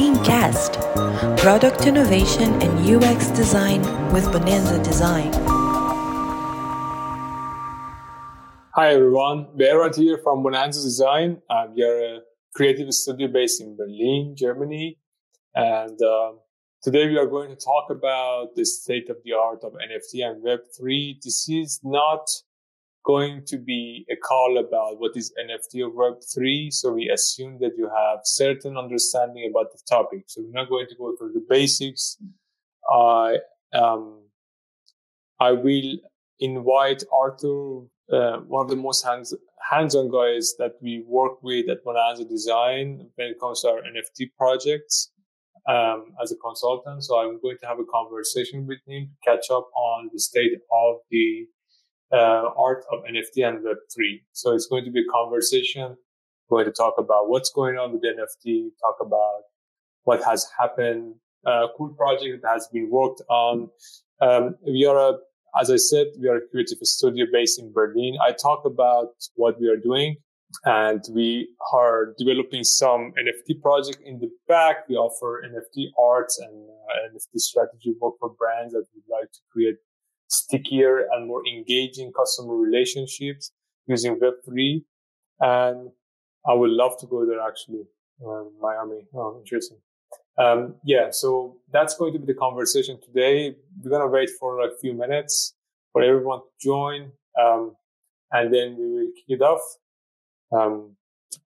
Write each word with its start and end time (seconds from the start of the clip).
Leancast, 0.00 0.80
product 1.36 1.84
innovation 1.84 2.50
and 2.62 2.72
UX 2.88 3.26
design 3.32 3.82
with 4.14 4.24
Bonanza 4.32 4.82
Design. 4.82 5.30
Hi 8.76 8.94
everyone, 8.94 9.48
Berat 9.58 9.96
here 9.96 10.16
from 10.24 10.42
Bonanza 10.42 10.80
Design. 10.80 11.42
Uh, 11.50 11.66
we 11.76 11.82
are 11.82 11.98
a 12.14 12.20
creative 12.54 12.90
studio 12.94 13.28
based 13.28 13.60
in 13.60 13.76
Berlin, 13.76 14.34
Germany, 14.38 14.98
and 15.54 16.00
uh, 16.00 16.32
today 16.82 17.06
we 17.06 17.18
are 17.18 17.26
going 17.26 17.50
to 17.50 17.56
talk 17.56 17.90
about 17.90 18.54
the 18.56 18.64
state 18.64 19.10
of 19.10 19.18
the 19.22 19.34
art 19.34 19.62
of 19.64 19.74
NFT 19.74 20.24
and 20.26 20.42
Web3. 20.42 21.16
This 21.22 21.46
is 21.46 21.78
not 21.84 22.24
going 23.04 23.42
to 23.46 23.58
be 23.58 24.04
a 24.10 24.16
call 24.16 24.58
about 24.58 25.00
what 25.00 25.16
is 25.16 25.32
NFT 25.42 25.82
or 25.84 25.90
Web3. 25.90 26.72
So 26.72 26.92
we 26.92 27.08
assume 27.08 27.58
that 27.60 27.72
you 27.76 27.88
have 27.88 28.20
certain 28.24 28.76
understanding 28.76 29.50
about 29.50 29.72
the 29.72 29.80
topic. 29.88 30.24
So 30.26 30.42
we're 30.42 30.60
not 30.60 30.68
going 30.68 30.86
to 30.88 30.94
go 30.96 31.14
through 31.16 31.32
the 31.32 31.44
basics. 31.48 32.18
I, 32.90 33.38
um, 33.72 34.22
I 35.38 35.52
will 35.52 35.98
invite 36.40 37.02
Arthur, 37.12 37.82
uh, 38.12 38.38
one 38.46 38.64
of 38.64 38.70
the 38.70 38.76
most 38.76 39.04
hands, 39.04 39.34
hands-on 39.70 40.10
guys 40.10 40.54
that 40.58 40.72
we 40.82 41.04
work 41.06 41.42
with 41.42 41.68
at 41.70 41.84
Bonanza 41.84 42.24
Design 42.24 43.08
when 43.14 43.28
it 43.28 43.40
comes 43.40 43.62
to 43.62 43.68
our 43.68 43.80
NFT 43.82 44.30
projects, 44.36 45.10
um, 45.68 46.12
as 46.22 46.32
a 46.32 46.36
consultant. 46.36 47.04
So 47.04 47.18
I'm 47.18 47.40
going 47.40 47.58
to 47.60 47.66
have 47.66 47.78
a 47.78 47.84
conversation 47.84 48.66
with 48.66 48.78
him 48.86 49.10
to 49.10 49.30
catch 49.30 49.50
up 49.50 49.68
on 49.76 50.10
the 50.12 50.18
state 50.18 50.52
of 50.72 50.96
the 51.10 51.46
uh, 52.12 52.50
art 52.56 52.84
of 52.92 53.00
NFT 53.04 53.46
and 53.46 53.64
Web3. 53.64 54.22
So 54.32 54.52
it's 54.54 54.66
going 54.66 54.84
to 54.84 54.90
be 54.90 55.00
a 55.00 55.12
conversation. 55.12 55.96
Going 56.48 56.64
to 56.64 56.72
talk 56.72 56.94
about 56.98 57.28
what's 57.28 57.50
going 57.50 57.76
on 57.76 57.92
with 57.92 58.02
NFT, 58.02 58.70
talk 58.80 58.96
about 59.00 59.42
what 60.02 60.22
has 60.24 60.46
happened, 60.58 61.14
uh, 61.46 61.68
cool 61.76 61.90
project 61.90 62.42
that 62.42 62.48
has 62.52 62.68
been 62.72 62.90
worked 62.90 63.22
on. 63.28 63.68
Um, 64.20 64.56
we 64.66 64.84
are 64.84 64.98
a, 64.98 65.12
as 65.60 65.70
I 65.70 65.76
said, 65.76 66.08
we 66.20 66.28
are 66.28 66.36
a 66.36 66.48
creative 66.50 66.78
studio 66.82 67.26
based 67.32 67.60
in 67.60 67.72
Berlin. 67.72 68.16
I 68.20 68.32
talk 68.32 68.64
about 68.64 69.08
what 69.36 69.60
we 69.60 69.68
are 69.68 69.76
doing 69.76 70.16
and 70.64 71.02
we 71.14 71.48
are 71.72 72.14
developing 72.18 72.64
some 72.64 73.12
NFT 73.18 73.60
project 73.62 73.98
in 74.04 74.18
the 74.18 74.30
back. 74.48 74.88
We 74.88 74.96
offer 74.96 75.42
NFT 75.46 75.88
arts 75.98 76.38
and 76.38 76.68
uh, 76.68 77.14
NFT 77.14 77.38
strategy 77.38 77.94
work 78.00 78.14
for 78.18 78.30
brands 78.30 78.72
that 78.72 78.84
would 78.94 79.04
like 79.08 79.30
to 79.30 79.38
create 79.52 79.76
stickier 80.30 81.06
and 81.12 81.26
more 81.26 81.42
engaging 81.46 82.12
customer 82.12 82.54
relationships 82.54 83.52
using 83.86 84.18
Web3. 84.18 84.84
And 85.40 85.90
I 86.48 86.54
would 86.54 86.70
love 86.70 86.98
to 87.00 87.06
go 87.06 87.26
there 87.26 87.40
actually, 87.40 87.84
um, 88.24 88.52
Miami. 88.60 89.06
Oh, 89.14 89.38
interesting. 89.38 89.78
Um, 90.38 90.76
yeah, 90.84 91.10
so 91.10 91.58
that's 91.72 91.96
going 91.96 92.12
to 92.14 92.18
be 92.18 92.26
the 92.26 92.38
conversation 92.38 92.98
today. 93.02 93.56
We're 93.82 93.90
going 93.90 94.02
to 94.02 94.08
wait 94.08 94.30
for 94.38 94.60
a 94.60 94.70
few 94.80 94.94
minutes 94.94 95.54
for 95.92 96.02
everyone 96.02 96.40
to 96.40 96.66
join. 96.66 97.12
Um, 97.38 97.76
and 98.32 98.54
then 98.54 98.76
we 98.78 98.86
will 98.86 99.10
kick 99.14 99.40
it 99.40 99.42
off. 99.42 99.60
Um, 100.52 100.96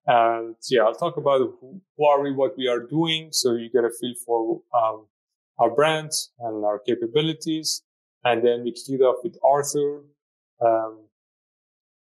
and 0.06 0.54
yeah, 0.70 0.82
I'll 0.82 0.94
talk 0.94 1.16
about 1.16 1.40
who, 1.40 1.80
are 2.04 2.20
we, 2.22 2.32
what 2.32 2.56
we 2.56 2.68
are 2.68 2.80
doing. 2.80 3.28
So 3.32 3.52
you 3.52 3.70
get 3.70 3.84
a 3.84 3.90
feel 3.90 4.14
for, 4.24 4.62
um, 4.76 5.06
our 5.58 5.70
brand 5.70 6.10
and 6.40 6.64
our 6.64 6.78
capabilities. 6.78 7.82
And 8.24 8.44
then 8.44 8.64
we 8.64 8.72
kicked 8.72 9.02
off 9.02 9.16
with 9.22 9.36
Arthur. 9.44 10.02
Um, 10.64 11.04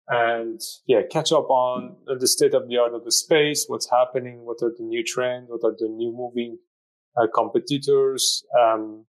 and 0.08 0.60
yeah, 0.86 1.02
catch 1.08 1.30
up 1.32 1.48
on 1.50 1.96
the 2.06 2.26
state 2.26 2.52
of 2.52 2.68
the 2.68 2.78
art 2.78 2.94
of 2.94 3.04
the 3.04 3.12
space, 3.12 3.66
what's 3.68 3.88
happening, 3.90 4.44
what 4.44 4.58
are 4.60 4.72
the 4.76 4.82
new 4.82 5.04
trends, 5.04 5.48
what 5.48 5.64
are 5.64 5.76
the 5.78 5.88
new 5.88 6.12
moving 6.12 6.58
uh, 7.16 7.28
competitors, 7.32 8.44
um, 8.60 9.06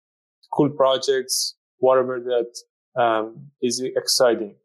cool 0.53 0.71
projects, 0.71 1.55
whatever 1.79 2.21
that 2.21 3.01
um, 3.01 3.51
is 3.63 3.81
exciting. 3.81 4.57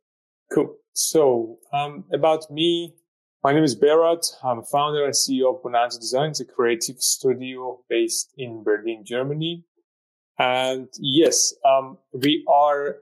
Cool. 0.52 0.76
So 0.94 1.60
um, 1.72 2.06
about 2.12 2.50
me, 2.50 2.96
my 3.44 3.54
name 3.54 3.64
is 3.64 3.80
Berat. 3.80 4.26
I'm 4.44 4.64
founder 4.64 5.06
and 5.06 5.14
CEO 5.14 5.56
of 5.56 5.62
Bonanza 5.62 6.00
Design. 6.00 6.30
It's 6.30 6.40
a 6.40 6.46
creative 6.46 6.98
studio 7.00 7.80
based 7.90 8.34
in 8.38 8.64
Berlin, 8.64 9.04
Germany. 9.06 9.66
And 10.44 10.90
yes, 11.00 11.54
um, 11.64 11.98
we 12.12 12.44
are 12.50 12.98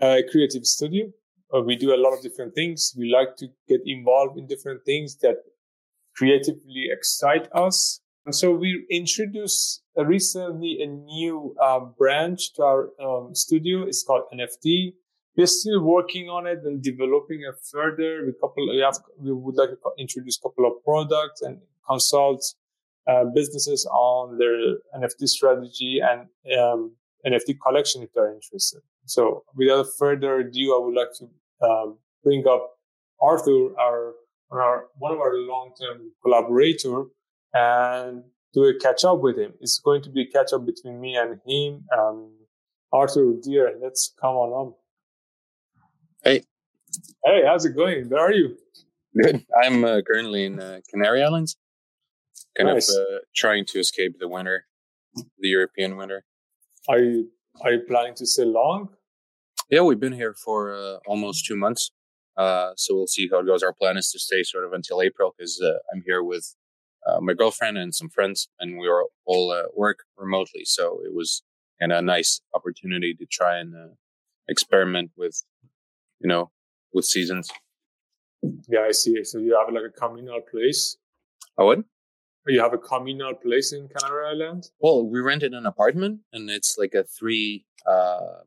a 0.00 0.22
creative 0.30 0.64
studio. 0.64 1.12
Uh, 1.54 1.60
we 1.60 1.76
do 1.76 1.94
a 1.94 2.00
lot 2.04 2.14
of 2.14 2.22
different 2.22 2.54
things. 2.54 2.94
We 2.96 3.12
like 3.12 3.36
to 3.36 3.48
get 3.68 3.80
involved 3.84 4.38
in 4.38 4.46
different 4.46 4.86
things 4.86 5.16
that 5.18 5.36
creatively 6.16 6.86
excite 6.90 7.46
us. 7.52 8.00
And 8.24 8.34
so 8.34 8.52
we 8.52 8.86
introduced 8.90 9.82
recently 9.96 10.78
a 10.82 10.86
new 10.86 11.54
uh, 11.62 11.80
branch 11.80 12.54
to 12.54 12.62
our 12.62 12.82
um, 13.04 13.34
studio. 13.34 13.82
It's 13.82 14.02
called 14.02 14.24
NFT. 14.32 14.94
We're 15.36 15.46
still 15.46 15.82
working 15.82 16.30
on 16.30 16.46
it 16.46 16.60
and 16.64 16.82
developing 16.82 17.40
it 17.42 17.56
further. 17.70 18.24
We 18.26 18.32
couple, 18.40 18.66
we, 18.66 18.78
have, 18.78 18.96
we 19.18 19.32
would 19.32 19.56
like 19.56 19.70
to 19.70 19.76
introduce 19.98 20.38
a 20.38 20.42
couple 20.42 20.66
of 20.66 20.82
products 20.84 21.42
and 21.42 21.60
consult 21.86 22.42
uh, 23.08 23.24
businesses 23.34 23.86
on 23.86 24.38
their 24.38 24.76
NFT 24.94 25.28
strategy 25.28 26.00
and 26.00 26.28
um, 26.58 26.92
NFT 27.26 27.56
collection 27.64 28.02
if 28.02 28.12
they're 28.14 28.34
interested. 28.34 28.80
So 29.06 29.44
without 29.54 29.86
further 29.98 30.40
ado, 30.40 30.76
I 30.76 30.84
would 30.84 30.94
like 30.94 31.12
to 31.18 31.66
um, 31.66 31.98
bring 32.22 32.46
up 32.46 32.76
Arthur, 33.20 33.70
our, 33.80 34.12
our 34.50 34.86
one 34.98 35.12
of 35.12 35.20
our 35.20 35.34
long-term 35.34 36.12
collaborator, 36.22 37.04
and 37.54 38.24
do 38.52 38.64
a 38.64 38.78
catch 38.78 39.04
up 39.04 39.20
with 39.20 39.38
him. 39.38 39.54
It's 39.60 39.78
going 39.78 40.02
to 40.02 40.10
be 40.10 40.22
a 40.22 40.26
catch 40.26 40.52
up 40.52 40.66
between 40.66 41.00
me 41.00 41.16
and 41.16 41.40
him. 41.46 41.84
Um, 41.98 42.32
Arthur, 42.92 43.34
dear, 43.42 43.74
let's 43.80 44.14
come 44.20 44.34
on 44.34 44.50
on. 44.50 44.74
Hey. 46.22 46.44
Hey, 47.24 47.42
how's 47.46 47.64
it 47.64 47.74
going? 47.74 48.08
Where 48.08 48.20
are 48.20 48.32
you? 48.32 48.56
Good. 49.20 49.44
I'm 49.62 49.84
uh, 49.84 50.00
currently 50.06 50.44
in 50.44 50.60
uh, 50.60 50.80
Canary 50.90 51.22
Islands 51.22 51.56
kind 52.56 52.68
nice. 52.68 52.88
of 52.88 52.96
uh, 53.00 53.18
trying 53.34 53.64
to 53.66 53.78
escape 53.78 54.18
the 54.18 54.28
winter, 54.28 54.66
the 55.14 55.48
European 55.48 55.96
winter. 55.96 56.24
Are 56.88 56.98
you 56.98 57.30
are 57.60 57.72
you 57.72 57.80
planning 57.80 58.14
to 58.16 58.26
stay 58.26 58.44
long? 58.44 58.90
Yeah, 59.70 59.82
we've 59.82 60.00
been 60.00 60.12
here 60.12 60.34
for 60.34 60.74
uh, 60.74 60.98
almost 61.06 61.44
two 61.44 61.56
months, 61.56 61.90
uh, 62.36 62.72
so 62.76 62.94
we'll 62.94 63.06
see 63.06 63.28
how 63.30 63.40
it 63.40 63.46
goes. 63.46 63.62
Our 63.62 63.74
plan 63.74 63.96
is 63.96 64.10
to 64.12 64.18
stay 64.18 64.42
sort 64.42 64.64
of 64.64 64.72
until 64.72 65.02
April 65.02 65.34
because 65.36 65.60
uh, 65.60 65.78
I'm 65.92 66.02
here 66.06 66.22
with 66.22 66.54
uh, 67.06 67.20
my 67.20 67.34
girlfriend 67.34 67.76
and 67.76 67.94
some 67.94 68.08
friends, 68.08 68.48
and 68.60 68.78
we 68.78 68.88
are 68.88 69.04
all 69.26 69.50
uh, 69.50 69.64
work 69.76 70.00
remotely. 70.16 70.62
So 70.64 71.00
it 71.04 71.12
was 71.14 71.42
kind 71.80 71.92
of 71.92 71.98
a 71.98 72.02
nice 72.02 72.40
opportunity 72.54 73.14
to 73.14 73.26
try 73.26 73.58
and 73.58 73.74
experiment 74.48 75.10
with, 75.16 75.42
you 76.20 76.28
know, 76.28 76.50
with 76.92 77.04
seasons. 77.04 77.50
Yeah, 78.68 78.80
I 78.80 78.92
see. 78.92 79.22
So 79.24 79.38
you 79.38 79.56
have 79.58 79.72
like 79.72 79.84
a 79.84 80.00
communal 80.00 80.40
place. 80.40 80.96
I 81.58 81.64
would. 81.64 81.84
You 82.48 82.60
have 82.62 82.72
a 82.72 82.78
communal 82.78 83.34
place 83.34 83.72
in 83.74 83.88
Canary 83.88 84.28
Island? 84.28 84.70
Well, 84.80 85.06
we 85.06 85.20
rented 85.20 85.52
an 85.52 85.66
apartment 85.66 86.20
and 86.32 86.48
it's 86.48 86.78
like 86.78 86.94
a 86.94 87.04
three, 87.04 87.66
uh, 87.86 88.40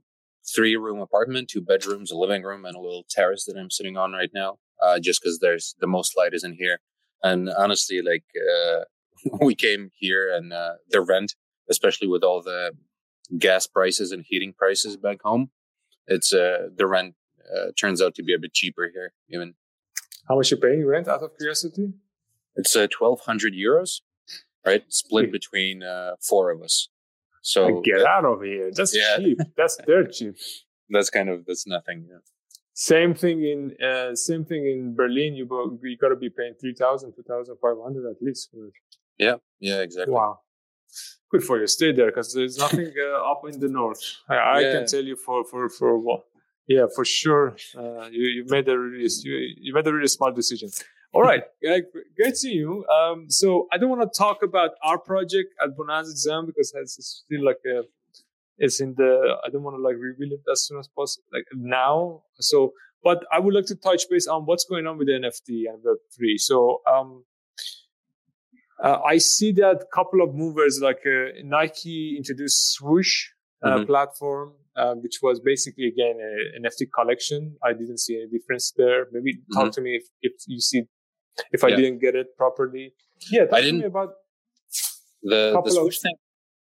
three 0.56 0.75
room 0.75 1.00
apartment, 1.00 1.50
two 1.50 1.62
bedrooms, 1.62 2.09
a 2.09 2.17
living 2.17 2.41
room 2.41 2.66
and 2.66 2.75
a 2.75 2.79
little 2.79 3.06
terrace 3.09 3.45
that 3.45 3.57
I'm 3.57 3.69
sitting 3.69 3.97
on 3.97 4.13
right 4.13 4.31
now. 4.34 4.57
Uh, 4.81 4.97
just 5.00 5.22
cause 5.22 5.38
there's 5.39 5.75
the 5.79 5.88
most 5.88 6.17
light 6.17 6.34
is 6.34 6.44
in 6.44 6.53
here. 6.53 6.79
And 7.22 7.50
honestly, 7.51 8.01
like, 8.01 8.23
uh, 8.35 8.85
we 9.45 9.53
came 9.53 9.91
here 9.94 10.33
and, 10.33 10.51
uh, 10.51 10.73
the 10.89 11.01
rent, 11.01 11.35
especially 11.69 12.07
with 12.07 12.23
all 12.23 12.41
the 12.41 12.72
gas 13.38 13.68
prices 13.68 14.12
and 14.12 14.25
heating 14.28 14.51
prices 14.51 14.97
back 14.97 15.22
home, 15.22 15.51
it's, 16.07 16.33
uh, 16.33 16.69
the 16.75 16.88
rent, 16.88 17.13
uh, 17.56 17.68
turns 17.79 18.01
out 18.01 18.16
to 18.16 18.23
be 18.23 18.33
a 18.33 18.39
bit 18.39 18.53
cheaper 18.53 18.89
here, 18.91 19.13
even. 19.29 19.53
How 20.28 20.38
much 20.38 20.50
you 20.50 20.57
paying 20.57 20.85
rent 20.88 21.07
out 21.07 21.22
of 21.22 21.38
curiosity? 21.38 21.94
It's 22.56 22.75
uh, 22.75 22.88
1200 22.98 23.53
euros, 23.53 24.01
right? 24.65 24.83
Split 24.89 25.31
between 25.31 25.83
uh, 25.83 26.15
four 26.21 26.51
of 26.51 26.62
us. 26.62 26.89
So 27.42 27.81
get 27.81 28.06
out 28.06 28.25
of 28.25 28.42
here. 28.44 28.71
That's 28.74 28.95
yeah. 28.95 29.18
cheap. 29.18 29.39
That's 29.57 29.77
dirt 29.88 30.13
cheap. 30.13 30.36
That's 30.89 31.09
kind 31.09 31.30
of, 31.30 31.45
that's 31.45 31.65
nothing. 31.65 32.06
Yeah. 32.09 32.18
Same 32.74 33.13
thing 33.13 33.44
in, 33.44 33.75
uh, 33.86 34.15
same 34.15 34.45
thing 34.45 34.65
in 34.65 34.95
Berlin. 34.95 35.36
You, 35.36 35.80
you 35.83 35.98
gotta 35.98 36.15
be 36.15 36.30
paying 36.30 36.53
3000, 36.59 37.13
2500 37.13 38.09
at 38.09 38.21
least. 38.21 38.50
Yeah. 39.18 39.36
Yeah, 39.59 39.81
exactly. 39.81 40.13
Wow. 40.13 40.39
Good 41.31 41.44
for 41.44 41.59
you. 41.59 41.68
Stay 41.68 41.94
there 41.94 42.07
because 42.07 42.33
there's 42.33 42.57
nothing 42.57 42.92
uh, 43.01 43.31
up 43.31 43.44
in 43.47 43.59
the 43.59 43.69
north. 43.69 44.01
I, 44.30 44.36
I 44.36 44.59
yeah. 44.59 44.74
can 44.74 44.88
tell 44.88 45.04
you 45.04 45.15
for, 45.15 45.45
for, 45.45 45.69
for 45.69 45.97
what. 45.97 46.25
Yeah, 46.68 46.86
for 46.94 47.06
sure. 47.06 47.56
Uh, 47.77 48.07
you, 48.12 48.24
you 48.24 48.45
made 48.47 48.68
a 48.68 48.77
really, 48.77 49.09
you, 49.24 49.33
you 49.57 49.74
made 49.74 49.88
a 49.88 49.94
really 49.94 50.07
smart 50.07 50.36
decision. 50.36 50.69
All 51.13 51.22
right, 51.24 51.44
great 52.16 52.38
seeing 52.38 52.58
you. 52.58 52.86
Um, 52.88 53.30
so 53.30 53.68
I 53.72 53.78
don't 53.78 53.90
want 53.90 54.02
to 54.02 54.18
talk 54.18 54.44
about 54.44 54.72
our 54.81 54.98
project 54.98 55.50
at 55.62 55.75
Bonanza 55.75 56.12
Design 56.13 56.46
because 56.46 56.72
it's 56.75 57.24
still 57.25 57.44
like 57.46 57.60
a, 57.68 57.81
it's 58.58 58.80
in 58.80 58.94
the. 58.96 59.36
I 59.46 59.50
don't 59.50 59.63
want 59.63 59.75
to 59.75 59.81
like 59.81 59.96
reveal 60.00 60.31
it 60.31 60.42
as 60.50 60.66
soon 60.66 60.80
as 60.80 60.88
possible, 60.88 61.25
like 61.34 61.46
now. 61.54 62.24
So, 62.40 62.72
but 63.04 63.25
I 63.31 63.40
would 63.40 63.54
like 63.54 63.66
to 63.66 63.75
touch 63.75 64.04
base 64.10 64.28
on 64.28 64.46
what's 64.46 64.63
going 64.63 64.88
on 64.88 64.98
with 64.98 65.08
the 65.08 65.13
NFT 65.13 65.69
and 65.69 65.84
Web 65.84 65.98
three. 66.16 66.38
So, 66.38 66.81
um, 66.94 67.25
Uh, 68.90 69.00
I 69.14 69.18
see 69.19 69.52
that 69.64 69.78
couple 69.94 70.19
of 70.25 70.30
movers 70.44 70.80
like 70.81 71.02
uh, 71.06 71.38
Nike 71.44 72.16
introduced 72.18 72.60
Swoosh 72.75 73.14
uh, 73.62 73.78
Mhm. 73.78 73.86
platform, 73.92 74.48
uh, 74.81 74.96
which 75.04 75.18
was 75.25 75.36
basically 75.52 75.86
again 75.94 76.16
an 76.30 76.64
NFT 76.64 76.84
collection. 76.98 77.42
I 77.62 77.72
didn't 77.80 78.00
see 78.06 78.16
any 78.19 78.30
difference 78.36 78.66
there. 78.81 79.00
Maybe 79.16 79.31
talk 79.54 79.68
to 79.78 79.81
me 79.86 79.92
if, 80.00 80.06
if 80.28 80.34
you 80.48 80.60
see 80.69 80.81
if 81.51 81.63
I 81.63 81.69
Yeah. 81.69 81.75
didn't 81.78 82.00
get 82.00 82.16
it 82.16 82.36
properly. 82.38 82.94
Yeah, 83.31 83.45
to 83.45 83.62
didn't- 83.62 83.80
me 83.80 83.86
about 83.86 84.16
The 85.24 85.30
the 85.30 85.51
Couple 85.54 85.69
of- 85.72 85.75
swoosh 85.78 86.00
thing. 86.00 86.16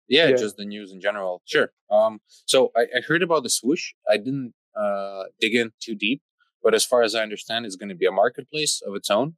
Yeah, 0.07 0.27
Yeah. 0.29 0.35
just 0.37 0.57
the 0.57 0.65
news 0.65 0.91
in 0.91 0.99
general. 1.01 1.41
Sure. 1.45 1.71
Um, 1.91 2.21
so 2.45 2.71
I, 2.75 2.83
I 2.97 3.01
heard 3.01 3.21
about 3.21 3.43
the 3.43 3.49
swoosh. 3.49 3.93
I 4.09 4.17
didn't 4.17 4.53
uh, 4.75 5.23
dig 5.39 5.53
in 5.55 5.71
too 5.79 5.95
deep, 5.95 6.21
but 6.63 6.73
as 6.73 6.85
far 6.85 7.01
as 7.01 7.13
I 7.15 7.21
understand, 7.23 7.65
it's 7.65 7.75
going 7.75 7.89
to 7.89 7.95
be 7.95 8.05
a 8.05 8.11
marketplace 8.11 8.81
of 8.87 8.95
its 8.95 9.09
own. 9.09 9.35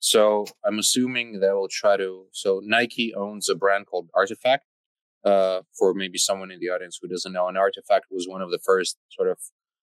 So 0.00 0.46
I'm 0.64 0.78
assuming 0.78 1.40
they 1.40 1.50
will 1.52 1.68
try 1.68 1.96
to. 1.96 2.26
So 2.32 2.60
Nike 2.64 3.14
owns 3.14 3.48
a 3.48 3.54
brand 3.54 3.86
called 3.86 4.10
RTFKT. 4.14 4.60
Uh, 5.24 5.62
for 5.78 5.94
maybe 5.94 6.18
someone 6.18 6.50
in 6.50 6.58
the 6.58 6.68
audience 6.68 6.98
who 7.00 7.06
doesn't 7.06 7.32
know, 7.32 7.46
an 7.46 7.54
RTFKT 7.54 8.02
was 8.10 8.26
one 8.26 8.42
of 8.42 8.50
the 8.50 8.58
first 8.58 8.98
sort 9.10 9.28
of 9.28 9.38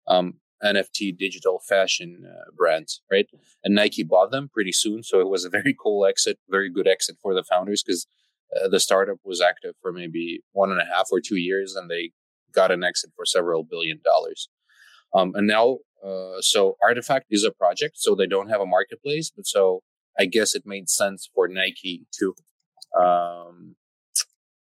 um, 0.06 0.38
NFT 0.64 1.16
digital 1.16 1.60
fashion 1.60 2.26
uh, 2.26 2.50
brands, 2.56 3.02
right? 3.10 3.26
And 3.64 3.74
Nike 3.74 4.02
bought 4.02 4.30
them 4.30 4.48
pretty 4.52 4.72
soon, 4.72 5.02
so 5.02 5.20
it 5.20 5.28
was 5.28 5.44
a 5.44 5.50
very 5.50 5.74
cool 5.82 6.06
exit, 6.06 6.38
very 6.48 6.70
good 6.70 6.88
exit 6.88 7.16
for 7.20 7.34
the 7.34 7.44
founders 7.44 7.82
because 7.82 8.06
uh, 8.56 8.68
the 8.68 8.80
startup 8.80 9.18
was 9.24 9.40
active 9.40 9.74
for 9.80 9.92
maybe 9.92 10.40
one 10.52 10.70
and 10.70 10.80
a 10.80 10.84
half 10.84 11.08
or 11.10 11.20
two 11.20 11.36
years, 11.36 11.74
and 11.74 11.90
they 11.90 12.12
got 12.52 12.70
an 12.70 12.84
exit 12.84 13.10
for 13.14 13.24
several 13.24 13.62
billion 13.62 14.00
dollars. 14.04 14.48
Um, 15.14 15.32
and 15.34 15.46
now, 15.46 15.78
uh, 16.04 16.40
so 16.40 16.76
RTFKT 16.82 17.22
is 17.30 17.44
a 17.44 17.50
project, 17.50 17.98
so 17.98 18.14
they 18.14 18.26
don't 18.26 18.48
have 18.48 18.60
a 18.60 18.66
marketplace, 18.66 19.30
but 19.34 19.46
so 19.46 19.82
I 20.18 20.26
guess 20.26 20.54
it 20.54 20.62
made 20.64 20.88
sense 20.88 21.28
for 21.34 21.48
Nike 21.48 22.06
to 22.18 22.34
um, 22.98 23.76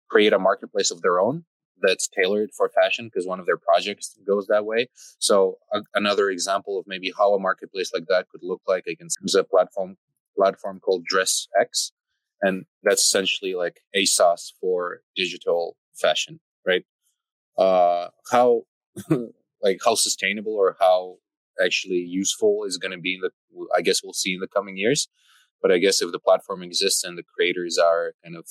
create 0.09 0.33
a 0.33 0.39
marketplace 0.39 0.91
of 0.91 1.03
their 1.03 1.21
own 1.21 1.45
that's 1.83 2.09
tailored 2.09 2.51
for 2.57 2.69
fashion 2.69 3.07
because 3.07 3.27
one 3.27 3.41
of 3.41 3.47
their 3.47 3.57
projects 3.57 4.17
goes 4.27 4.47
that 4.47 4.65
way. 4.65 4.89
So 5.19 5.59
a, 5.73 5.83
another 5.95 6.31
example 6.31 6.79
of 6.79 6.87
maybe 6.87 7.13
how 7.17 7.35
a 7.35 7.41
marketplace 7.41 7.93
like 7.93 8.07
that 8.09 8.29
could 8.29 8.43
look 8.43 8.63
like, 8.67 8.85
I 8.89 8.95
can 8.95 9.09
use 9.21 9.35
a 9.35 9.45
platform 9.45 9.97
platform 10.37 10.81
called 10.81 11.05
Dress 11.05 11.47
X, 11.61 11.93
and 12.41 12.65
that's 12.83 13.05
essentially 13.05 13.55
like 13.55 13.81
ASOS 13.95 14.53
for 14.61 15.01
digital 15.15 15.77
fashion, 15.95 16.41
right? 16.67 16.85
Uh, 17.59 18.09
how 18.31 18.63
like 19.63 19.81
how 19.85 19.95
sustainable 19.95 20.55
or 20.55 20.77
how 20.81 21.17
actually 21.63 21.99
useful 21.99 22.65
is 22.65 22.79
going 22.79 22.93
to 22.93 22.99
be 22.99 23.15
in 23.15 23.21
the 23.21 23.31
I 23.77 23.83
guess 23.83 24.03
we'll 24.03 24.15
see 24.15 24.35
in 24.35 24.41
the 24.41 24.49
coming 24.49 24.77
years. 24.77 25.09
But 25.61 25.71
I 25.71 25.79
guess 25.79 26.03
if 26.03 26.11
the 26.11 26.19
platform 26.19 26.63
exists 26.63 27.05
and 27.05 27.17
the 27.17 27.23
creators 27.23 27.79
are 27.79 28.15
kind 28.25 28.37
of 28.37 28.49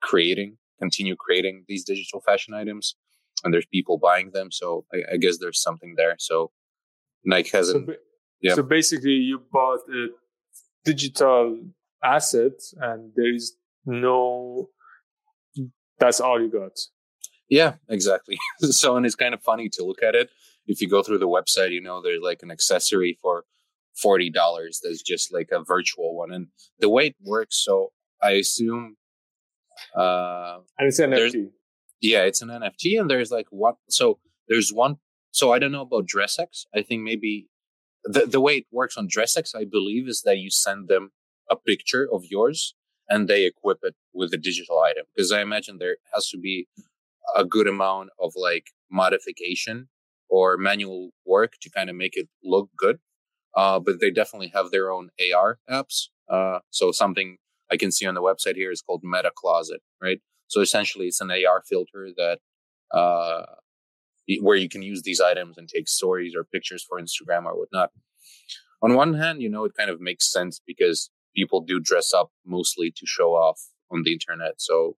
creating, 0.00 0.58
continue 0.82 1.16
creating 1.16 1.64
these 1.68 1.84
digital 1.84 2.20
fashion 2.20 2.54
items, 2.54 2.96
and 3.42 3.52
there's 3.52 3.66
people 3.66 3.96
buying 3.98 4.30
them, 4.32 4.48
so 4.50 4.84
I, 4.92 5.14
I 5.14 5.16
guess 5.22 5.38
there's 5.38 5.62
something 5.68 5.94
there. 5.96 6.16
So 6.18 6.50
Nike 7.24 7.50
hasn't. 7.56 7.86
ba- 7.86 8.02
yeah. 8.40 8.54
so 8.54 8.62
basically 8.62 9.18
you 9.30 9.40
bought 9.52 9.80
a 10.00 10.08
digital 10.84 11.58
asset 12.02 12.58
and 12.80 13.12
there 13.14 13.32
is 13.32 13.56
no 13.86 14.68
that's 16.02 16.20
all 16.20 16.40
you 16.40 16.50
got. 16.50 16.76
Yeah, 17.48 17.74
exactly. 17.88 18.38
so, 18.58 18.96
and 18.96 19.06
it's 19.06 19.14
kind 19.14 19.34
of 19.34 19.42
funny 19.42 19.68
to 19.74 19.84
look 19.84 20.02
at 20.02 20.16
it. 20.16 20.30
If 20.66 20.80
you 20.80 20.88
go 20.88 21.02
through 21.02 21.18
the 21.18 21.28
website, 21.28 21.70
you 21.70 21.80
know, 21.80 22.02
there's 22.02 22.22
like 22.22 22.42
an 22.42 22.50
accessory 22.50 23.18
for 23.22 23.44
$40 24.04 24.32
that's 24.82 25.02
just 25.02 25.32
like 25.32 25.50
a 25.52 25.62
virtual 25.62 26.16
one. 26.16 26.32
And 26.32 26.48
the 26.80 26.88
way 26.88 27.08
it 27.08 27.16
works, 27.22 27.62
so 27.62 27.92
I 28.20 28.32
assume, 28.32 28.96
uh, 29.96 30.58
And 30.78 30.88
it's 30.88 30.98
an 30.98 31.10
NFT. 31.10 31.50
yeah, 32.00 32.22
it's 32.22 32.42
an 32.42 32.48
NFT 32.48 33.00
and 33.00 33.10
there's 33.10 33.30
like 33.30 33.46
one, 33.50 33.74
so 33.88 34.18
there's 34.48 34.72
one, 34.72 34.96
so 35.30 35.52
I 35.52 35.58
don't 35.58 35.72
know 35.72 35.82
about 35.82 36.06
DressX. 36.06 36.66
I 36.74 36.82
think 36.82 37.02
maybe 37.02 37.48
the, 38.04 38.26
the 38.26 38.40
way 38.40 38.58
it 38.58 38.66
works 38.70 38.96
on 38.96 39.08
DressX, 39.08 39.54
I 39.54 39.64
believe, 39.64 40.08
is 40.08 40.22
that 40.22 40.38
you 40.38 40.50
send 40.50 40.88
them 40.88 41.12
a 41.50 41.56
picture 41.56 42.08
of 42.12 42.24
yours 42.30 42.74
and 43.08 43.28
they 43.28 43.44
equip 43.44 43.78
it 43.82 43.94
with 44.12 44.32
a 44.32 44.38
digital 44.38 44.80
item. 44.80 45.04
Because 45.14 45.32
I 45.32 45.40
imagine 45.42 45.78
there 45.78 45.96
has 46.14 46.28
to 46.30 46.38
be 46.38 46.68
a 47.36 47.44
good 47.44 47.66
amount 47.66 48.10
of 48.18 48.32
like 48.36 48.66
modification 48.90 49.88
or 50.28 50.56
manual 50.56 51.10
work 51.26 51.54
to 51.60 51.70
kind 51.70 51.90
of 51.90 51.96
make 51.96 52.16
it 52.16 52.28
look 52.42 52.70
good. 52.76 52.98
Uh, 53.54 53.78
but 53.78 54.00
they 54.00 54.10
definitely 54.10 54.48
have 54.54 54.70
their 54.70 54.90
own 54.90 55.10
AR 55.34 55.58
apps. 55.70 56.08
Uh, 56.28 56.60
so 56.70 56.90
something 56.90 57.36
I 57.72 57.76
can 57.76 57.90
see 57.90 58.06
on 58.06 58.14
the 58.14 58.22
website 58.22 58.56
here 58.56 58.70
is 58.70 58.82
called 58.82 59.00
Meta 59.02 59.32
Closet, 59.34 59.80
right? 60.00 60.20
So 60.48 60.60
essentially, 60.60 61.06
it's 61.06 61.20
an 61.22 61.30
AR 61.30 61.62
filter 61.66 62.10
that 62.16 62.38
uh, 62.92 63.46
where 64.40 64.56
you 64.56 64.68
can 64.68 64.82
use 64.82 65.02
these 65.02 65.20
items 65.20 65.56
and 65.56 65.68
take 65.68 65.88
stories 65.88 66.34
or 66.36 66.44
pictures 66.44 66.84
for 66.86 67.00
Instagram 67.00 67.46
or 67.46 67.58
whatnot. 67.58 67.90
On 68.82 68.94
one 68.94 69.14
hand, 69.14 69.40
you 69.40 69.48
know, 69.48 69.64
it 69.64 69.72
kind 69.76 69.88
of 69.88 70.00
makes 70.00 70.30
sense 70.30 70.60
because 70.66 71.10
people 71.34 71.62
do 71.62 71.80
dress 71.80 72.12
up 72.12 72.30
mostly 72.44 72.92
to 72.94 73.06
show 73.06 73.30
off 73.30 73.58
on 73.90 74.02
the 74.04 74.12
internet. 74.12 74.54
So 74.58 74.96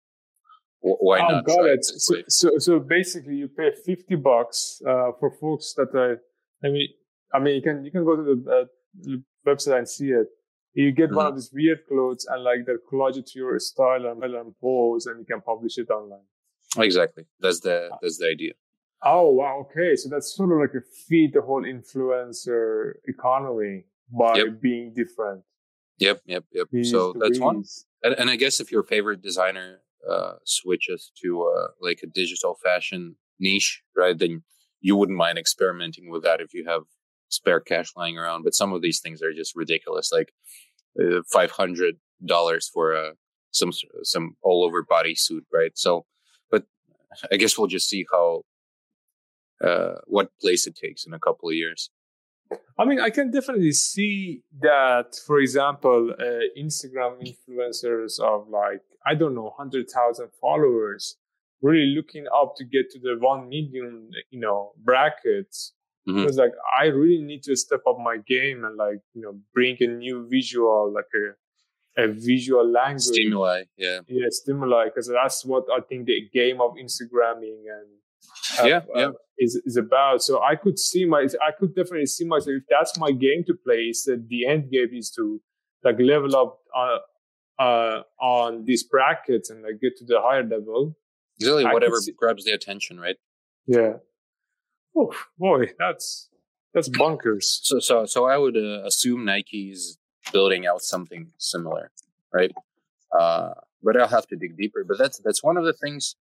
why 0.81 1.21
oh, 1.21 1.29
not? 1.29 1.47
got 1.47 1.65
it. 1.67 1.85
So, 1.85 2.17
so, 2.29 2.59
so 2.59 2.79
basically, 2.81 3.37
you 3.37 3.49
pay 3.49 3.71
fifty 3.87 4.17
bucks 4.17 4.83
uh, 4.87 5.13
for 5.19 5.31
folks 5.41 5.73
that 5.77 5.95
are. 5.95 6.21
I 6.65 6.69
mean, 6.69 6.89
I 7.33 7.39
mean, 7.39 7.55
you 7.55 7.63
can 7.63 7.85
you 7.85 7.91
can 7.91 8.05
go 8.05 8.17
to 8.17 8.23
the 8.23 8.51
uh, 8.51 8.65
the 9.01 9.23
website 9.47 9.79
and 9.79 9.89
see 9.89 10.09
it. 10.09 10.27
You 10.75 10.91
get 10.93 11.11
one 11.13 11.25
Mhm. 11.27 11.29
of 11.31 11.35
these 11.37 11.53
weird 11.53 11.87
clothes 11.87 12.27
and 12.29 12.43
like 12.43 12.67
they 12.67 12.75
collage 12.91 13.17
it 13.17 13.27
to 13.29 13.39
your 13.39 13.59
style 13.61 14.07
and, 14.07 14.23
and 14.23 14.59
pose, 14.61 15.07
and 15.07 15.19
you 15.21 15.25
can 15.25 15.41
publish 15.41 15.79
it 15.79 15.89
online. 15.91 16.27
Exactly. 16.77 17.25
That's 17.41 17.61
the 17.61 17.77
that's 18.03 18.19
the 18.19 18.29
idea. 18.29 18.55
Oh 19.03 19.31
wow, 19.31 19.67
okay. 19.71 19.95
So 19.97 20.09
that's 20.09 20.35
sort 20.35 20.51
of 20.53 20.59
like 20.59 20.75
a 20.75 20.85
feed 21.07 21.33
the 21.35 21.43
whole 21.43 21.63
influencer 21.63 22.95
economy 23.07 23.85
by 24.11 24.37
Yep. 24.39 24.61
being 24.61 24.93
different. 24.95 25.45
Yep, 25.99 26.23
yep, 26.27 26.45
yep. 26.53 26.69
So 26.85 27.15
that's 27.21 27.39
one. 27.41 27.65
And, 28.03 28.15
and 28.19 28.29
I 28.31 28.37
guess 28.37 28.61
if 28.61 28.73
your 28.73 28.83
favorite 28.83 29.23
designer 29.23 29.81
uh, 30.09 30.35
switches 30.45 31.13
to 31.23 31.29
uh, 31.45 31.69
like 31.81 32.01
a 32.03 32.07
digital 32.07 32.55
fashion 32.63 33.17
niche, 33.39 33.83
right, 33.97 34.19
then 34.19 34.43
you 34.81 34.97
wouldn't 34.97 35.17
mind 35.17 35.39
experimenting 35.39 36.11
with 36.11 36.23
that 36.25 36.41
if 36.41 36.53
you 36.53 36.65
have 36.67 36.83
spare 37.29 37.61
cash 37.61 37.93
lying 37.97 38.19
around. 38.19 38.43
But 38.43 38.55
some 38.55 38.73
of 38.73 38.83
these 38.83 39.01
things 39.01 39.23
are 39.23 39.33
just 39.33 39.57
ridiculous, 39.57 40.13
like 40.13 40.33
uh, 41.01 41.23
five 41.33 41.51
hundred 41.51 41.97
dollars 42.25 42.69
for 42.73 42.93
a 42.93 43.13
some 43.51 43.73
some 44.03 44.37
all 44.43 44.65
over 44.65 44.83
body 44.83 45.15
suit, 45.15 45.45
right? 45.53 45.73
So, 45.75 46.07
but 46.51 46.65
I 47.33 47.37
guess 47.37 47.57
we'll 47.57 47.69
just 47.69 47.89
see 47.89 48.05
how 48.11 48.43
uh, 49.65 49.95
what 50.07 50.31
place 50.41 50.67
it 50.67 50.77
takes 50.77 51.07
in 51.07 51.15
a 51.15 51.19
couple 51.19 51.49
of 51.49 51.55
years. 51.55 51.91
I 52.79 52.85
mean, 52.85 53.01
I 53.01 53.11
can 53.11 53.31
definitely 53.31 53.73
see 53.73 54.43
that, 54.61 55.17
for 55.27 55.39
example, 55.39 56.13
uh, 56.19 56.59
Instagram 56.59 57.23
influencers 57.23 58.21
of 58.21 58.49
like, 58.49 58.83
I 59.07 59.15
don't 59.15 59.35
know, 59.35 59.55
100,000 59.57 60.29
followers 60.41 61.17
really 61.63 61.95
looking 61.97 62.27
up 62.35 62.55
to 62.57 62.65
get 62.65 62.91
to 62.91 62.99
the 62.99 63.17
1 63.19 63.49
million, 63.49 64.11
you 64.31 64.41
know, 64.41 64.73
brackets. 64.85 65.73
Mhm. 66.09 66.23
It 66.23 66.27
was 66.27 66.37
like, 66.37 66.53
I 66.79 66.87
really 66.87 67.23
need 67.23 67.43
to 67.45 67.57
step 67.57 67.81
up 67.89 67.99
my 67.99 68.19
game 68.19 68.65
and 68.65 68.77
like, 68.77 69.01
you 69.15 69.23
know, 69.23 69.39
bring 69.55 69.77
a 69.81 69.87
new 69.87 70.27
visual, 70.29 70.93
like 70.93 71.07
a, 71.15 72.03
a 72.05 72.09
visual 72.09 72.69
language. 72.69 73.03
Stimuli, 73.03 73.63
yeah, 73.77 74.01
Yeah, 74.07 74.27
stimuli, 74.31 74.87
because 74.87 75.09
that's 75.09 75.45
what 75.45 75.65
I 75.75 75.81
think 75.81 76.07
the 76.07 76.29
game 76.33 76.61
of 76.61 76.73
Instagramming 76.73 77.63
and 77.77 77.89
uh, 78.61 78.65
Yeah, 78.67 78.81
yeah. 78.95 79.07
uh, 79.09 79.13
is 79.39 79.61
is 79.65 79.77
about. 79.77 80.23
So 80.23 80.43
I 80.43 80.57
could 80.57 80.79
see 80.79 81.05
my, 81.07 81.27
I 81.43 81.53
could 81.59 81.75
definitely 81.75 82.07
see 82.07 82.25
myself. 82.25 82.57
If 82.57 82.65
that's 82.69 82.99
my 82.99 83.11
game 83.11 83.45
to 83.47 83.55
play, 83.55 83.83
is 83.93 84.05
that 84.05 84.29
the 84.29 84.47
end 84.47 84.71
game 84.71 84.91
is 84.93 85.11
to 85.13 85.41
like 85.83 85.99
level 85.99 86.37
up 86.37 86.59
uh, 86.77 86.99
uh, 87.63 88.03
on 88.21 88.65
these 88.65 88.83
brackets 88.83 89.51
and 89.51 89.63
like 89.63 89.81
get 89.81 89.97
to 89.99 90.05
the 90.05 90.21
higher 90.21 90.43
level. 90.43 90.97
exactly. 91.39 91.65
I 91.65 91.73
Whatever 91.73 91.97
grabs 92.17 92.45
the 92.45 92.53
attention, 92.53 92.99
right? 93.01 93.17
Yeah. 93.67 93.95
Oh 94.97 95.13
boy, 95.39 95.73
that's 95.79 96.29
that's 96.73 96.89
bunkers. 96.89 97.61
So, 97.63 97.79
so, 97.79 98.05
so 98.05 98.27
I 98.27 98.37
would 98.37 98.57
uh, 98.57 98.83
assume 98.85 99.25
Nike's 99.25 99.97
building 100.33 100.67
out 100.67 100.83
something 100.83 101.31
similar, 101.39 101.91
right? 102.33 102.53
Uh, 103.17 103.51
but 103.83 104.01
I'll 104.01 104.09
have 104.09 104.27
to 104.29 104.37
dig 104.37 104.57
deeper. 104.57 104.85
But 104.87 104.99
that's 104.99 105.19
that's 105.19 105.43
one 105.43 105.57
of 105.57 105.65
the 105.65 105.73
things, 105.73 106.17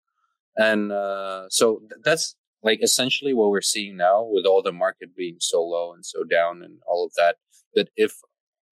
and 0.55 0.91
uh, 0.91 1.49
so 1.49 1.79
th- 1.79 2.01
that's 2.03 2.35
like 2.61 2.81
essentially 2.81 3.33
what 3.33 3.49
we're 3.49 3.61
seeing 3.61 3.97
now 3.97 4.23
with 4.23 4.45
all 4.45 4.61
the 4.61 4.71
market 4.71 5.15
being 5.15 5.37
so 5.39 5.61
low 5.61 5.93
and 5.93 6.05
so 6.05 6.23
down 6.23 6.63
and 6.63 6.79
all 6.87 7.05
of 7.05 7.13
that. 7.17 7.37
That 7.75 7.89
if 7.95 8.13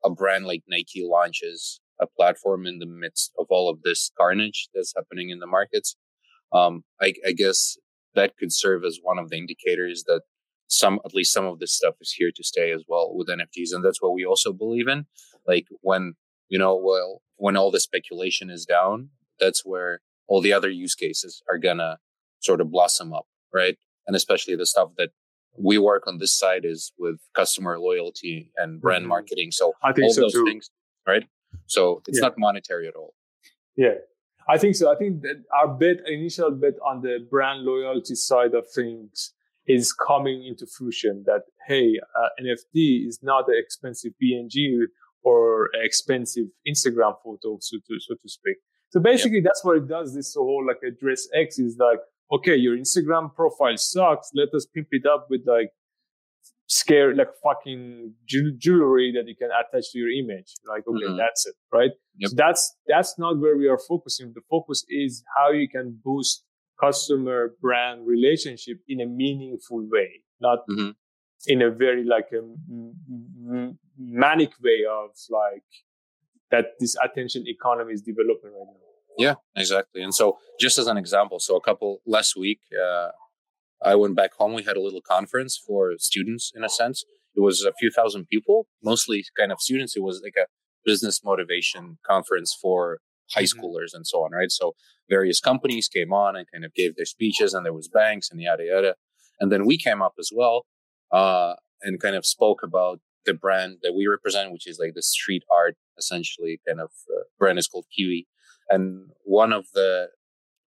a 0.03 0.09
brand 0.09 0.45
like 0.45 0.63
Nike 0.67 1.03
launches 1.03 1.79
a 1.99 2.07
platform 2.07 2.65
in 2.65 2.79
the 2.79 2.85
midst 2.85 3.31
of 3.37 3.47
all 3.49 3.69
of 3.69 3.81
this 3.83 4.11
carnage 4.17 4.69
that's 4.73 4.93
happening 4.95 5.29
in 5.29 5.39
the 5.39 5.47
markets, 5.47 5.95
um, 6.51 6.83
I, 7.01 7.13
I 7.27 7.31
guess 7.31 7.77
that 8.15 8.37
could 8.37 8.53
serve 8.53 8.83
as 8.83 8.99
one 9.01 9.17
of 9.17 9.29
the 9.29 9.37
indicators 9.37 10.03
that 10.07 10.21
some 10.67 10.99
at 11.03 11.13
least 11.13 11.33
some 11.33 11.45
of 11.45 11.59
this 11.59 11.73
stuff 11.73 11.95
is 11.99 12.13
here 12.13 12.31
to 12.33 12.43
stay 12.43 12.71
as 12.71 12.83
well 12.87 13.13
with 13.13 13.27
NFTs, 13.27 13.73
and 13.73 13.83
that's 13.83 14.01
what 14.01 14.13
we 14.13 14.25
also 14.25 14.53
believe 14.53 14.87
in. 14.87 15.05
Like 15.47 15.67
when 15.81 16.13
you 16.49 16.59
know, 16.59 16.75
well, 16.75 17.21
when 17.37 17.57
all 17.57 17.71
the 17.71 17.79
speculation 17.79 18.49
is 18.49 18.65
down, 18.65 19.09
that's 19.39 19.65
where 19.65 20.01
all 20.27 20.41
the 20.41 20.53
other 20.53 20.69
use 20.69 20.95
cases 20.95 21.41
are 21.49 21.57
gonna 21.57 21.97
sort 22.39 22.61
of 22.61 22.71
blossom 22.71 23.13
up, 23.13 23.27
right? 23.53 23.77
And 24.07 24.15
especially 24.15 24.55
the 24.55 24.65
stuff 24.65 24.89
that 24.97 25.09
we 25.57 25.77
work 25.77 26.07
on 26.07 26.17
this 26.17 26.37
side 26.37 26.63
is 26.65 26.93
with 26.97 27.19
customer 27.35 27.77
loyalty 27.79 28.51
and 28.57 28.81
brand 28.81 29.03
mm-hmm. 29.03 29.09
marketing. 29.09 29.51
So 29.51 29.73
I 29.83 29.91
think 29.91 30.05
all 30.05 30.13
so 30.13 30.21
those 30.21 30.33
too. 30.33 30.45
things, 30.45 30.69
right? 31.05 31.23
So 31.67 32.01
it's 32.07 32.19
yeah. 32.19 32.27
not 32.27 32.37
monetary 32.37 32.87
at 32.87 32.95
all. 32.95 33.13
Yeah, 33.75 33.95
I 34.49 34.57
think 34.57 34.75
so. 34.75 34.91
I 34.91 34.95
think 34.95 35.21
that 35.21 35.43
our 35.53 35.67
bet, 35.67 35.97
initial 36.07 36.51
bet 36.51 36.73
on 36.85 37.01
the 37.01 37.19
brand 37.29 37.61
loyalty 37.61 38.15
side 38.15 38.53
of 38.53 38.65
things 38.73 39.33
is 39.67 39.93
coming 39.93 40.45
into 40.45 40.65
fruition 40.65 41.23
that, 41.25 41.43
hey, 41.67 41.99
uh, 42.19 42.29
NFT 42.41 43.07
is 43.07 43.19
not 43.21 43.47
an 43.47 43.55
expensive 43.57 44.13
PNG 44.21 44.81
or 45.23 45.69
expensive 45.75 46.47
Instagram 46.67 47.15
photo, 47.23 47.57
so 47.59 47.77
to, 47.77 47.99
so 47.99 48.15
to 48.15 48.29
speak. 48.29 48.57
So 48.89 48.99
basically 48.99 49.37
yep. 49.37 49.45
that's 49.45 49.63
what 49.63 49.77
it 49.77 49.87
does. 49.87 50.13
This 50.13 50.35
whole 50.35 50.65
like 50.67 50.79
address 50.85 51.27
X 51.33 51.59
is 51.59 51.77
like, 51.79 51.99
okay, 52.31 52.55
your 52.55 52.75
Instagram 52.75 53.33
profile 53.33 53.77
sucks. 53.77 54.31
Let 54.33 54.53
us 54.53 54.65
pimp 54.65 54.87
it 54.91 55.05
up 55.05 55.27
with 55.29 55.41
like 55.45 55.71
scare 56.71 57.13
like 57.13 57.27
fucking 57.43 58.13
jewelry 58.25 59.11
that 59.13 59.27
you 59.27 59.35
can 59.35 59.49
attach 59.51 59.91
to 59.91 59.99
your 59.99 60.09
image. 60.09 60.53
Like, 60.65 60.87
okay, 60.87 61.05
mm-hmm. 61.05 61.17
that's 61.17 61.45
it, 61.45 61.55
right? 61.71 61.91
Yep. 62.17 62.29
So 62.29 62.35
that's 62.37 62.75
that's 62.87 63.19
not 63.19 63.39
where 63.39 63.57
we 63.57 63.67
are 63.67 63.79
focusing. 63.89 64.31
The 64.33 64.41
focus 64.49 64.85
is 64.87 65.21
how 65.35 65.51
you 65.51 65.67
can 65.67 65.99
boost 66.01 66.45
customer 66.79 67.53
brand 67.61 68.07
relationship 68.07 68.77
in 68.87 69.01
a 69.01 69.05
meaningful 69.05 69.85
way, 69.91 70.21
not 70.39 70.59
mm-hmm. 70.69 70.91
in 71.47 71.61
a 71.61 71.69
very 71.69 72.05
like 72.05 72.29
a 72.31 72.41
manic 73.97 74.53
way 74.63 74.85
of 74.89 75.09
like 75.29 75.69
that 76.51 76.65
this 76.79 76.95
attention 77.03 77.43
economy 77.47 77.93
is 77.93 78.01
developing 78.01 78.51
right 78.51 78.67
now. 78.67 78.91
Yeah, 79.17 79.35
exactly. 79.57 80.03
And 80.03 80.15
so, 80.15 80.37
just 80.57 80.79
as 80.79 80.87
an 80.87 80.95
example, 80.97 81.39
so 81.39 81.57
a 81.57 81.61
couple 81.61 82.01
last 82.05 82.37
week, 82.37 82.61
uh, 82.81 83.09
I 83.83 83.95
went 83.95 84.15
back 84.15 84.33
home. 84.33 84.53
We 84.53 84.63
had 84.63 84.77
a 84.77 84.81
little 84.81 85.01
conference 85.01 85.57
for 85.57 85.93
students, 85.97 86.51
in 86.55 86.63
a 86.63 86.69
sense. 86.69 87.03
It 87.35 87.41
was 87.41 87.63
a 87.63 87.73
few 87.79 87.89
thousand 87.91 88.27
people, 88.27 88.67
mostly 88.83 89.23
kind 89.37 89.51
of 89.51 89.59
students. 89.59 89.95
It 89.95 90.03
was 90.03 90.21
like 90.23 90.35
a 90.37 90.47
business 90.85 91.21
motivation 91.23 91.97
conference 92.05 92.55
for 92.59 92.99
high 93.33 93.43
mm-hmm. 93.43 93.59
schoolers 93.59 93.93
and 93.93 94.05
so 94.05 94.23
on, 94.23 94.31
right? 94.31 94.51
So 94.51 94.73
various 95.09 95.39
companies 95.39 95.87
came 95.87 96.13
on 96.13 96.35
and 96.35 96.45
kind 96.51 96.65
of 96.65 96.73
gave 96.73 96.95
their 96.95 97.05
speeches, 97.05 97.53
and 97.53 97.65
there 97.65 97.73
was 97.73 97.87
banks 97.87 98.29
and 98.29 98.41
yada 98.41 98.63
yada. 98.65 98.95
And 99.39 99.51
then 99.51 99.65
we 99.65 99.77
came 99.77 100.01
up 100.01 100.13
as 100.19 100.29
well 100.33 100.65
uh, 101.11 101.53
and 101.81 101.99
kind 101.99 102.15
of 102.15 102.25
spoke 102.25 102.61
about 102.63 102.99
the 103.25 103.33
brand 103.33 103.77
that 103.83 103.93
we 103.93 104.07
represent, 104.07 104.51
which 104.51 104.67
is 104.67 104.79
like 104.79 104.93
the 104.93 105.01
street 105.01 105.43
art, 105.51 105.75
essentially, 105.97 106.59
kind 106.67 106.79
of 106.79 106.91
uh, 107.09 107.23
brand 107.39 107.59
is 107.59 107.67
called 107.67 107.85
Kiwi. 107.95 108.27
And 108.69 109.09
one 109.23 109.51
of 109.51 109.65
the 109.73 110.09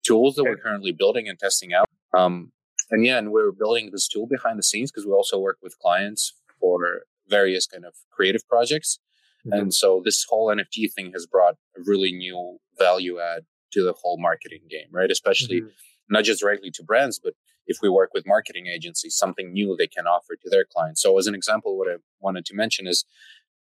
tools 0.04 0.34
that 0.34 0.44
we're 0.44 0.56
currently 0.56 0.92
building 0.92 1.28
and 1.28 1.38
testing 1.38 1.72
out 1.72 1.86
um, 2.16 2.52
and 2.90 3.04
yeah, 3.04 3.18
and 3.18 3.32
we're 3.32 3.52
building 3.52 3.90
this 3.90 4.08
tool 4.08 4.26
behind 4.26 4.58
the 4.58 4.62
scenes 4.62 4.90
because 4.90 5.06
we 5.06 5.12
also 5.12 5.38
work 5.38 5.58
with 5.62 5.78
clients 5.78 6.34
for 6.60 7.02
various 7.28 7.66
kind 7.66 7.84
of 7.84 7.94
creative 8.10 8.46
projects. 8.48 8.98
Mm-hmm. 9.46 9.58
And 9.58 9.74
so 9.74 10.02
this 10.04 10.24
whole 10.28 10.48
NFT 10.48 10.92
thing 10.92 11.12
has 11.12 11.26
brought 11.26 11.54
a 11.76 11.80
really 11.84 12.12
new 12.12 12.58
value 12.78 13.18
add 13.20 13.44
to 13.72 13.82
the 13.82 13.92
whole 13.92 14.18
marketing 14.18 14.62
game, 14.70 14.88
right? 14.90 15.10
Especially 15.10 15.60
mm-hmm. 15.60 15.68
not 16.08 16.24
just 16.24 16.40
directly 16.40 16.70
to 16.72 16.82
brands, 16.82 17.18
but 17.22 17.34
if 17.66 17.78
we 17.82 17.88
work 17.88 18.10
with 18.12 18.26
marketing 18.26 18.66
agencies, 18.66 19.16
something 19.16 19.52
new 19.52 19.74
they 19.76 19.86
can 19.86 20.06
offer 20.06 20.36
to 20.36 20.50
their 20.50 20.64
clients. 20.64 21.02
So 21.02 21.18
as 21.18 21.26
an 21.26 21.34
example, 21.34 21.78
what 21.78 21.88
I 21.88 21.96
wanted 22.20 22.44
to 22.46 22.54
mention 22.54 22.86
is 22.86 23.04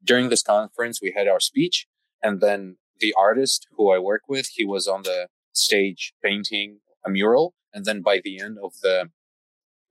during 0.04 0.28
this 0.28 0.42
conference, 0.42 1.00
we 1.00 1.14
had 1.16 1.28
our 1.28 1.40
speech 1.40 1.86
and 2.22 2.40
then 2.40 2.76
the 3.00 3.14
artist 3.18 3.66
who 3.76 3.90
I 3.90 3.98
work 3.98 4.22
with, 4.28 4.48
he 4.54 4.64
was 4.64 4.86
on 4.86 5.02
the 5.02 5.28
stage 5.52 6.12
painting 6.22 6.80
a 7.06 7.10
mural 7.10 7.54
and 7.76 7.84
then 7.84 8.00
by 8.00 8.20
the 8.24 8.40
end 8.40 8.56
of 8.64 8.72
the 8.82 9.10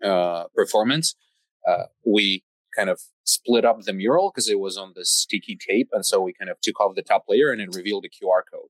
uh, 0.03 0.45
performance, 0.55 1.15
uh, 1.67 1.83
we 2.03 2.43
kind 2.75 2.89
of 2.89 2.99
split 3.23 3.63
up 3.63 3.81
the 3.81 3.93
mural 3.93 4.31
because 4.33 4.49
it 4.49 4.59
was 4.59 4.75
on 4.75 4.93
the 4.95 5.05
sticky 5.05 5.55
tape. 5.55 5.89
And 5.93 6.03
so 6.03 6.19
we 6.19 6.33
kind 6.33 6.49
of 6.49 6.57
took 6.61 6.79
off 6.79 6.95
the 6.95 7.03
top 7.03 7.25
layer 7.29 7.51
and 7.51 7.61
it 7.61 7.75
revealed 7.75 8.05
a 8.05 8.09
QR 8.09 8.41
code. 8.51 8.69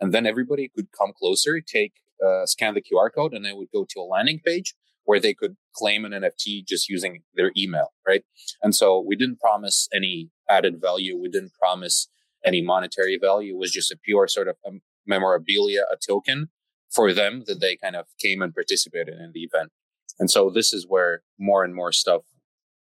And 0.00 0.14
then 0.14 0.26
everybody 0.26 0.70
could 0.74 0.86
come 0.96 1.12
closer, 1.18 1.60
take, 1.60 1.94
uh, 2.24 2.46
scan 2.46 2.74
the 2.74 2.82
QR 2.82 3.10
code, 3.12 3.34
and 3.34 3.44
they 3.44 3.52
would 3.52 3.68
go 3.74 3.84
to 3.88 4.00
a 4.00 4.06
landing 4.06 4.40
page 4.44 4.74
where 5.04 5.18
they 5.18 5.34
could 5.34 5.56
claim 5.74 6.04
an 6.04 6.12
NFT 6.12 6.64
just 6.64 6.88
using 6.88 7.22
their 7.34 7.50
email, 7.56 7.92
right? 8.06 8.22
And 8.62 8.74
so 8.74 9.00
we 9.04 9.16
didn't 9.16 9.40
promise 9.40 9.88
any 9.92 10.30
added 10.48 10.80
value. 10.80 11.18
We 11.18 11.28
didn't 11.28 11.54
promise 11.54 12.08
any 12.44 12.62
monetary 12.62 13.18
value. 13.20 13.54
It 13.54 13.58
was 13.58 13.72
just 13.72 13.90
a 13.90 13.96
pure 13.96 14.28
sort 14.28 14.46
of 14.46 14.56
a 14.64 14.70
memorabilia, 15.04 15.82
a 15.92 15.96
token 15.96 16.50
for 16.94 17.12
them 17.12 17.44
that 17.46 17.60
they 17.60 17.76
kind 17.76 17.96
of 17.96 18.06
came 18.20 18.42
and 18.42 18.54
participated 18.54 19.14
in 19.14 19.32
the 19.32 19.40
event. 19.40 19.70
And 20.18 20.30
so 20.30 20.50
this 20.50 20.72
is 20.72 20.86
where 20.86 21.22
more 21.38 21.64
and 21.64 21.74
more 21.74 21.92
stuff 21.92 22.22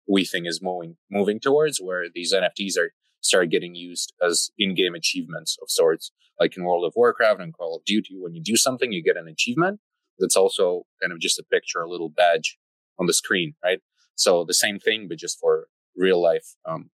we 0.08 0.24
think 0.24 0.46
is 0.46 0.60
moving 0.60 0.96
moving 1.10 1.38
towards 1.38 1.78
where 1.78 2.06
these 2.12 2.34
NFTs 2.34 2.76
are 2.78 2.90
start 3.20 3.50
getting 3.50 3.74
used 3.74 4.12
as 4.22 4.50
in-game 4.58 4.94
achievements 4.94 5.56
of 5.62 5.70
sorts, 5.70 6.10
like 6.40 6.56
in 6.56 6.64
World 6.64 6.84
of 6.84 6.94
Warcraft 6.96 7.40
and 7.40 7.54
Call 7.54 7.76
of 7.76 7.84
Duty. 7.84 8.16
When 8.18 8.34
you 8.34 8.42
do 8.42 8.56
something, 8.56 8.92
you 8.92 9.02
get 9.02 9.16
an 9.16 9.28
achievement. 9.28 9.80
That's 10.18 10.36
also 10.36 10.84
kind 11.00 11.12
of 11.12 11.20
just 11.20 11.38
a 11.38 11.44
picture, 11.44 11.80
a 11.80 11.88
little 11.88 12.08
badge 12.08 12.58
on 12.98 13.06
the 13.06 13.14
screen, 13.14 13.54
right? 13.62 13.80
So 14.14 14.44
the 14.44 14.54
same 14.54 14.78
thing, 14.78 15.06
but 15.08 15.18
just 15.18 15.38
for 15.38 15.68
real 15.96 16.20
life. 16.20 16.56
Um, 16.66 16.90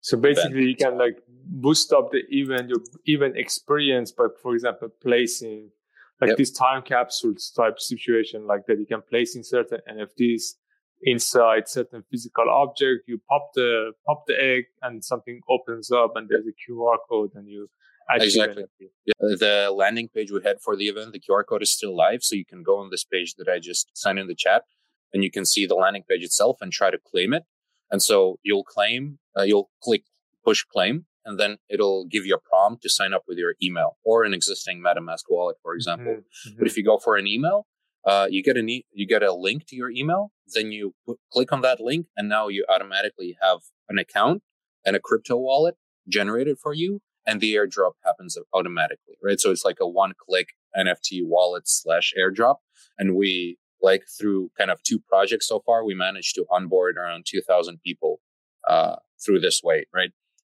so 0.00 0.16
basically, 0.16 0.62
event. 0.62 0.68
you 0.68 0.76
can 0.76 0.98
like 0.98 1.18
boost 1.28 1.92
up 1.92 2.10
the 2.10 2.22
event, 2.30 2.70
your 2.70 2.80
event 3.04 3.36
experience 3.36 4.12
by, 4.12 4.26
for 4.42 4.54
example, 4.54 4.88
placing 5.02 5.70
like 6.20 6.28
yep. 6.28 6.36
this 6.36 6.50
time 6.50 6.82
capsules 6.82 7.52
type 7.56 7.78
situation 7.78 8.46
like 8.46 8.66
that 8.66 8.78
you 8.78 8.86
can 8.86 9.02
place 9.02 9.36
in 9.36 9.44
certain 9.44 9.78
nfts 9.90 10.54
inside 11.02 11.68
certain 11.68 12.02
physical 12.10 12.48
object 12.50 13.04
you 13.06 13.20
pop 13.28 13.50
the 13.54 13.92
pop 14.06 14.24
the 14.26 14.40
egg 14.40 14.64
and 14.82 15.04
something 15.04 15.40
opens 15.48 15.90
up 15.90 16.12
and 16.16 16.28
there's 16.28 16.46
a 16.46 16.72
qr 16.72 16.96
code 17.08 17.30
and 17.34 17.48
you 17.48 17.68
exactly 18.12 18.64
yeah. 18.80 19.12
the 19.20 19.72
landing 19.74 20.08
page 20.08 20.30
we 20.30 20.40
had 20.44 20.60
for 20.60 20.76
the 20.76 20.88
event 20.88 21.12
the 21.12 21.20
qr 21.20 21.44
code 21.46 21.62
is 21.62 21.70
still 21.70 21.96
live 21.96 22.22
so 22.22 22.34
you 22.34 22.44
can 22.44 22.62
go 22.62 22.78
on 22.78 22.90
this 22.90 23.04
page 23.04 23.34
that 23.36 23.48
i 23.48 23.58
just 23.58 23.90
signed 23.94 24.18
in 24.18 24.26
the 24.26 24.34
chat 24.34 24.64
and 25.12 25.24
you 25.24 25.30
can 25.30 25.44
see 25.44 25.64
the 25.64 25.74
landing 25.74 26.04
page 26.08 26.22
itself 26.22 26.58
and 26.60 26.72
try 26.72 26.90
to 26.90 26.98
claim 26.98 27.32
it 27.32 27.44
and 27.90 28.02
so 28.02 28.38
you'll 28.42 28.64
claim 28.64 29.18
uh, 29.38 29.42
you'll 29.42 29.70
click 29.82 30.02
push 30.44 30.64
claim 30.64 31.06
and 31.24 31.38
then 31.38 31.58
it'll 31.68 32.06
give 32.06 32.26
you 32.26 32.34
a 32.34 32.38
prompt 32.38 32.82
to 32.82 32.88
sign 32.88 33.12
up 33.12 33.24
with 33.28 33.38
your 33.38 33.54
email 33.62 33.96
or 34.04 34.24
an 34.24 34.34
existing 34.34 34.82
MetaMask 34.82 35.24
wallet, 35.28 35.56
for 35.62 35.74
example. 35.74 36.16
Mm-hmm. 36.16 36.58
But 36.58 36.66
if 36.66 36.76
you 36.76 36.84
go 36.84 36.98
for 36.98 37.16
an 37.16 37.26
email, 37.26 37.66
uh, 38.04 38.26
you 38.30 38.42
get 38.42 38.56
a 38.56 38.60
e- 38.60 38.86
you 38.92 39.06
get 39.06 39.22
a 39.22 39.32
link 39.32 39.66
to 39.68 39.76
your 39.76 39.90
email. 39.90 40.32
Then 40.54 40.72
you 40.72 40.94
put, 41.06 41.18
click 41.32 41.52
on 41.52 41.60
that 41.62 41.80
link, 41.80 42.06
and 42.16 42.28
now 42.28 42.48
you 42.48 42.64
automatically 42.68 43.36
have 43.42 43.60
an 43.88 43.98
account 43.98 44.42
and 44.84 44.96
a 44.96 45.00
crypto 45.00 45.36
wallet 45.36 45.76
generated 46.08 46.58
for 46.58 46.72
you, 46.72 47.00
and 47.26 47.40
the 47.40 47.54
airdrop 47.54 47.92
happens 48.04 48.38
automatically, 48.54 49.16
right? 49.22 49.38
So 49.38 49.50
it's 49.50 49.64
like 49.64 49.78
a 49.80 49.88
one-click 49.88 50.48
NFT 50.76 51.20
wallet 51.22 51.68
slash 51.68 52.14
airdrop, 52.18 52.56
and 52.98 53.14
we 53.14 53.58
like 53.82 54.04
through 54.18 54.50
kind 54.56 54.70
of 54.70 54.82
two 54.82 54.98
projects 54.98 55.48
so 55.48 55.62
far, 55.64 55.84
we 55.84 55.94
managed 55.94 56.34
to 56.36 56.46
onboard 56.50 56.96
around 56.96 57.26
two 57.26 57.42
thousand 57.42 57.80
people 57.84 58.20
uh, 58.68 58.96
through 59.24 59.40
this 59.40 59.62
way, 59.62 59.86
right? 59.94 60.10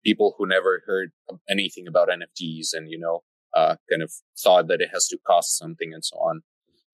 People 0.07 0.35
who 0.39 0.47
never 0.47 0.83
heard 0.87 1.11
anything 1.51 1.87
about 1.89 2.09
NFTs 2.09 2.69
and, 2.73 2.89
you 2.89 2.99
know, 2.99 3.23
uh, 3.55 3.75
kind 3.91 4.03
of 4.03 4.13
thought 4.39 4.69
that 4.69 4.81
it 4.81 4.91
has 4.93 5.09
to 5.09 5.19
cost 5.27 5.59
something 5.59 5.93
and 5.93 6.05
so 6.05 6.17
on. 6.19 6.43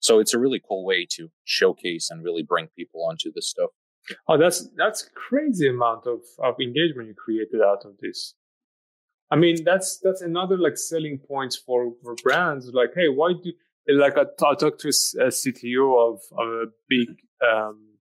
So 0.01 0.19
it's 0.19 0.35
a 0.35 0.39
really 0.39 0.61
cool 0.67 0.85
way 0.85 1.07
to 1.17 1.29
showcase 1.45 2.09
and 2.11 2.25
really 2.25 2.43
bring 2.43 2.69
people 2.77 3.07
onto 3.09 3.31
this 3.35 3.49
stuff. 3.49 3.71
Oh, 4.29 4.37
that's 4.37 4.69
that's 4.77 5.09
crazy 5.15 5.69
amount 5.69 6.07
of, 6.07 6.21
of 6.43 6.55
engagement 6.61 7.09
you 7.09 7.15
created 7.15 7.61
out 7.65 7.85
of 7.85 7.93
this. 8.01 8.35
I 9.31 9.37
mean, 9.37 9.63
that's 9.65 10.01
that's 10.03 10.23
another 10.23 10.59
like 10.59 10.77
selling 10.77 11.19
points 11.19 11.57
for, 11.57 11.93
for 12.03 12.17
brands. 12.23 12.69
Like, 12.73 12.91
hey, 12.97 13.09
why 13.09 13.33
do 13.43 13.53
like 13.89 14.19
I, 14.19 14.23
I 14.23 14.55
talked 14.55 14.81
to 14.81 14.89
a 14.89 15.31
CTO 15.39 15.87
of, 16.09 16.21
of 16.37 16.49
a 16.49 16.65
big 16.89 17.09
um, 17.49 17.93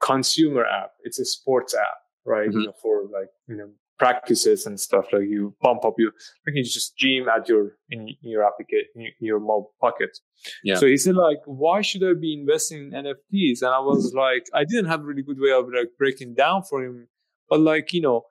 consumer 0.00 0.64
app. 0.66 0.92
It's 1.02 1.18
a 1.18 1.24
sports 1.24 1.74
app, 1.74 1.98
right? 2.24 2.48
Mm-hmm. 2.48 2.58
You 2.58 2.66
know, 2.66 2.74
for 2.82 3.02
like 3.04 3.30
you 3.48 3.56
know 3.56 3.70
practices 3.98 4.66
and 4.66 4.78
stuff 4.78 5.06
like 5.12 5.22
you 5.22 5.54
bump 5.60 5.84
up 5.84 5.94
your 5.98 6.12
like 6.46 6.54
you 6.54 6.64
just 6.64 6.96
gym 6.96 7.28
at 7.28 7.48
your 7.48 7.76
in, 7.90 8.08
your 8.22 8.44
application 8.44 8.88
in 8.96 9.12
your 9.20 9.38
mobile 9.38 9.72
pocket. 9.80 10.18
Yeah. 10.62 10.76
So 10.76 10.86
he 10.86 10.96
said 10.96 11.14
like 11.14 11.38
why 11.44 11.80
should 11.82 12.02
i 12.02 12.12
be 12.12 12.34
investing 12.34 12.92
in 12.92 13.04
nfts 13.04 13.62
and 13.62 13.70
i 13.70 13.78
was 13.78 14.12
like 14.14 14.46
i 14.52 14.64
didn't 14.64 14.86
have 14.86 15.00
a 15.00 15.04
really 15.04 15.22
good 15.22 15.38
way 15.38 15.52
of 15.52 15.66
like 15.66 15.90
breaking 15.98 16.34
down 16.34 16.62
for 16.62 16.82
him. 16.82 17.08
But 17.48 17.60
like 17.60 17.92
you 17.92 18.00
know 18.00 18.22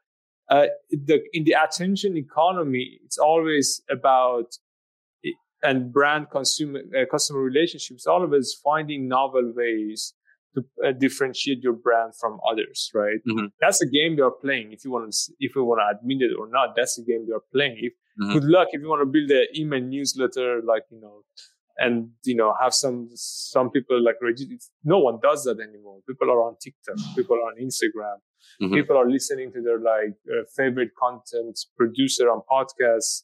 uh, 0.50 0.68
the 0.90 1.22
in 1.32 1.46
the 1.46 1.56
attention 1.64 2.18
economy 2.18 3.00
it's 3.06 3.18
always 3.18 3.82
about 3.90 4.58
and 5.64 5.94
brand 5.94 6.30
consumer 6.30 6.82
uh, 6.96 7.06
customer 7.10 7.40
relationships 7.40 8.06
always 8.06 8.54
finding 8.62 9.08
novel 9.08 9.54
ways 9.56 10.14
to 10.56 10.62
uh, 10.86 10.92
differentiate 10.92 11.62
your 11.64 11.74
brand 11.74 12.14
from 12.22 12.40
others, 12.50 12.90
right? 12.94 13.20
Mhm. 13.28 13.52
That's 13.60 13.82
a 13.82 13.88
game 13.88 14.16
you're 14.16 14.38
playing. 14.46 14.72
If 14.72 14.86
you 14.86 14.92
want 14.92 15.12
to, 15.12 15.34
if 15.40 15.56
you 15.56 15.64
want 15.64 15.82
to 15.84 15.88
admit 15.98 16.22
it 16.22 16.34
or 16.38 16.48
not, 16.48 16.76
that's 16.76 16.96
the 16.98 17.04
game 17.12 17.26
you're 17.28 17.46
playing. 17.52 17.78
If 17.88 17.94
Mhm. 18.22 18.34
good 18.34 18.44
luck 18.56 18.68
if 18.72 18.82
you 18.82 18.88
want 18.90 19.02
to 19.02 19.12
build 19.16 19.32
an 19.32 19.48
email 19.56 19.82
newsletter, 19.82 20.62
like 20.72 20.84
you 20.92 21.00
know, 21.02 21.24
and 21.78 22.12
you 22.24 22.36
know 22.36 22.54
have 22.62 22.74
some 22.74 23.10
some 23.16 23.72
people 23.72 24.00
like. 24.08 24.18
No 24.84 25.00
one 25.00 25.18
does 25.22 25.44
that 25.46 25.60
anymore. 25.60 26.00
People 26.08 26.30
are 26.30 26.42
on 26.48 26.56
TikTok. 26.62 26.98
People 27.16 27.38
are 27.38 27.48
on 27.52 27.58
Instagram. 27.68 28.18
Mhm. 28.62 28.74
People 28.74 28.98
are 28.98 29.10
listening 29.10 29.52
to 29.54 29.62
their 29.62 29.80
like 29.80 30.14
uh, 30.34 30.44
favorite 30.56 30.92
content 31.00 31.58
producer 31.78 32.30
on 32.30 32.42
podcasts. 32.56 33.24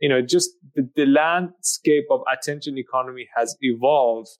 You 0.00 0.08
know, 0.08 0.22
just 0.22 0.48
the, 0.74 0.88
the 0.96 1.04
landscape 1.04 2.06
of 2.10 2.22
attention 2.34 2.78
economy 2.78 3.28
has 3.36 3.56
evolved. 3.60 4.30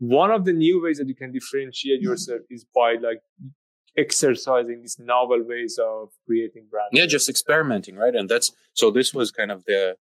One 0.00 0.30
of 0.30 0.44
the 0.44 0.52
new 0.52 0.82
ways 0.82 0.98
that 0.98 1.08
you 1.08 1.14
can 1.14 1.30
differentiate 1.30 2.00
yourself 2.00 2.40
is 2.50 2.64
by 2.74 2.94
like 2.94 3.20
exercising 3.96 4.80
these 4.80 4.96
novel 4.98 5.42
ways 5.42 5.78
of 5.82 6.08
creating 6.26 6.66
brand. 6.70 6.88
yeah 6.92 7.06
just 7.06 7.28
experimenting 7.28 7.96
right? 7.96 8.14
And 8.14 8.28
that's 8.28 8.50
so 8.72 8.90
this 8.90 9.12
was 9.12 9.30
kind 9.30 9.50
of 9.50 9.64
the 9.66 9.96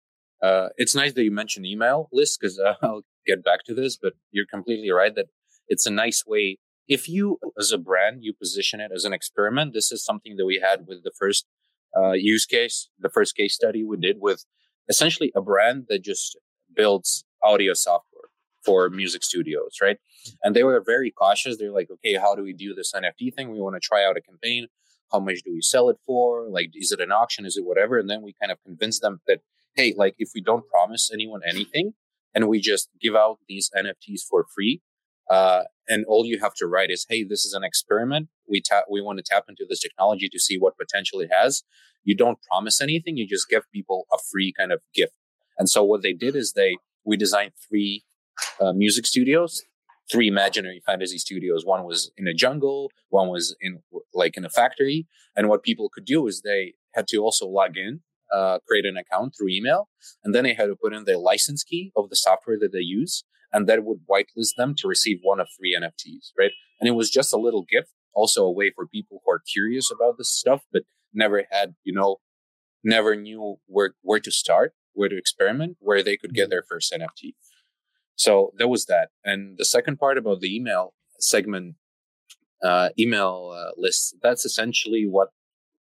uh 0.42 0.70
it's 0.78 0.96
nice 0.96 1.14
that 1.14 1.24
you 1.24 1.32
mentioned 1.32 1.66
email 1.66 2.10
list 2.12 2.40
because 2.40 2.60
uh, 2.60 2.74
i'll 2.82 3.04
get 3.26 3.44
back 3.44 3.64
to 3.66 3.74
this 3.74 3.96
but 3.96 4.14
you're 4.32 4.46
completely 4.46 4.92
right 4.92 5.16
that 5.16 5.28
it's 5.68 5.88
a 5.88 5.92
nice 5.92 6.24
way. 6.28 6.60
If 6.88 7.10
you 7.10 7.40
as 7.60 7.72
a 7.72 7.78
brand 7.78 8.24
you 8.24 8.34
position 8.34 8.80
it 8.80 8.92
as 8.94 9.06
an 9.06 9.14
experiment 9.14 9.74
this 9.74 9.92
is 9.92 10.04
something 10.04 10.36
that 10.38 10.46
we 10.46 10.60
had 10.68 10.86
with 10.88 11.04
the 11.04 11.12
first 11.18 11.46
uh, 11.98 12.12
use 12.12 12.46
case 12.46 12.90
the 13.00 13.10
first 13.10 13.36
case 13.36 13.56
study 13.56 13.84
we 13.84 13.98
did 13.98 14.18
with 14.20 14.46
essentially 14.90 15.32
a 15.36 15.42
brand 15.42 15.86
that 15.90 16.04
just 16.04 16.38
builds 16.76 17.26
audio 17.44 17.74
software 17.74 18.15
for 18.66 18.90
music 18.90 19.24
studios 19.24 19.78
right? 19.82 19.98
And 20.44 20.56
they 20.56 20.64
were 20.64 20.82
very 20.86 21.12
cautious. 21.12 21.58
They're 21.58 21.72
like 21.72 21.90
okay 21.92 22.16
how 22.16 22.36
do 22.36 22.44
we 22.44 22.54
do 22.54 22.74
this 22.74 22.92
nft 22.94 23.34
thing? 23.36 23.52
We 23.52 23.62
want 23.62 23.76
to 23.76 23.80
try 23.80 24.06
out 24.06 24.18
a 24.18 24.22
campaign. 24.22 24.68
How 25.12 25.20
much 25.20 25.44
do 25.46 25.54
we 25.54 25.62
sell 25.62 25.90
it 25.90 25.98
for? 26.06 26.48
Like 26.50 26.72
is 26.74 26.92
it 26.92 27.00
an 27.00 27.12
auction? 27.12 27.46
Is 27.46 27.58
it 27.58 27.66
whatever? 27.66 27.98
And 27.98 28.10
then 28.10 28.22
we 28.22 28.34
kind 28.40 28.52
of 28.52 28.58
convince 28.64 29.00
them 29.00 29.22
that 29.28 29.40
hey 29.76 29.94
like 29.96 30.16
if 30.18 30.30
we 30.34 30.42
don't 30.42 30.68
promise 30.68 31.12
anyone 31.14 31.42
anything 31.48 31.94
and 32.34 32.48
we 32.48 32.60
just 32.60 32.90
give 33.02 33.16
out 33.16 33.40
these 33.48 33.70
nfts 33.78 34.22
for 34.30 34.46
free 34.54 34.82
uh, 35.30 35.64
and 35.88 36.06
all 36.08 36.26
you 36.26 36.40
have 36.40 36.54
to 36.54 36.68
write 36.68 36.92
is 36.92 37.06
hey 37.10 37.24
this 37.24 37.46
is 37.46 37.54
an 37.54 37.64
experiment. 37.64 38.30
We 38.48 38.62
tap 38.62 38.86
we 38.90 39.02
want 39.02 39.18
to 39.20 39.24
tap 39.24 39.46
into 39.50 39.66
this 39.68 39.80
technology 39.80 40.30
to 40.30 40.40
see 40.40 40.58
what 40.58 40.78
potential 40.78 41.20
it 41.20 41.30
has 41.32 41.64
you 42.06 42.16
don't 42.16 42.40
promise 42.44 42.80
anything. 42.80 43.18
You 43.18 43.28
just 43.28 43.50
give 43.50 43.64
people 43.74 44.06
a 44.14 44.18
free 44.32 44.54
kind 44.58 44.72
of 44.72 44.80
gift. 44.94 45.14
And 45.58 45.70
so 45.70 45.84
what 45.84 46.04
they 46.04 46.14
did 46.14 46.36
is 46.36 46.54
they 46.54 46.78
we 47.04 47.18
designed 47.18 47.54
three 47.68 48.04
uh, 48.60 48.74
music 48.74 49.06
studios 49.06 49.64
three 50.12 50.28
imaginary 50.28 50.82
fantasy 50.86 51.18
studios 51.18 51.66
one 51.66 51.84
was 51.84 52.12
in 52.18 52.28
a 52.28 52.34
jungle 52.34 52.92
one 53.10 53.28
was 53.28 53.56
in 53.60 53.80
like 54.14 54.38
in 54.38 54.46
a 54.46 54.50
factory 54.50 55.08
and 55.36 55.50
what 55.50 55.64
people 55.64 55.90
could 55.94 56.06
do 56.06 56.28
is 56.28 56.42
they 56.42 56.74
had 56.96 57.08
to 57.10 57.18
also 57.18 57.46
log 57.46 57.78
in, 57.78 58.02
uh, 58.34 58.60
create 58.68 58.86
an 58.86 58.98
account 58.98 59.34
through 59.38 59.50
email, 59.50 59.90
and 60.24 60.34
then 60.34 60.46
they 60.46 60.54
had 60.54 60.68
to 60.68 60.76
put 60.76 60.94
in 60.94 61.04
their 61.04 61.18
license 61.18 61.64
key 61.64 61.92
of 61.96 62.10
the 62.10 62.16
software 62.16 62.58
that 62.60 62.72
they 62.72 62.80
use, 62.80 63.26
and 63.52 63.68
that 63.68 63.84
would 63.84 64.00
whitelist 64.10 64.56
them 64.58 64.74
to 64.78 64.88
receive 64.88 65.20
one 65.22 65.40
of 65.40 65.48
three 65.58 65.78
NFTs, 65.78 66.32
right? 66.40 66.52
And 66.80 66.88
it 66.88 66.94
was 66.94 67.10
just 67.10 67.34
a 67.34 67.38
little 67.38 67.66
gift, 67.70 67.90
also 68.14 68.46
a 68.46 68.52
way 68.52 68.72
for 68.74 68.88
people 68.88 69.22
who 69.24 69.32
are 69.32 69.42
curious 69.54 69.92
about 69.92 70.18
this 70.18 70.32
stuff, 70.32 70.62
but 70.72 70.84
never 71.14 71.44
had, 71.52 71.76
you 71.84 71.94
know, 71.94 72.18
never 72.84 73.16
knew 73.16 73.58
where 73.68 73.94
where 74.02 74.20
to 74.20 74.32
start, 74.32 74.74
where 74.94 75.10
to 75.10 75.18
experiment, 75.18 75.78
where 75.80 76.04
they 76.04 76.18
could 76.18 76.34
get 76.34 76.50
their 76.50 76.64
first 76.68 76.94
NFT. 76.94 77.34
So 78.16 78.54
there 78.58 78.68
was 78.68 78.86
that. 78.86 79.10
And 79.24 79.58
the 79.58 79.66
second 79.66 79.98
part 79.98 80.18
about 80.18 80.40
the 80.40 80.56
email 80.56 80.94
segment 81.20 81.76
uh, 82.64 82.90
email 82.98 83.54
uh, 83.56 83.72
lists. 83.78 84.14
That's 84.22 84.46
essentially 84.46 85.06
what 85.08 85.30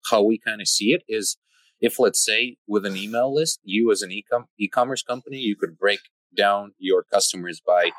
how 0.09 0.23
we 0.23 0.37
kind 0.37 0.61
of 0.61 0.67
see 0.67 0.93
it 0.93 1.03
is 1.07 1.37
if 1.79 1.99
let's 1.99 2.23
say 2.23 2.57
with 2.67 2.85
an 2.85 2.95
email 2.95 3.33
list, 3.33 3.59
you 3.63 3.91
as 3.91 4.01
an 4.01 4.11
e-com- 4.11 4.47
e-commerce 4.59 5.03
company, 5.03 5.37
you 5.37 5.55
could 5.55 5.77
break 5.77 5.99
down 6.35 6.73
your 6.79 7.03
customers 7.03 7.61
by 7.65 7.91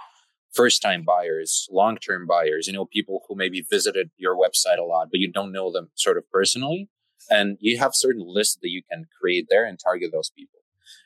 first 0.53 0.83
time 0.83 1.05
buyers, 1.05 1.69
long 1.71 1.97
term 1.97 2.27
buyers, 2.27 2.67
you 2.67 2.73
know, 2.73 2.87
people 2.87 3.23
who 3.29 3.37
maybe 3.37 3.65
visited 3.69 4.11
your 4.17 4.37
website 4.37 4.79
a 4.79 4.85
lot, 4.85 5.09
but 5.11 5.21
you 5.21 5.31
don't 5.31 5.53
know 5.53 5.71
them 5.71 5.91
sort 5.95 6.17
of 6.17 6.29
personally. 6.31 6.89
And 7.31 7.57
you 7.61 7.79
have 7.79 7.95
certain 7.95 8.25
lists 8.27 8.59
that 8.63 8.71
you 8.71 8.83
can 8.91 9.07
create 9.21 9.47
there 9.49 9.65
and 9.65 9.79
target 9.79 10.11
those 10.13 10.31
people. 10.31 10.61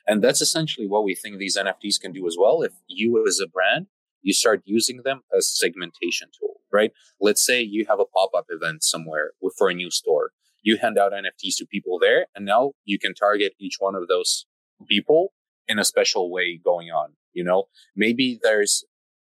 And 0.05 0.23
that's 0.23 0.41
essentially 0.41 0.87
what 0.87 1.03
we 1.03 1.15
think 1.15 1.37
these 1.37 1.57
NFTs 1.57 1.99
can 1.99 2.11
do 2.11 2.27
as 2.27 2.35
well. 2.39 2.61
If 2.61 2.73
you 2.87 3.25
as 3.27 3.39
a 3.43 3.47
brand, 3.47 3.87
you 4.21 4.33
start 4.33 4.61
using 4.65 5.01
them 5.03 5.21
as 5.35 5.49
segmentation 5.57 6.29
tool, 6.37 6.61
right? 6.71 6.91
Let's 7.19 7.45
say 7.45 7.61
you 7.61 7.85
have 7.87 7.99
a 7.99 8.05
pop-up 8.05 8.45
event 8.49 8.83
somewhere 8.83 9.31
for 9.57 9.69
a 9.69 9.73
new 9.73 9.91
store. 9.91 10.31
You 10.61 10.77
hand 10.77 10.97
out 10.97 11.13
NFTs 11.13 11.55
to 11.57 11.65
people 11.65 11.99
there, 11.99 12.27
and 12.35 12.45
now 12.45 12.71
you 12.83 12.99
can 12.99 13.13
target 13.13 13.53
each 13.59 13.75
one 13.79 13.95
of 13.95 14.07
those 14.07 14.45
people 14.87 15.33
in 15.67 15.79
a 15.79 15.85
special 15.85 16.31
way 16.31 16.59
going 16.63 16.89
on. 16.89 17.13
You 17.33 17.43
know, 17.43 17.65
maybe 17.95 18.39
there's 18.41 18.83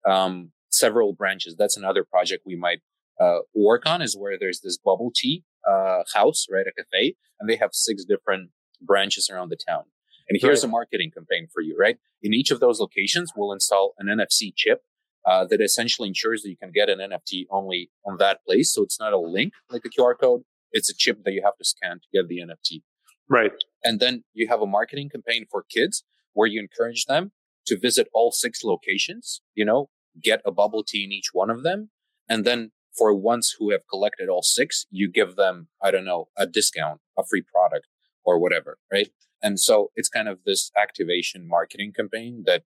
um, 0.08 0.52
several 0.70 1.12
branches. 1.12 1.56
That's 1.56 1.76
another 1.76 2.04
project 2.04 2.44
we 2.46 2.56
might 2.56 2.80
uh, 3.20 3.40
work 3.54 3.86
on 3.86 4.00
is 4.00 4.16
where 4.16 4.38
there's 4.38 4.60
this 4.60 4.78
bubble 4.78 5.12
tea 5.14 5.44
uh, 5.68 6.02
house, 6.14 6.46
right? 6.50 6.66
A 6.66 6.72
cafe, 6.72 7.16
and 7.38 7.48
they 7.48 7.56
have 7.56 7.70
six 7.72 8.04
different 8.04 8.50
branches 8.80 9.28
around 9.30 9.50
the 9.50 9.58
town. 9.68 9.84
And 10.30 10.38
here's 10.40 10.62
Right. 10.62 10.68
a 10.68 10.70
marketing 10.70 11.10
campaign 11.10 11.48
for 11.52 11.60
you, 11.60 11.76
right? 11.76 11.98
In 12.22 12.32
each 12.32 12.50
of 12.52 12.60
those 12.60 12.78
locations, 12.78 13.32
we'll 13.36 13.52
install 13.52 13.94
an 13.98 14.06
NFC 14.06 14.52
chip 14.54 14.82
uh, 15.26 15.44
that 15.46 15.60
essentially 15.60 16.08
ensures 16.08 16.42
that 16.42 16.50
you 16.50 16.56
can 16.56 16.70
get 16.70 16.88
an 16.88 17.00
NFT 17.00 17.46
only 17.50 17.90
on 18.06 18.16
that 18.18 18.44
place. 18.46 18.72
So 18.72 18.82
it's 18.84 18.98
not 19.00 19.12
a 19.12 19.18
link 19.18 19.52
like 19.70 19.82
a 19.84 19.88
QR 19.90 20.14
code. 20.18 20.42
It's 20.70 20.88
a 20.88 20.94
chip 20.96 21.24
that 21.24 21.32
you 21.32 21.42
have 21.44 21.56
to 21.58 21.64
scan 21.64 21.98
to 22.00 22.06
get 22.14 22.28
the 22.28 22.38
NFT. 22.38 22.82
Right. 23.28 23.52
And 23.82 23.98
then 23.98 24.22
you 24.32 24.46
have 24.46 24.62
a 24.62 24.66
marketing 24.66 25.10
campaign 25.10 25.46
for 25.50 25.64
kids 25.68 26.04
where 26.32 26.46
you 26.46 26.60
encourage 26.60 27.06
them 27.06 27.32
to 27.66 27.76
visit 27.76 28.08
all 28.14 28.30
six 28.30 28.62
locations, 28.62 29.42
you 29.54 29.64
know, 29.64 29.90
get 30.22 30.40
a 30.44 30.52
bubble 30.52 30.84
tea 30.86 31.04
in 31.04 31.12
each 31.12 31.30
one 31.32 31.50
of 31.50 31.64
them. 31.64 31.90
And 32.28 32.44
then 32.44 32.70
for 32.96 33.12
ones 33.14 33.56
who 33.58 33.70
have 33.72 33.82
collected 33.90 34.28
all 34.28 34.42
six, 34.42 34.86
you 34.90 35.10
give 35.10 35.36
them, 35.36 35.68
I 35.82 35.90
don't 35.90 36.04
know, 36.04 36.28
a 36.36 36.46
discount, 36.46 37.00
a 37.18 37.24
free 37.28 37.42
product 37.42 37.86
or 38.24 38.38
whatever, 38.38 38.78
right? 38.92 39.08
And 39.42 39.58
so 39.58 39.90
it's 39.96 40.08
kind 40.08 40.28
of 40.28 40.40
this 40.44 40.70
activation 40.80 41.48
marketing 41.48 41.92
campaign 41.96 42.44
that 42.46 42.62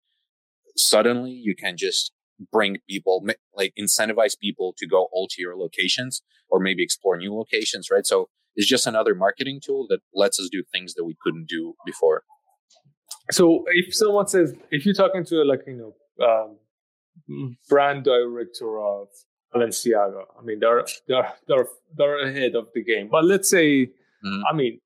suddenly 0.77 1.31
you 1.31 1.55
can 1.55 1.77
just 1.77 2.13
bring 2.51 2.79
people, 2.89 3.25
like 3.55 3.73
incentivize 3.79 4.39
people 4.39 4.75
to 4.79 4.87
go 4.87 5.09
all 5.13 5.29
to 5.31 5.41
your 5.41 5.57
locations 5.57 6.23
or 6.49 6.59
maybe 6.59 6.83
explore 6.83 7.17
new 7.17 7.35
locations, 7.35 7.89
right? 7.91 8.07
So 8.07 8.29
it's 8.57 8.69
just 8.69 8.87
another 8.87 9.15
marketing 9.15 9.61
tool 9.65 9.87
that 9.89 10.01
lets 10.15 10.39
us 10.41 10.49
do 10.51 10.63
things 10.73 10.95
that 10.95 11.05
we 11.05 11.17
couldn't 11.23 11.49
do 11.49 11.75
before. 11.87 12.23
So 13.31 13.65
if 13.69 13.95
someone 13.95 14.27
says, 14.27 14.55
if 14.71 14.85
you're 14.85 14.95
talking 14.95 15.25
to 15.27 15.45
like 15.45 15.63
you 15.67 15.95
know 16.19 16.57
um, 17.29 17.57
brand 17.69 18.05
director 18.05 18.79
of 18.81 19.09
Balenciaga, 19.55 20.25
I 20.39 20.45
mean 20.45 20.59
they're 20.61 20.85
they're 21.09 21.33
they're 21.49 21.69
they're 21.97 22.29
ahead 22.29 22.55
of 22.55 22.69
the 22.75 22.85
game. 22.85 23.09
But 23.11 23.25
let's 23.25 23.49
say, 23.49 23.91
Mhm. 24.25 24.43
I 24.51 24.55
mean, 24.55 24.81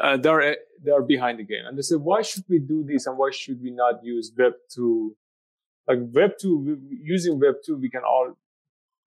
uh, 0.00 0.16
they're 0.16 0.56
they're 0.82 1.02
behind 1.02 1.38
the 1.38 1.44
game, 1.44 1.64
and 1.66 1.76
they 1.78 1.82
say, 1.82 1.96
why 1.96 2.22
should 2.22 2.44
we 2.48 2.58
do 2.58 2.84
this, 2.84 3.06
and 3.06 3.16
why 3.18 3.30
should 3.32 3.62
we 3.62 3.70
not 3.70 4.04
use 4.04 4.32
Web 4.36 4.54
two? 4.70 5.16
Like 5.88 5.98
Web 6.14 6.32
two, 6.40 6.78
using 6.90 7.40
Web 7.40 7.56
two, 7.64 7.76
we 7.76 7.90
can 7.90 8.02
all 8.04 8.34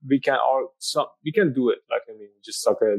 we 0.08 0.20
can 0.20 0.36
all 0.36 0.76
some 0.80 1.08
we 1.24 1.32
can 1.32 1.54
do 1.54 1.70
it. 1.70 1.80
Like 1.90 2.04
I 2.10 2.14
mean, 2.18 2.30
just 2.44 2.66
like 2.68 2.78
a 2.82 2.98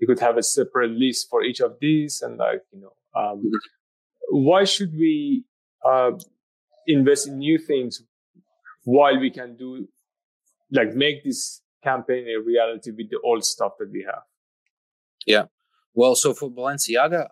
you 0.00 0.06
could 0.06 0.20
have 0.20 0.36
a 0.38 0.42
separate 0.42 0.92
list 0.92 1.28
for 1.30 1.42
each 1.42 1.60
of 1.60 1.76
these, 1.80 2.22
and 2.22 2.38
like 2.38 2.62
you 2.72 2.80
know. 2.80 2.92
Um, 3.14 3.38
Mhm. 3.42 3.50
why 4.30 4.64
should 4.64 4.92
we 4.92 5.44
uh, 5.84 6.12
invest 6.86 7.28
in 7.28 7.38
new 7.38 7.58
things 7.58 8.02
while 8.84 9.18
we 9.18 9.30
can 9.30 9.56
do 9.56 9.88
like 10.72 10.94
make 10.94 11.24
this 11.24 11.62
campaign 11.82 12.28
a 12.28 12.40
reality 12.40 12.90
with 12.90 13.10
the 13.10 13.18
old 13.24 13.44
stuff 13.44 13.72
that 13.78 13.90
we 13.90 14.02
have 14.04 14.22
Well, 15.94 16.14
so 16.14 16.34
for 16.34 16.50
Balenciaga, 16.50 17.28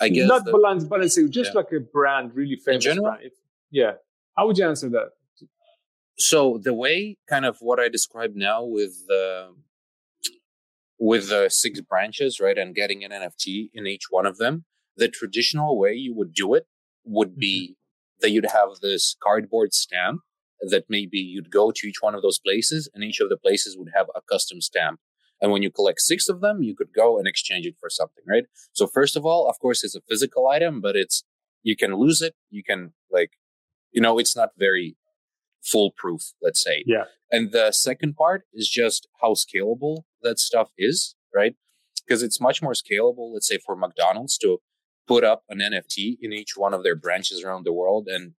I 0.00 0.08
guess 0.08 0.28
not 0.28 0.44
the- 0.44 0.52
balance 0.52 1.14
just 1.30 1.50
Yeah. 1.52 1.60
like 1.60 1.72
a 1.72 1.80
brand 1.80 2.34
really 2.34 2.56
famous 2.56 2.84
brand. 2.84 3.22
If- 3.22 3.32
yeah. 3.70 3.94
How 4.36 4.46
would 4.46 4.58
you 4.58 4.66
answer 4.66 4.88
that? 4.90 5.12
So 6.18 6.58
the 6.62 6.72
way 6.74 7.18
kind 7.28 7.44
of 7.44 7.58
what 7.60 7.78
I 7.78 7.88
described 7.88 8.36
now 8.36 8.64
with 8.64 9.06
the 9.06 9.54
with 10.98 11.28
the 11.28 11.50
six 11.50 11.80
branches, 11.82 12.40
right, 12.40 12.56
and 12.56 12.74
getting 12.74 13.04
an 13.04 13.12
NFT 13.12 13.70
in 13.74 13.86
each 13.86 14.04
one 14.08 14.24
of 14.24 14.38
them, 14.38 14.64
the 14.96 15.08
traditional 15.08 15.78
way 15.78 15.92
you 15.92 16.14
would 16.14 16.32
do 16.32 16.54
it 16.54 16.66
would 17.04 17.36
be 17.36 17.72
mm-hmm. 17.72 18.18
that 18.22 18.30
you'd 18.30 18.46
have 18.46 18.80
this 18.80 19.14
cardboard 19.22 19.74
stamp 19.74 20.22
that 20.62 20.84
maybe 20.88 21.18
you'd 21.18 21.50
go 21.50 21.70
to 21.70 21.86
each 21.86 22.00
one 22.00 22.14
of 22.14 22.22
those 22.22 22.38
places, 22.38 22.88
and 22.94 23.04
each 23.04 23.20
of 23.20 23.28
the 23.28 23.36
places 23.36 23.76
would 23.76 23.90
have 23.94 24.06
a 24.14 24.22
custom 24.22 24.62
stamp. 24.62 25.00
And 25.40 25.52
when 25.52 25.62
you 25.62 25.70
collect 25.70 26.00
six 26.00 26.28
of 26.28 26.40
them, 26.40 26.62
you 26.62 26.74
could 26.74 26.92
go 26.94 27.18
and 27.18 27.26
exchange 27.26 27.66
it 27.66 27.74
for 27.78 27.90
something, 27.90 28.24
right? 28.26 28.44
So 28.72 28.86
first 28.86 29.16
of 29.16 29.26
all, 29.26 29.48
of 29.48 29.58
course, 29.58 29.84
it's 29.84 29.94
a 29.94 30.00
physical 30.08 30.48
item, 30.48 30.80
but 30.80 30.96
it's 30.96 31.24
you 31.62 31.76
can 31.76 31.94
lose 31.96 32.22
it. 32.22 32.34
You 32.50 32.62
can 32.62 32.94
like, 33.10 33.32
you 33.92 34.00
know, 34.00 34.18
it's 34.18 34.36
not 34.36 34.50
very 34.56 34.96
foolproof, 35.62 36.22
let's 36.40 36.62
say. 36.62 36.84
Yeah. 36.86 37.04
And 37.30 37.52
the 37.52 37.72
second 37.72 38.14
part 38.14 38.44
is 38.54 38.68
just 38.68 39.08
how 39.20 39.34
scalable 39.34 40.02
that 40.22 40.38
stuff 40.38 40.70
is, 40.78 41.16
right? 41.34 41.54
Because 42.06 42.22
it's 42.22 42.40
much 42.40 42.62
more 42.62 42.72
scalable, 42.72 43.34
let's 43.34 43.48
say, 43.48 43.58
for 43.58 43.76
McDonald's 43.76 44.38
to 44.38 44.58
put 45.08 45.24
up 45.24 45.42
an 45.48 45.58
NFT 45.58 46.16
in 46.20 46.32
each 46.32 46.56
one 46.56 46.72
of 46.72 46.82
their 46.82 46.96
branches 46.96 47.42
around 47.42 47.64
the 47.64 47.72
world 47.72 48.06
and 48.08 48.32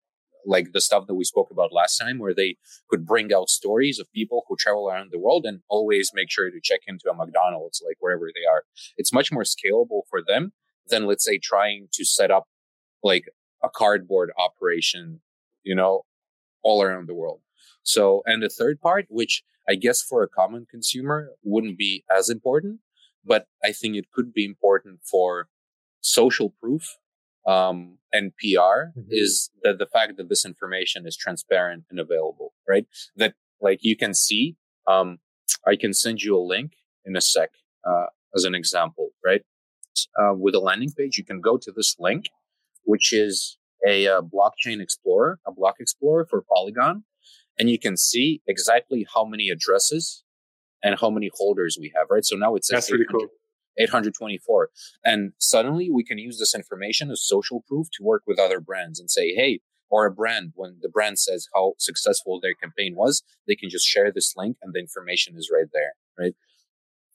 like 0.46 0.72
the 0.72 0.80
stuff 0.80 1.06
that 1.06 1.14
we 1.14 1.24
spoke 1.24 1.50
about 1.50 1.72
last 1.72 1.96
time, 1.96 2.18
where 2.18 2.34
they 2.34 2.56
could 2.88 3.06
bring 3.06 3.32
out 3.32 3.48
stories 3.48 3.98
of 3.98 4.10
people 4.12 4.44
who 4.48 4.56
travel 4.56 4.88
around 4.88 5.10
the 5.10 5.18
world 5.18 5.44
and 5.46 5.60
always 5.68 6.10
make 6.14 6.30
sure 6.30 6.50
to 6.50 6.60
check 6.62 6.80
into 6.86 7.10
a 7.10 7.14
McDonald's, 7.14 7.82
like 7.86 7.96
wherever 8.00 8.30
they 8.34 8.46
are. 8.50 8.64
It's 8.96 9.12
much 9.12 9.30
more 9.32 9.44
scalable 9.44 10.02
for 10.08 10.22
them 10.26 10.52
than, 10.88 11.06
let's 11.06 11.24
say, 11.24 11.38
trying 11.38 11.88
to 11.92 12.04
set 12.04 12.30
up 12.30 12.44
like 13.02 13.24
a 13.62 13.68
cardboard 13.68 14.30
operation, 14.38 15.20
you 15.62 15.74
know, 15.74 16.02
all 16.62 16.82
around 16.82 17.08
the 17.08 17.14
world. 17.14 17.40
So, 17.82 18.22
and 18.26 18.42
the 18.42 18.48
third 18.48 18.80
part, 18.80 19.06
which 19.08 19.42
I 19.68 19.74
guess 19.74 20.02
for 20.02 20.22
a 20.22 20.28
common 20.28 20.66
consumer 20.70 21.32
wouldn't 21.42 21.78
be 21.78 22.04
as 22.14 22.28
important, 22.28 22.80
but 23.24 23.46
I 23.62 23.72
think 23.72 23.96
it 23.96 24.10
could 24.12 24.32
be 24.32 24.44
important 24.44 25.00
for 25.10 25.48
social 26.00 26.50
proof 26.50 26.96
um, 27.48 27.96
and 28.12 28.32
PR 28.36 28.92
mm-hmm. 28.94 29.00
is 29.10 29.50
that 29.62 29.78
the 29.78 29.86
fact 29.86 30.18
that 30.18 30.28
this 30.28 30.44
information 30.44 31.06
is 31.06 31.16
transparent 31.16 31.84
and 31.90 31.98
available, 31.98 32.52
right? 32.68 32.86
That 33.16 33.34
like 33.60 33.78
you 33.82 33.96
can 33.96 34.14
see, 34.14 34.56
um, 34.86 35.18
I 35.66 35.74
can 35.76 35.94
send 35.94 36.22
you 36.22 36.36
a 36.36 36.44
link 36.44 36.72
in 37.04 37.16
a 37.16 37.20
sec 37.20 37.50
uh, 37.88 38.06
as 38.34 38.44
an 38.44 38.54
example, 38.54 39.10
right? 39.24 39.42
Uh, 40.20 40.34
with 40.34 40.54
a 40.54 40.60
landing 40.60 40.92
page, 40.96 41.16
you 41.16 41.24
can 41.24 41.40
go 41.40 41.56
to 41.56 41.72
this 41.74 41.96
link, 41.98 42.26
which 42.84 43.12
is 43.12 43.58
a, 43.86 44.04
a 44.04 44.18
uh, 44.18 44.20
blockchain 44.20 44.80
explorer, 44.80 45.40
a 45.46 45.52
block 45.52 45.76
explorer 45.80 46.26
for 46.28 46.44
Polygon, 46.54 47.04
and 47.58 47.70
you 47.70 47.78
can 47.78 47.96
see 47.96 48.42
exactly 48.46 49.06
how 49.14 49.24
many 49.24 49.48
addresses 49.48 50.22
and 50.82 50.96
how 51.00 51.10
many 51.10 51.30
holders 51.34 51.78
we 51.80 51.92
have, 51.96 52.06
right? 52.10 52.24
So 52.24 52.36
now 52.36 52.54
it 52.54 52.64
says 52.64 52.86
That's 52.86 52.92
really 52.92 53.06
cool. 53.10 53.26
824. 53.78 54.70
And 55.04 55.32
suddenly 55.38 55.90
we 55.90 56.04
can 56.04 56.18
use 56.18 56.38
this 56.38 56.54
information 56.54 57.10
as 57.10 57.26
social 57.26 57.62
proof 57.66 57.88
to 57.96 58.04
work 58.04 58.22
with 58.26 58.38
other 58.38 58.60
brands 58.60 58.98
and 59.00 59.10
say, 59.10 59.34
hey, 59.34 59.60
or 59.90 60.06
a 60.06 60.10
brand, 60.10 60.52
when 60.54 60.78
the 60.82 60.88
brand 60.88 61.18
says 61.18 61.48
how 61.54 61.72
successful 61.78 62.40
their 62.40 62.54
campaign 62.54 62.94
was, 62.94 63.22
they 63.46 63.54
can 63.54 63.70
just 63.70 63.86
share 63.86 64.12
this 64.12 64.34
link 64.36 64.56
and 64.62 64.74
the 64.74 64.80
information 64.80 65.34
is 65.36 65.50
right 65.52 65.68
there, 65.72 65.92
right? 66.18 66.34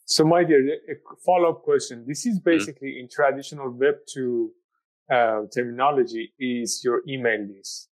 So, 0.06 0.26
my 0.26 0.44
dear, 0.44 0.60
a 0.90 0.96
follow 1.26 1.52
up 1.52 1.64
question. 1.64 2.06
This 2.08 2.26
is 2.26 2.40
mm-hmm. 2.40 2.50
basically 2.50 2.90
mm-hmm. 2.90 3.06
in 3.06 3.10
traditional 3.10 3.70
Web 3.70 3.96
2 4.14 4.52
uh, 5.12 5.42
terminology, 5.54 6.34
is 6.40 6.82
your 6.84 7.02
email 7.08 7.48
list. 7.56 7.90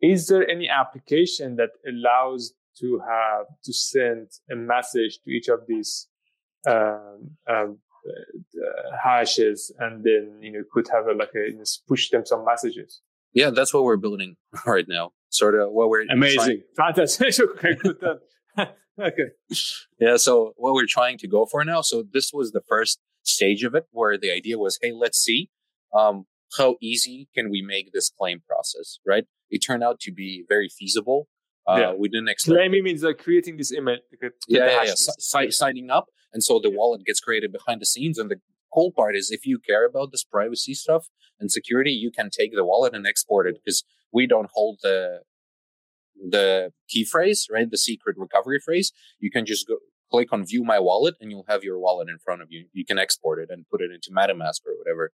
Is 0.00 0.26
there 0.28 0.48
any 0.48 0.68
application 0.68 1.56
that 1.56 1.70
allows 1.86 2.52
to 2.80 3.00
have 3.08 3.46
to 3.64 3.72
send 3.72 4.28
a 4.50 4.56
message 4.56 5.18
to 5.24 5.30
each 5.30 5.48
of 5.48 5.60
these 5.66 6.06
um, 6.66 7.30
um, 7.48 7.78
uh, 8.08 8.96
hashes 9.02 9.72
and 9.78 10.04
then 10.04 10.38
you 10.40 10.52
know 10.52 10.62
could 10.72 10.88
have 10.92 11.06
a, 11.06 11.12
like 11.12 11.30
a 11.34 11.50
you 11.50 11.56
know, 11.56 11.64
push 11.86 12.10
them 12.10 12.24
some 12.24 12.44
messages. 12.44 13.00
Yeah 13.32 13.50
that's 13.50 13.72
what 13.74 13.84
we're 13.84 13.96
building 13.96 14.36
right 14.66 14.86
now. 14.88 15.12
Sort 15.30 15.54
of 15.54 15.70
what 15.72 15.88
we're 15.88 16.06
amazing. 16.10 16.62
Trying- 16.76 16.94
fantastic. 16.94 17.34
Okay 17.50 17.74
good 17.74 17.96
okay. 19.00 19.28
Yeah 20.00 20.16
so 20.16 20.52
what 20.56 20.74
we're 20.74 20.86
trying 20.88 21.18
to 21.18 21.28
go 21.28 21.46
for 21.46 21.64
now 21.64 21.80
so 21.82 22.04
this 22.12 22.30
was 22.32 22.52
the 22.52 22.62
first 22.68 22.98
stage 23.22 23.62
of 23.62 23.74
it 23.74 23.84
where 23.90 24.16
the 24.16 24.30
idea 24.32 24.58
was 24.58 24.78
hey 24.80 24.92
let's 24.92 25.18
see 25.18 25.50
um, 25.94 26.26
how 26.56 26.76
easy 26.80 27.28
can 27.34 27.50
we 27.50 27.62
make 27.62 27.92
this 27.92 28.10
claim 28.10 28.40
process 28.46 28.98
right? 29.06 29.24
It 29.50 29.58
turned 29.58 29.82
out 29.82 29.98
to 30.00 30.12
be 30.12 30.44
very 30.48 30.68
feasible. 30.68 31.26
Uh, 31.66 31.76
yeah. 31.76 31.92
we 31.92 32.08
didn't 32.08 32.28
expect 32.28 32.56
claiming 32.56 32.82
means 32.82 33.02
like 33.02 33.18
creating 33.18 33.58
this 33.58 33.72
image 33.72 34.00
yeah, 34.48 34.84
yeah, 34.84 34.94
yeah. 35.34 35.50
Signing 35.50 35.90
up 35.90 36.06
and 36.32 36.42
so 36.42 36.60
the 36.62 36.70
wallet 36.70 37.04
gets 37.04 37.20
created 37.20 37.52
behind 37.52 37.80
the 37.80 37.86
scenes. 37.86 38.18
And 38.18 38.30
the 38.30 38.40
cool 38.72 38.92
part 38.92 39.16
is 39.16 39.30
if 39.30 39.46
you 39.46 39.58
care 39.58 39.86
about 39.86 40.10
this 40.12 40.24
privacy 40.24 40.74
stuff 40.74 41.08
and 41.40 41.50
security, 41.50 41.90
you 41.90 42.10
can 42.10 42.30
take 42.30 42.54
the 42.54 42.64
wallet 42.64 42.94
and 42.94 43.06
export 43.06 43.46
it 43.46 43.58
because 43.62 43.84
we 44.12 44.26
don't 44.26 44.50
hold 44.52 44.78
the 44.82 45.20
the 46.20 46.72
key 46.88 47.04
phrase, 47.04 47.46
right? 47.50 47.70
The 47.70 47.78
secret 47.78 48.16
recovery 48.18 48.58
phrase. 48.64 48.92
You 49.20 49.30
can 49.30 49.46
just 49.46 49.68
go 49.68 49.76
click 50.10 50.32
on 50.32 50.44
view 50.44 50.64
my 50.64 50.80
wallet 50.80 51.14
and 51.20 51.30
you'll 51.30 51.44
have 51.48 51.62
your 51.62 51.78
wallet 51.78 52.08
in 52.08 52.18
front 52.18 52.42
of 52.42 52.48
you. 52.50 52.66
You 52.72 52.84
can 52.84 52.98
export 52.98 53.38
it 53.38 53.50
and 53.50 53.68
put 53.70 53.82
it 53.82 53.90
into 53.92 54.10
MetaMask 54.10 54.60
or 54.66 54.76
whatever. 54.76 55.12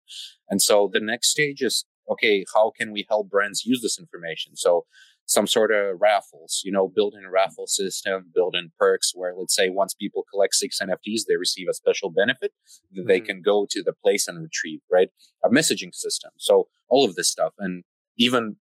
And 0.48 0.62
so 0.62 0.88
the 0.92 1.00
next 1.00 1.29
stage 1.29 1.62
is, 1.62 1.85
okay, 2.11 2.45
how 2.55 2.73
can 2.77 2.93
we 2.93 3.07
help 3.09 3.31
brands 3.31 3.64
use 3.64 3.81
this 3.83 3.99
information? 3.99 4.57
So 4.57 4.85
some 5.27 5.47
sort 5.47 5.73
of 5.73 6.01
raffles, 6.01 6.61
you 6.64 6.73
know, 6.73 6.87
building 6.87 7.23
a 7.27 7.31
raffle 7.31 7.67
system, 7.67 8.31
building 8.35 8.71
perks 8.79 9.12
where 9.14 9.35
let's 9.35 9.55
say 9.55 9.71
once 9.71 9.95
people 9.95 10.25
collect 10.31 10.55
six 10.55 10.79
NFTs, 10.83 11.23
they 11.27 11.37
receive 11.37 11.67
a 11.69 11.75
special 11.75 12.11
benefit 12.11 12.53
that 12.93 13.01
mm-hmm. 13.01 13.09
they 13.09 13.21
can 13.21 13.40
go 13.40 13.67
to 13.71 13.83
the 13.83 13.95
place 14.03 14.29
and 14.29 14.43
retrieve, 14.43 14.81
right? 14.93 15.09
A 15.43 15.49
messaging 15.49 15.95
system. 15.95 16.31
So 16.37 16.69
all 16.88 17.05
of 17.05 17.14
this 17.14 17.31
stuff. 17.31 17.55
And 17.59 17.85
even 18.19 18.57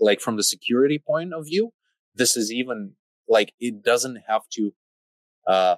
like 0.00 0.20
from 0.20 0.36
the 0.36 0.42
security 0.42 1.00
point 1.04 1.32
of 1.32 1.46
view, 1.46 1.70
this 2.14 2.36
is 2.36 2.52
even 2.52 2.94
like 3.28 3.52
it 3.60 3.84
doesn't 3.84 4.18
have 4.26 4.42
to, 4.54 4.72
uh, 5.46 5.76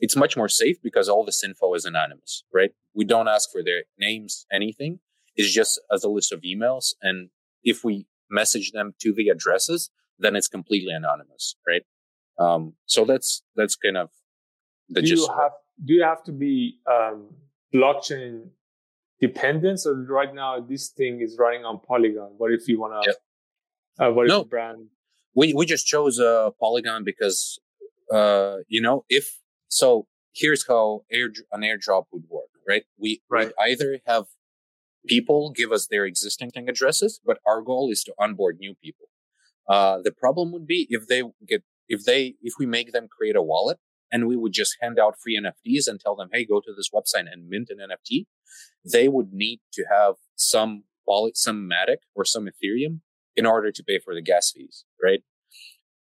it's 0.00 0.16
much 0.16 0.36
more 0.36 0.48
safe 0.48 0.76
because 0.82 1.08
all 1.08 1.24
this 1.24 1.42
info 1.42 1.74
is 1.74 1.84
anonymous, 1.84 2.44
right? 2.52 2.70
We 2.94 3.04
don't 3.04 3.28
ask 3.28 3.50
for 3.50 3.62
their 3.62 3.84
names, 3.98 4.46
anything. 4.52 5.00
It's 5.40 5.52
just 5.52 5.80
as 5.92 6.04
a 6.04 6.08
list 6.08 6.32
of 6.32 6.40
emails. 6.42 6.94
And 7.02 7.30
if 7.62 7.84
we 7.84 8.06
message 8.30 8.72
them 8.72 8.94
to 9.00 9.12
the 9.12 9.28
addresses, 9.28 9.90
then 10.18 10.36
it's 10.36 10.48
completely 10.48 10.92
anonymous, 10.92 11.56
right? 11.66 11.82
Um, 12.38 12.74
so 12.86 13.04
that's 13.04 13.42
that's 13.56 13.76
kind 13.76 13.96
of 13.96 14.10
the 14.88 15.02
do 15.02 15.08
you 15.08 15.28
have 15.28 15.52
do 15.84 15.94
you 15.94 16.02
have 16.02 16.22
to 16.24 16.32
be 16.32 16.78
um, 16.90 17.28
blockchain 17.74 18.48
dependent? 19.20 19.80
So 19.80 19.92
right 19.92 20.34
now 20.34 20.60
this 20.60 20.88
thing 20.88 21.20
is 21.20 21.36
running 21.38 21.64
on 21.64 21.80
Polygon. 21.80 22.32
What 22.38 22.52
if 22.52 22.68
you 22.68 22.80
want 22.80 23.02
to? 23.02 23.10
Yeah. 23.10 24.06
Uh, 24.06 24.12
what 24.12 24.26
no. 24.26 24.42
if 24.42 24.48
brand? 24.48 24.86
We 25.34 25.52
we 25.54 25.66
just 25.66 25.86
chose 25.86 26.18
uh, 26.18 26.50
Polygon 26.58 27.04
because 27.04 27.58
uh, 28.12 28.56
you 28.68 28.80
know 28.80 29.04
if 29.08 29.40
so. 29.68 30.06
Here's 30.32 30.64
how 30.64 31.02
air, 31.10 31.28
an 31.50 31.62
airdrop 31.62 32.04
would 32.12 32.22
work, 32.28 32.50
right? 32.66 32.84
We 32.96 33.20
right. 33.28 33.50
either 33.58 33.98
have 34.06 34.26
people 35.06 35.50
give 35.50 35.72
us 35.72 35.86
their 35.86 36.04
existing 36.04 36.50
thing 36.50 36.68
addresses, 36.68 37.20
but 37.24 37.38
our 37.46 37.62
goal 37.62 37.90
is 37.90 38.02
to 38.04 38.14
onboard 38.18 38.58
new 38.58 38.74
people. 38.82 39.06
Uh, 39.68 39.98
the 40.02 40.12
problem 40.12 40.52
would 40.52 40.66
be 40.66 40.86
if 40.90 41.06
they 41.06 41.22
get, 41.46 41.62
if 41.88 42.04
they, 42.04 42.34
if 42.42 42.54
we 42.58 42.66
make 42.66 42.92
them 42.92 43.08
create 43.08 43.36
a 43.36 43.42
wallet 43.42 43.78
and 44.12 44.26
we 44.26 44.36
would 44.36 44.52
just 44.52 44.76
hand 44.80 44.98
out 44.98 45.14
free 45.22 45.40
NFTs 45.40 45.86
and 45.86 46.00
tell 46.00 46.16
them, 46.16 46.28
Hey, 46.32 46.44
go 46.44 46.60
to 46.60 46.72
this 46.76 46.90
website 46.92 47.30
and 47.30 47.48
mint 47.48 47.70
an 47.70 47.78
NFT. 47.78 48.26
They 48.84 49.08
would 49.08 49.32
need 49.32 49.60
to 49.74 49.84
have 49.90 50.14
some 50.36 50.84
wallet, 51.06 51.36
some 51.36 51.68
Matic 51.68 51.98
or 52.14 52.24
some 52.24 52.46
Ethereum 52.46 53.00
in 53.36 53.46
order 53.46 53.70
to 53.70 53.84
pay 53.84 53.98
for 53.98 54.14
the 54.14 54.22
gas 54.22 54.52
fees, 54.54 54.84
right? 55.02 55.20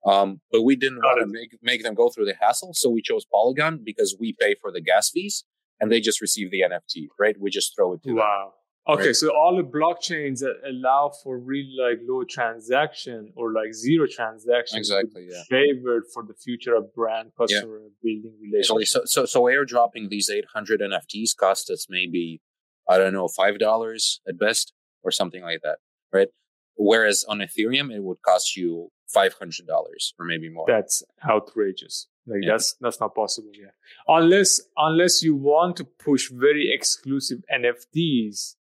Um, 0.06 0.42
but 0.52 0.62
we 0.62 0.76
didn't 0.76 1.00
want 1.00 1.20
to 1.20 1.26
make, 1.26 1.58
make 1.64 1.84
them 1.84 1.96
go 1.96 2.10
through 2.10 2.26
the 2.26 2.36
hassle. 2.40 2.74
So 2.76 2.90
we 2.90 3.02
chose 3.02 3.26
Polygon 3.26 3.82
because 3.84 4.16
we 4.20 4.36
pay 4.40 4.56
for 4.62 4.72
the 4.72 4.82
gas 4.82 5.10
fees 5.10 5.44
and 5.80 5.92
they 5.92 6.00
just 6.00 6.22
receive 6.22 6.52
the 6.52 6.62
NFT, 6.62 7.08
right? 7.20 7.36
We 7.40 7.50
just 7.50 7.76
throw 7.76 7.94
it 7.94 8.04
to 8.04 8.14
wow. 8.14 8.44
them. 8.46 8.52
Okay, 8.88 9.08
right? 9.08 9.16
so 9.16 9.36
all 9.36 9.56
the 9.56 9.64
blockchains 9.64 10.40
that 10.40 10.58
allow 10.68 11.12
for 11.24 11.40
really 11.40 11.76
like 11.80 12.00
low 12.08 12.24
transaction 12.24 13.32
or 13.36 13.52
like 13.52 13.74
zero 13.74 14.06
transaction 14.08 14.78
exactly 14.78 15.28
yeah. 15.30 15.42
favored 15.50 16.04
for 16.14 16.24
the 16.24 16.36
future 16.36 16.76
of 16.76 16.94
brand 16.94 17.32
customer 17.36 17.80
yeah. 17.82 17.90
building 18.04 18.34
relationships. 18.40 18.92
So, 18.92 19.02
so 19.06 19.26
so 19.26 19.44
airdropping 19.44 20.10
these 20.10 20.30
800 20.30 20.82
NFTs 20.82 21.36
cost 21.36 21.72
us 21.72 21.88
maybe 21.90 22.42
I 22.88 22.98
don't 23.00 23.14
know 23.14 23.28
five 23.28 23.58
dollars 23.58 24.22
at 24.28 24.38
best 24.38 24.74
or 25.04 25.10
something 25.12 25.42
like 25.42 25.62
that, 25.64 25.78
right? 26.14 26.28
Whereas 26.76 27.24
on 27.28 27.40
Ethereum 27.40 27.92
it 27.92 28.04
would 28.04 28.22
cost 28.22 28.56
you 28.56 28.90
five 29.08 29.34
hundred 29.34 29.66
dollars 29.66 30.14
or 30.20 30.26
maybe 30.26 30.50
more. 30.50 30.66
That's 30.68 31.04
outrageous. 31.28 32.08
Like 32.28 32.40
yeah. 32.44 32.52
that's 32.52 32.76
that's 32.82 33.00
not 33.00 33.16
possible. 33.16 33.50
Yeah, 33.54 33.72
unless 34.08 34.62
unless 34.78 35.24
you 35.24 35.36
want 35.36 35.78
to 35.78 35.86
push 35.86 36.30
very 36.32 36.72
exclusive 36.72 37.40
NFTs 37.52 38.56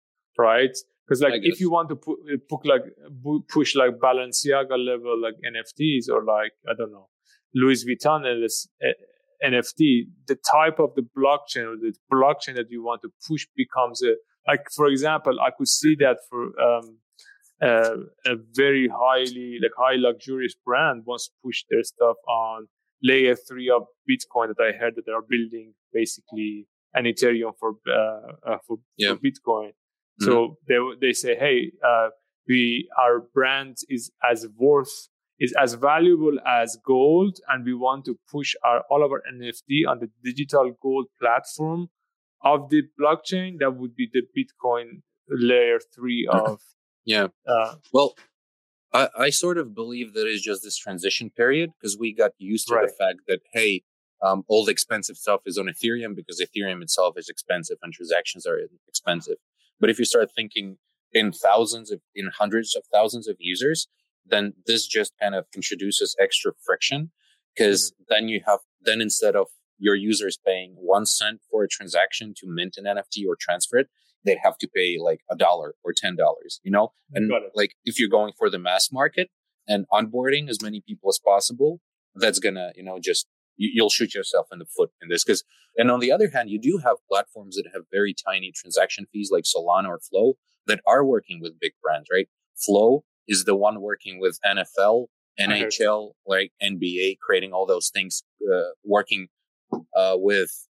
right? 0.40 0.76
Because 1.07 1.22
like 1.22 1.40
if 1.42 1.61
you 1.61 1.70
want 1.70 1.88
to 1.88 1.96
put, 1.96 2.18
uh, 2.33 2.37
put 2.48 2.64
like 2.64 2.83
push 3.48 3.74
like 3.74 3.92
Balenciaga 3.98 4.76
level 4.90 5.20
like 5.20 5.35
NFTs 5.53 6.09
or 6.09 6.24
like 6.24 6.53
I 6.68 6.74
don't 6.79 6.92
know 6.92 7.09
Louis 7.55 7.85
Vuitton 7.85 8.20
NFT, 9.44 10.07
the 10.29 10.38
type 10.55 10.79
of 10.79 10.94
the 10.94 11.07
blockchain 11.18 11.64
or 11.72 11.76
the 11.76 11.94
blockchain 12.12 12.55
that 12.57 12.70
you 12.70 12.83
want 12.85 13.03
to 13.03 13.11
push 13.26 13.46
becomes 13.57 14.03
a 14.03 14.14
like 14.46 14.66
for 14.74 14.87
example, 14.87 15.40
I 15.40 15.50
could 15.57 15.68
see 15.68 15.96
that 15.96 16.18
for 16.29 16.42
um, 16.68 16.98
uh, 17.62 17.96
a 18.26 18.37
very 18.53 18.88
highly 18.88 19.59
like 19.62 19.72
high 19.76 19.96
luxurious 19.96 20.55
brand 20.64 21.03
wants 21.07 21.26
to 21.29 21.33
push 21.44 21.64
their 21.70 21.83
stuff 21.83 22.16
on 22.29 22.68
layer 23.03 23.35
three 23.35 23.70
of 23.70 23.83
Bitcoin 24.09 24.48
that 24.48 24.62
I 24.62 24.72
heard 24.79 24.94
that 24.96 25.07
they 25.07 25.12
are 25.12 25.26
building 25.29 25.74
basically 25.92 26.66
an 26.94 27.05
Ethereum 27.05 27.53
for 27.59 27.74
uh, 27.88 28.50
uh, 28.50 28.59
for, 28.66 28.79
yeah. 28.96 29.14
for 29.14 29.16
Bitcoin. 29.16 29.72
So 30.20 30.30
mm-hmm. 30.68 30.98
they 31.00 31.09
they 31.09 31.12
say, 31.12 31.37
hey, 31.37 31.72
uh, 31.87 32.11
we 32.50 32.88
our 32.98 33.20
brand 33.33 33.76
is 33.88 34.11
as 34.28 34.46
worth 34.56 35.09
is 35.38 35.54
as 35.59 35.74
valuable 35.74 36.38
as 36.46 36.76
gold 36.85 37.38
and 37.48 37.64
we 37.64 37.72
want 37.72 38.04
to 38.04 38.18
push 38.30 38.54
our 38.64 38.83
all 38.90 39.02
of 39.04 39.11
our 39.12 39.22
nft 39.33 39.88
on 39.88 39.98
the 40.00 40.11
digital 40.22 40.72
gold 40.83 41.06
platform 41.20 41.88
of 42.42 42.68
the 42.70 42.83
blockchain 43.00 43.59
that 43.59 43.70
would 43.76 43.94
be 43.94 44.09
the 44.12 44.22
bitcoin 44.37 45.00
layer 45.28 45.78
3 45.94 46.28
of 46.30 46.61
yeah 47.04 47.28
uh, 47.48 47.74
well 47.92 48.14
I, 48.92 49.09
I 49.16 49.30
sort 49.30 49.56
of 49.56 49.72
believe 49.72 50.14
that 50.14 50.26
it's 50.26 50.42
just 50.42 50.64
this 50.64 50.76
transition 50.76 51.30
period 51.30 51.70
because 51.78 51.96
we 51.96 52.12
got 52.12 52.33
used 52.38 52.66
to 52.68 52.74
right. 52.74 52.88
the 52.88 52.92
fact 52.92 53.20
that 53.28 53.40
hey 53.52 53.83
um, 54.22 54.44
all 54.48 54.66
the 54.66 54.72
expensive 54.72 55.16
stuff 55.16 55.40
is 55.46 55.56
on 55.56 55.66
ethereum 55.66 56.14
because 56.14 56.42
ethereum 56.44 56.83
itself 56.83 57.16
is 57.16 57.28
expensive 57.28 57.78
and 57.83 57.92
transactions 57.94 58.46
are 58.46 58.59
expensive 58.88 59.37
but 59.80 59.90
if 59.90 59.98
you 59.98 60.04
start 60.04 60.28
thinking 60.34 60.76
in 61.12 61.32
thousands 61.32 61.90
of 61.90 62.00
in 62.14 62.30
hundreds 62.38 62.76
of 62.76 62.82
thousands 62.92 63.28
of 63.28 63.36
users 63.38 63.88
then 64.26 64.52
this 64.66 64.86
just 64.86 65.12
kind 65.20 65.34
of 65.34 65.46
introduces 65.54 66.14
extra 66.20 66.52
friction 66.64 67.10
because 67.54 67.92
mm-hmm. 67.92 68.04
then 68.08 68.28
you 68.28 68.40
have 68.46 68.60
then 68.80 69.00
instead 69.00 69.34
of 69.34 69.48
your 69.78 69.94
users 69.94 70.38
paying 70.46 70.74
one 70.76 71.06
cent 71.06 71.40
for 71.50 71.64
a 71.64 71.68
transaction 71.68 72.34
to 72.36 72.46
mint 72.46 72.76
an 72.76 72.84
nft 72.84 73.26
or 73.26 73.36
transfer 73.38 73.78
it 73.78 73.88
they'd 74.24 74.38
have 74.42 74.58
to 74.58 74.68
pay 74.74 74.98
like 75.00 75.20
a 75.30 75.36
dollar 75.36 75.74
or 75.82 75.92
ten 75.96 76.14
dollars 76.16 76.60
you 76.62 76.70
know 76.70 76.92
and 77.12 77.32
like 77.54 77.72
if 77.84 77.98
you're 77.98 78.08
going 78.08 78.32
for 78.38 78.50
the 78.50 78.58
mass 78.58 78.90
market 78.92 79.30
and 79.66 79.86
onboarding 79.92 80.48
as 80.48 80.62
many 80.62 80.82
people 80.86 81.08
as 81.08 81.18
possible 81.24 81.80
that's 82.14 82.38
gonna 82.38 82.70
you 82.76 82.82
know 82.82 82.98
just 83.02 83.26
you'll 83.61 83.90
shoot 83.90 84.14
yourself 84.14 84.49
in 84.51 84.59
the 84.59 84.64
foot 84.64 84.90
in 85.03 85.09
this 85.09 85.25
because 85.25 85.44
and 85.77 85.90
on 85.90 86.01
the 86.01 86.11
other 86.11 86.31
hand 86.31 86.51
you 86.51 86.59
do 86.59 86.79
have 86.79 86.96
platforms 87.09 87.57
that 87.57 87.66
have 87.73 87.83
very 87.92 88.14
tiny 88.14 88.51
transaction 88.55 89.07
fees 89.12 89.31
like 89.33 89.44
solana 89.44 89.88
or 89.88 90.01
flow 90.01 90.35
that 90.66 90.81
are 90.87 91.05
working 91.05 91.40
with 91.40 91.61
big 91.61 91.73
brands 91.83 92.09
right? 92.12 92.29
Flow 92.57 93.05
is 93.29 93.44
the 93.44 93.57
one 93.57 93.81
working 93.81 94.18
with 94.20 94.38
nfl 94.44 95.07
nhl 95.38 96.12
like 96.27 96.53
nba 96.62 97.18
creating 97.18 97.53
all 97.53 97.66
those 97.66 97.90
things 97.90 98.23
uh, 98.53 98.70
working 98.85 99.29
uh, 99.96 100.14
with 100.16 100.66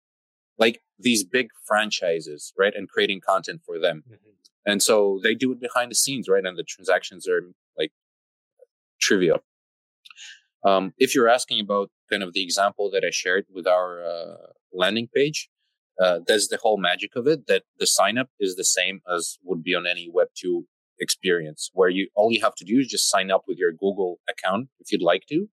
like 0.57 0.81
these 0.99 1.23
big 1.23 1.49
franchises 1.67 2.53
right 2.57 2.73
and 2.75 2.87
creating 2.89 3.19
content 3.19 3.61
for 3.65 3.79
them. 3.79 4.03
Mm-hmm. 4.07 4.71
and 4.71 4.81
so 4.81 5.19
they 5.21 5.35
do 5.35 5.51
it 5.51 5.59
behind 5.59 5.91
the 5.91 5.95
scenes 5.95 6.27
right 6.29 6.45
and 6.45 6.57
the 6.57 6.63
transactions 6.63 7.27
are 7.27 7.41
like 7.77 7.91
trivial. 8.99 9.43
Um, 10.65 10.93
if 10.97 11.13
you're 11.13 11.29
asking 11.29 11.59
about 11.59 11.91
kind 12.09 12.23
of 12.23 12.33
the 12.33 12.43
example 12.43 12.89
that 12.91 13.03
I 13.05 13.11
shared 13.11 13.45
with 13.53 13.67
our 13.67 14.03
uh, 14.03 14.35
landing 14.73 15.07
page, 15.13 15.49
uh, 16.01 16.19
that's 16.27 16.47
the 16.47 16.59
whole 16.61 16.77
magic 16.77 17.15
of 17.15 17.27
it. 17.27 17.47
That 17.47 17.63
the 17.79 17.87
sign 17.87 18.17
up 18.17 18.29
is 18.39 18.55
the 18.55 18.65
same 18.65 19.01
as 19.13 19.37
would 19.43 19.63
be 19.63 19.75
on 19.75 19.87
any 19.87 20.09
Web 20.11 20.29
two 20.35 20.67
experience, 20.99 21.71
where 21.73 21.89
you 21.89 22.07
all 22.15 22.31
you 22.31 22.41
have 22.41 22.55
to 22.55 22.65
do 22.65 22.79
is 22.79 22.87
just 22.87 23.09
sign 23.09 23.31
up 23.31 23.43
with 23.47 23.57
your 23.57 23.71
Google 23.71 24.19
account 24.29 24.69
if 24.79 24.91
you'd 24.91 25.01
like 25.01 25.23
to, 25.29 25.47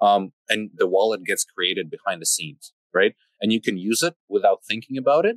um, 0.00 0.32
and 0.48 0.70
the 0.74 0.86
wallet 0.86 1.24
gets 1.24 1.44
created 1.44 1.90
behind 1.90 2.20
the 2.20 2.26
scenes, 2.26 2.72
right? 2.94 3.14
And 3.40 3.52
you 3.52 3.60
can 3.60 3.76
use 3.76 4.02
it 4.02 4.14
without 4.28 4.60
thinking 4.68 4.96
about 4.96 5.26
it, 5.26 5.36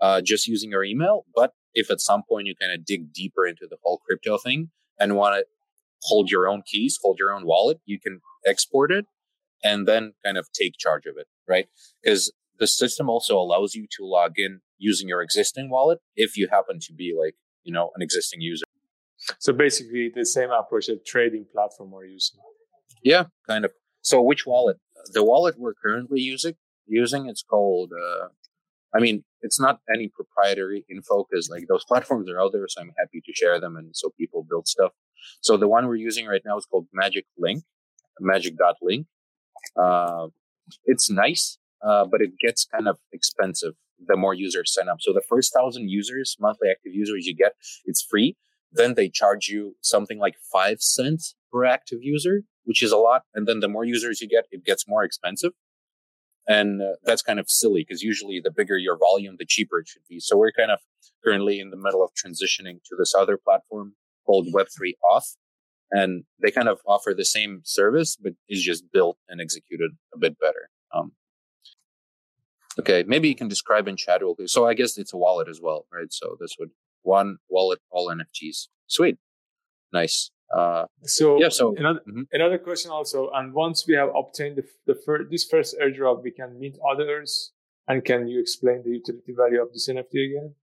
uh, 0.00 0.20
just 0.22 0.46
using 0.46 0.70
your 0.70 0.84
email. 0.84 1.24
But 1.34 1.52
if 1.74 1.90
at 1.90 2.00
some 2.00 2.22
point 2.28 2.46
you 2.46 2.54
kind 2.60 2.72
of 2.72 2.84
dig 2.84 3.12
deeper 3.12 3.46
into 3.46 3.66
the 3.68 3.76
whole 3.82 4.00
crypto 4.06 4.38
thing 4.38 4.70
and 4.98 5.16
want 5.16 5.36
to 5.36 5.44
hold 6.02 6.30
your 6.30 6.48
own 6.48 6.62
keys, 6.64 6.98
hold 7.02 7.18
your 7.18 7.32
own 7.32 7.46
wallet, 7.46 7.78
you 7.84 7.98
can 7.98 8.20
export 8.46 8.92
it 8.92 9.06
and 9.62 9.86
then 9.86 10.12
kind 10.24 10.38
of 10.38 10.50
take 10.52 10.74
charge 10.78 11.06
of 11.06 11.16
it, 11.16 11.26
right? 11.46 11.66
Because 12.02 12.32
the 12.58 12.66
system 12.66 13.08
also 13.08 13.38
allows 13.38 13.74
you 13.74 13.86
to 13.96 14.04
log 14.04 14.32
in 14.36 14.60
using 14.78 15.08
your 15.08 15.22
existing 15.22 15.70
wallet 15.70 15.98
if 16.16 16.36
you 16.36 16.48
happen 16.50 16.78
to 16.80 16.92
be 16.92 17.14
like, 17.18 17.34
you 17.64 17.72
know, 17.72 17.90
an 17.94 18.02
existing 18.02 18.40
user. 18.40 18.64
So 19.38 19.52
basically 19.52 20.10
the 20.14 20.24
same 20.24 20.50
approach 20.50 20.86
that 20.86 21.04
trading 21.04 21.46
platform 21.52 21.90
we're 21.90 22.06
using. 22.06 22.38
Yeah, 23.02 23.24
kind 23.46 23.64
of. 23.64 23.72
So 24.00 24.22
which 24.22 24.46
wallet? 24.46 24.78
The 25.12 25.24
wallet 25.24 25.56
we're 25.58 25.74
currently 25.74 26.20
using 26.20 26.54
using 26.86 27.28
it's 27.28 27.42
called 27.42 27.92
uh, 27.92 28.28
I 28.94 29.00
mean, 29.00 29.24
it's 29.42 29.60
not 29.60 29.80
any 29.94 30.08
proprietary 30.08 30.86
info 30.90 31.26
because 31.28 31.50
like 31.50 31.66
those 31.68 31.84
platforms 31.88 32.30
are 32.30 32.40
out 32.40 32.52
there, 32.52 32.66
so 32.68 32.80
I'm 32.80 32.92
happy 32.98 33.20
to 33.24 33.32
share 33.34 33.60
them 33.60 33.76
and 33.76 33.90
so 33.94 34.10
people 34.18 34.46
build 34.48 34.68
stuff. 34.68 34.92
So 35.40 35.56
the 35.56 35.68
one 35.68 35.86
we're 35.86 35.96
using 35.96 36.26
right 36.26 36.42
now 36.44 36.56
is 36.56 36.64
called 36.64 36.86
Magic 36.92 37.26
Link 37.36 37.64
magic.link. 38.20 39.06
Uh, 39.76 40.28
it's 40.84 41.10
nice, 41.10 41.58
uh, 41.82 42.04
but 42.04 42.20
it 42.20 42.38
gets 42.38 42.64
kind 42.64 42.88
of 42.88 42.98
expensive 43.12 43.74
the 44.06 44.16
more 44.16 44.34
users 44.34 44.72
sign 44.72 44.88
up. 44.88 44.98
So 45.00 45.12
the 45.12 45.20
first 45.20 45.52
thousand 45.52 45.90
users, 45.90 46.36
monthly 46.40 46.68
active 46.70 46.94
users 46.94 47.26
you 47.26 47.34
get, 47.34 47.54
it's 47.84 48.02
free. 48.02 48.36
Then 48.70 48.94
they 48.94 49.08
charge 49.08 49.48
you 49.48 49.76
something 49.80 50.18
like 50.18 50.36
five 50.52 50.80
cents 50.82 51.34
per 51.50 51.64
active 51.64 52.00
user, 52.02 52.42
which 52.64 52.82
is 52.82 52.92
a 52.92 52.96
lot. 52.96 53.22
And 53.34 53.46
then 53.46 53.60
the 53.60 53.68
more 53.68 53.84
users 53.84 54.20
you 54.20 54.28
get, 54.28 54.44
it 54.50 54.64
gets 54.64 54.86
more 54.86 55.04
expensive. 55.04 55.52
And 56.46 56.80
uh, 56.80 56.94
that's 57.04 57.22
kind 57.22 57.38
of 57.38 57.50
silly 57.50 57.84
because 57.86 58.02
usually 58.02 58.40
the 58.42 58.50
bigger 58.50 58.78
your 58.78 58.96
volume, 58.96 59.36
the 59.38 59.46
cheaper 59.46 59.80
it 59.80 59.88
should 59.88 60.02
be. 60.08 60.20
So 60.20 60.36
we're 60.36 60.52
kind 60.52 60.70
of 60.70 60.78
currently 61.24 61.60
in 61.60 61.70
the 61.70 61.76
middle 61.76 62.02
of 62.02 62.10
transitioning 62.12 62.82
to 62.84 62.96
this 62.98 63.14
other 63.14 63.36
platform 63.36 63.94
called 64.24 64.48
Web3 64.48 64.92
Auth, 65.10 65.36
and 65.90 66.24
they 66.42 66.50
kind 66.50 66.68
of 66.68 66.80
offer 66.86 67.14
the 67.16 67.24
same 67.24 67.60
service, 67.64 68.16
but 68.16 68.32
is 68.48 68.62
just 68.62 68.84
built 68.92 69.18
and 69.28 69.40
executed 69.40 69.92
a 70.14 70.18
bit 70.18 70.38
better. 70.38 70.68
Um, 70.94 71.12
okay, 72.78 73.04
maybe 73.06 73.28
you 73.28 73.34
can 73.34 73.48
describe 73.48 73.88
in 73.88 73.96
chat. 73.96 74.20
So 74.46 74.66
I 74.66 74.74
guess 74.74 74.98
it's 74.98 75.12
a 75.12 75.16
wallet 75.16 75.48
as 75.48 75.60
well, 75.62 75.86
right? 75.92 76.12
So 76.12 76.36
this 76.40 76.56
would 76.58 76.70
one 77.02 77.38
wallet, 77.48 77.80
all 77.90 78.08
NFTs. 78.08 78.68
Sweet, 78.86 79.16
nice. 79.92 80.30
Uh, 80.54 80.86
so 81.02 81.38
yeah. 81.38 81.48
So 81.50 81.74
another, 81.76 82.00
mm-hmm. 82.00 82.22
another 82.32 82.58
question 82.58 82.90
also, 82.90 83.30
and 83.34 83.52
once 83.52 83.86
we 83.86 83.94
have 83.94 84.08
obtained 84.16 84.56
the, 84.56 84.64
the 84.86 84.98
fir- 85.04 85.26
this 85.30 85.44
first 85.44 85.76
airdrop, 85.82 86.22
we 86.22 86.30
can 86.30 86.58
meet 86.58 86.76
others. 86.90 87.52
And 87.86 88.04
can 88.04 88.28
you 88.28 88.38
explain 88.38 88.82
the 88.84 88.90
utility 88.90 89.32
value 89.34 89.62
of 89.62 89.72
this 89.72 89.88
NFT 89.88 90.12
again? 90.12 90.54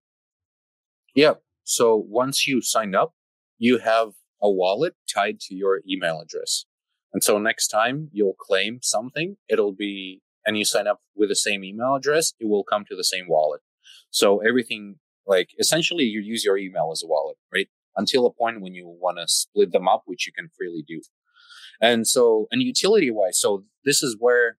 Yeah. 1.15 1.33
So 1.63 1.95
once 1.95 2.45
you 2.45 2.61
sign 2.61 2.93
up, 2.93 3.13
you 3.57 3.79
have 3.79 4.11
a 4.41 4.49
wallet 4.49 4.95
tied 5.13 5.39
to 5.41 5.55
your 5.55 5.81
email 5.89 6.19
address. 6.19 6.65
And 7.13 7.23
so 7.23 7.37
next 7.37 7.67
time 7.67 8.09
you'll 8.11 8.35
claim 8.39 8.79
something, 8.81 9.37
it'll 9.47 9.73
be, 9.73 10.21
and 10.45 10.57
you 10.57 10.65
sign 10.65 10.87
up 10.87 10.99
with 11.15 11.29
the 11.29 11.35
same 11.35 11.63
email 11.63 11.95
address, 11.95 12.33
it 12.39 12.47
will 12.47 12.63
come 12.63 12.85
to 12.89 12.95
the 12.95 13.03
same 13.03 13.27
wallet. 13.27 13.61
So 14.09 14.39
everything, 14.39 14.97
like 15.25 15.49
essentially 15.59 16.03
you 16.03 16.19
use 16.19 16.43
your 16.43 16.57
email 16.57 16.89
as 16.91 17.01
a 17.03 17.07
wallet, 17.07 17.37
right? 17.53 17.67
Until 17.95 18.25
a 18.25 18.33
point 18.33 18.61
when 18.61 18.73
you 18.73 18.85
want 18.87 19.17
to 19.17 19.27
split 19.27 19.71
them 19.71 19.87
up, 19.87 20.03
which 20.05 20.27
you 20.27 20.33
can 20.33 20.49
freely 20.57 20.83
do. 20.85 21.01
And 21.81 22.07
so, 22.07 22.47
and 22.51 22.61
utility 22.61 23.11
wise, 23.11 23.39
so 23.39 23.65
this 23.83 24.03
is 24.03 24.17
where 24.19 24.57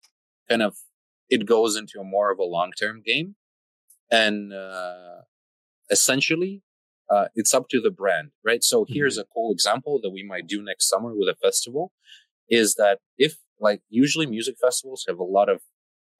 kind 0.48 0.62
of 0.62 0.76
it 1.28 1.46
goes 1.46 1.76
into 1.76 1.98
a 2.00 2.04
more 2.04 2.30
of 2.30 2.38
a 2.38 2.44
long 2.44 2.72
term 2.72 3.02
game. 3.04 3.36
And, 4.10 4.52
uh, 4.52 5.22
essentially 5.90 6.62
uh, 7.11 7.27
it's 7.35 7.55
up 7.55 7.69
to 7.71 7.81
the 7.81 7.90
brand, 7.90 8.31
right? 8.45 8.62
So 8.62 8.83
mm-hmm. 8.83 8.92
here's 8.92 9.19
a 9.19 9.25
cool 9.25 9.53
example 9.53 10.01
that 10.03 10.11
we 10.11 10.23
might 10.23 10.47
do 10.47 10.62
next 10.62 10.88
summer 10.88 11.14
with 11.14 11.29
a 11.29 11.37
festival 11.40 11.92
is 12.49 12.75
that 12.75 12.99
if 13.19 13.37
like 13.61 13.81
usually 13.88 14.27
music 14.27 14.57
festivals 14.61 15.05
have 15.09 15.19
a 15.19 15.25
lot 15.25 15.49
of 15.49 15.62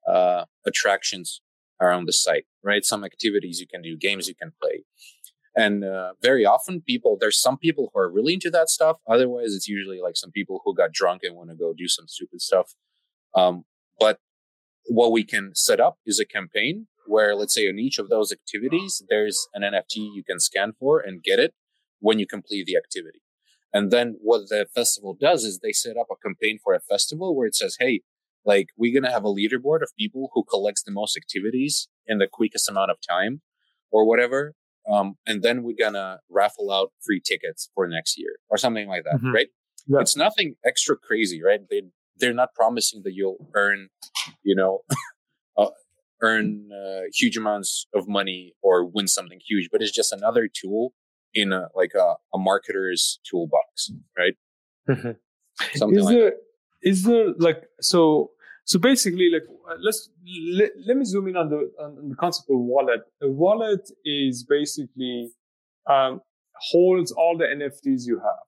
uh, 0.07 0.45
attractions 0.65 1.41
around 1.81 2.05
the 2.05 2.13
site, 2.13 2.45
right? 2.63 2.83
Some 2.83 3.03
activities 3.03 3.59
you 3.59 3.67
can 3.67 3.81
do, 3.81 3.97
games 3.97 4.27
you 4.27 4.35
can 4.35 4.53
play. 4.61 4.83
And 5.55 5.83
uh, 5.83 6.13
very 6.21 6.45
often 6.45 6.81
people, 6.81 7.17
there's 7.19 7.39
some 7.39 7.57
people 7.57 7.89
who 7.91 7.99
are 7.99 8.11
really 8.11 8.33
into 8.33 8.51
that 8.51 8.69
stuff. 8.69 8.97
Otherwise, 9.07 9.53
it's 9.55 9.67
usually 9.67 9.99
like 9.99 10.15
some 10.15 10.31
people 10.31 10.61
who 10.63 10.75
got 10.75 10.91
drunk 10.91 11.21
and 11.23 11.35
want 11.35 11.49
to 11.49 11.55
go 11.55 11.73
do 11.75 11.87
some 11.87 12.07
stupid 12.07 12.41
stuff. 12.41 12.75
Um, 13.35 13.65
but 13.99 14.19
what 14.85 15.11
we 15.11 15.23
can 15.23 15.55
set 15.55 15.79
up 15.79 15.97
is 16.05 16.19
a 16.19 16.25
campaign 16.25 16.87
where 17.07 17.35
let's 17.35 17.53
say 17.53 17.67
on 17.67 17.79
each 17.79 17.99
of 17.99 18.09
those 18.09 18.31
activities, 18.31 19.01
there's 19.09 19.47
an 19.53 19.63
NFT 19.63 19.95
you 20.15 20.23
can 20.23 20.39
scan 20.39 20.73
for 20.79 20.99
and 20.99 21.23
get 21.23 21.39
it 21.39 21.53
when 21.99 22.19
you 22.19 22.27
complete 22.27 22.65
the 22.65 22.77
activity. 22.77 23.21
And 23.73 23.91
then 23.91 24.17
what 24.21 24.49
the 24.49 24.67
festival 24.73 25.15
does 25.19 25.43
is 25.43 25.59
they 25.59 25.71
set 25.71 25.97
up 25.97 26.07
a 26.11 26.15
campaign 26.15 26.59
for 26.63 26.73
a 26.73 26.79
festival 26.79 27.35
where 27.35 27.47
it 27.47 27.55
says, 27.55 27.77
Hey, 27.79 28.01
like 28.45 28.69
we're 28.77 28.93
going 28.93 29.07
to 29.07 29.13
have 29.13 29.25
a 29.25 29.33
leaderboard 29.33 29.81
of 29.81 29.91
people 29.99 30.29
who 30.33 30.43
collects 30.43 30.83
the 30.83 30.91
most 30.91 31.17
activities 31.17 31.89
in 32.07 32.17
the 32.17 32.27
quickest 32.31 32.69
amount 32.69 32.91
of 32.91 32.97
time 33.07 33.41
or 33.91 34.05
whatever. 34.07 34.53
Um, 34.89 35.15
and 35.27 35.43
then 35.43 35.63
we're 35.63 35.75
going 35.77 35.93
to 35.93 36.19
raffle 36.29 36.71
out 36.71 36.93
free 37.05 37.21
tickets 37.23 37.69
for 37.75 37.87
next 37.87 38.17
year 38.17 38.37
or 38.49 38.57
something 38.57 38.87
like 38.87 39.03
that. 39.03 39.17
Mm-hmm. 39.17 39.33
Right. 39.33 39.47
Yeah. 39.85 39.99
It's 39.99 40.15
nothing 40.15 40.55
extra 40.65 40.95
crazy, 40.95 41.43
right? 41.43 41.59
They, 41.69 41.83
they're 42.17 42.33
not 42.33 42.53
promising 42.55 43.01
that 43.03 43.13
you'll 43.13 43.49
earn, 43.53 43.89
you 44.43 44.55
know, 44.55 44.79
earn 46.21 46.69
uh, 46.71 47.01
huge 47.13 47.37
amounts 47.37 47.87
of 47.93 48.07
money 48.07 48.53
or 48.61 48.85
win 48.85 49.07
something 49.07 49.39
huge, 49.47 49.69
but 49.71 49.81
it's 49.81 49.91
just 49.91 50.11
another 50.11 50.47
tool 50.47 50.93
in 51.33 51.53
a, 51.53 51.67
like 51.75 51.93
a, 51.95 52.15
a 52.33 52.37
marketer's 52.37 53.19
toolbox, 53.29 53.91
right? 54.17 54.35
Mm-hmm. 54.89 55.11
Something 55.75 55.99
is 55.99 56.05
like 56.05 56.15
there, 56.15 56.29
that. 56.31 56.37
Is 56.83 57.03
there 57.03 57.33
like 57.37 57.63
so? 57.81 58.31
So 58.65 58.79
basically, 58.79 59.29
like 59.31 59.43
let's 59.81 60.09
let, 60.53 60.71
let 60.85 60.97
me 60.97 61.05
zoom 61.05 61.27
in 61.27 61.37
on 61.37 61.49
the 61.49 61.71
on 61.79 62.09
the 62.09 62.15
concept 62.15 62.49
of 62.49 62.59
wallet. 62.59 63.01
A 63.21 63.29
wallet 63.29 63.89
is 64.05 64.43
basically 64.43 65.31
um, 65.89 66.21
holds 66.71 67.11
all 67.11 67.37
the 67.37 67.45
NFTs 67.45 68.05
you 68.05 68.19
have. 68.19 68.47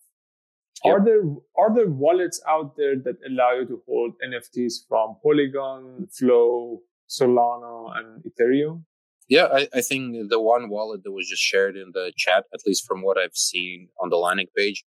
Yep. 0.85 0.93
Are 0.93 1.03
there 1.03 1.21
are 1.57 1.75
there 1.75 1.89
wallets 1.89 2.41
out 2.47 2.75
there 2.77 2.95
that 2.95 3.17
allow 3.27 3.53
you 3.59 3.65
to 3.67 3.81
hold 3.87 4.13
NFTs 4.25 4.87
from 4.87 5.17
Polygon, 5.23 6.07
Flow, 6.17 6.81
Solana, 7.09 7.97
and 7.97 8.23
Ethereum? 8.23 8.83
Yeah, 9.27 9.47
I, 9.53 9.67
I, 9.75 9.81
think 9.81 10.29
the 10.29 10.39
one 10.39 10.69
wallet 10.69 11.03
that 11.03 11.11
was 11.11 11.27
just 11.29 11.43
shared 11.43 11.77
in 11.77 11.91
the 11.93 12.11
chat, 12.17 12.45
at 12.51 12.61
least 12.65 12.85
from 12.87 13.03
what 13.03 13.17
I've 13.17 13.35
seen 13.35 13.89
on 14.01 14.09
the 14.09 14.17
landing 14.17 14.47
page, 14.57 14.83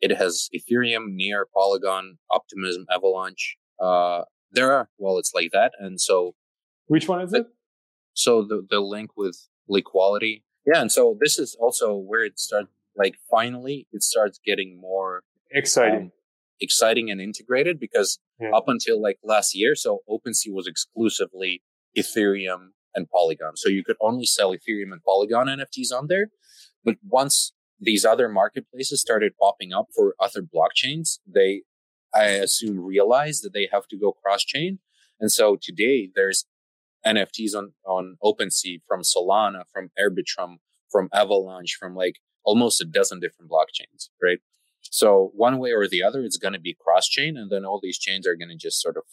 it 0.00 0.16
has 0.16 0.48
Ethereum, 0.54 1.14
Near, 1.14 1.46
Polygon, 1.54 2.18
Optimism, 2.30 2.86
Avalanche. 2.92 3.56
Uh, 3.80 4.22
there 4.50 4.72
are 4.72 4.88
wallets 4.98 5.32
like 5.34 5.50
that, 5.52 5.72
and 5.78 6.00
so 6.00 6.34
which 6.86 7.08
one 7.08 7.20
is 7.20 7.30
the, 7.30 7.40
it? 7.40 7.46
So 8.14 8.42
the 8.42 8.66
the 8.68 8.80
link 8.80 9.10
with 9.16 9.38
Liquality, 9.68 10.44
yeah, 10.66 10.80
and 10.80 10.90
so 10.90 11.16
this 11.20 11.38
is 11.38 11.56
also 11.60 11.94
where 11.94 12.24
it 12.24 12.38
starts. 12.38 12.68
Like 12.96 13.16
finally, 13.30 13.86
it 13.92 14.02
starts 14.02 14.40
getting 14.44 14.80
more 14.80 15.22
exciting, 15.50 16.04
um, 16.06 16.12
exciting 16.60 17.10
and 17.10 17.20
integrated 17.20 17.78
because 17.78 18.18
yeah. 18.40 18.50
up 18.50 18.64
until 18.66 19.00
like 19.00 19.18
last 19.22 19.54
year, 19.54 19.74
so 19.74 20.00
OpenSea 20.08 20.52
was 20.52 20.66
exclusively 20.66 21.62
Ethereum 21.96 22.68
and 22.94 23.08
Polygon. 23.08 23.56
So 23.56 23.68
you 23.68 23.84
could 23.84 23.96
only 24.00 24.24
sell 24.24 24.52
Ethereum 24.52 24.92
and 24.92 25.02
Polygon 25.04 25.46
NFTs 25.46 25.92
on 25.96 26.06
there. 26.08 26.28
But 26.84 26.96
once 27.06 27.52
these 27.78 28.04
other 28.04 28.28
marketplaces 28.28 29.00
started 29.00 29.32
popping 29.40 29.72
up 29.72 29.88
for 29.94 30.14
other 30.18 30.42
blockchains, 30.42 31.18
they, 31.26 31.62
I 32.14 32.24
assume, 32.24 32.80
realized 32.80 33.44
that 33.44 33.52
they 33.52 33.68
have 33.72 33.86
to 33.88 33.98
go 33.98 34.12
cross 34.12 34.42
chain. 34.42 34.78
And 35.20 35.30
so 35.30 35.58
today 35.60 36.08
there's 36.14 36.46
NFTs 37.06 37.54
on, 37.54 37.72
on 37.84 38.16
OpenSea 38.22 38.80
from 38.86 39.02
Solana, 39.02 39.64
from 39.72 39.90
Arbitrum, 39.98 40.56
from 40.90 41.08
Avalanche, 41.12 41.76
from 41.78 41.94
like 41.94 42.16
almost 42.44 42.80
a 42.80 42.84
dozen 42.84 43.20
different 43.20 43.50
blockchains, 43.50 44.08
right? 44.22 44.38
So 44.90 45.30
one 45.34 45.58
way 45.58 45.72
or 45.72 45.88
the 45.88 46.02
other, 46.02 46.22
it's 46.22 46.36
going 46.36 46.54
to 46.54 46.60
be 46.60 46.76
cross 46.78 47.08
chain. 47.08 47.36
And 47.36 47.50
then 47.50 47.64
all 47.64 47.80
these 47.82 47.98
chains 47.98 48.26
are 48.26 48.36
going 48.36 48.48
to 48.48 48.56
just 48.56 48.80
sort 48.80 48.96
of 48.96 49.04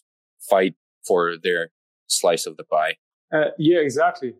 fight 0.49 0.75
for 1.05 1.35
their 1.41 1.69
slice 2.07 2.45
of 2.45 2.57
the 2.57 2.63
pie. 2.63 2.95
Uh, 3.33 3.49
yeah, 3.57 3.79
exactly. 3.79 4.33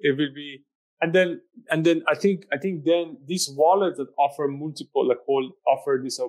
It 0.00 0.18
will 0.18 0.34
be, 0.34 0.62
and 1.00 1.12
then 1.12 1.40
and 1.70 1.84
then 1.86 2.02
I 2.08 2.14
think 2.14 2.46
I 2.52 2.58
think 2.58 2.84
then 2.84 3.16
these 3.26 3.48
wallets 3.54 3.98
that 3.98 4.08
offer 4.18 4.48
multiple 4.48 5.06
like 5.06 5.18
hold 5.24 5.52
offer 5.66 6.00
this 6.02 6.20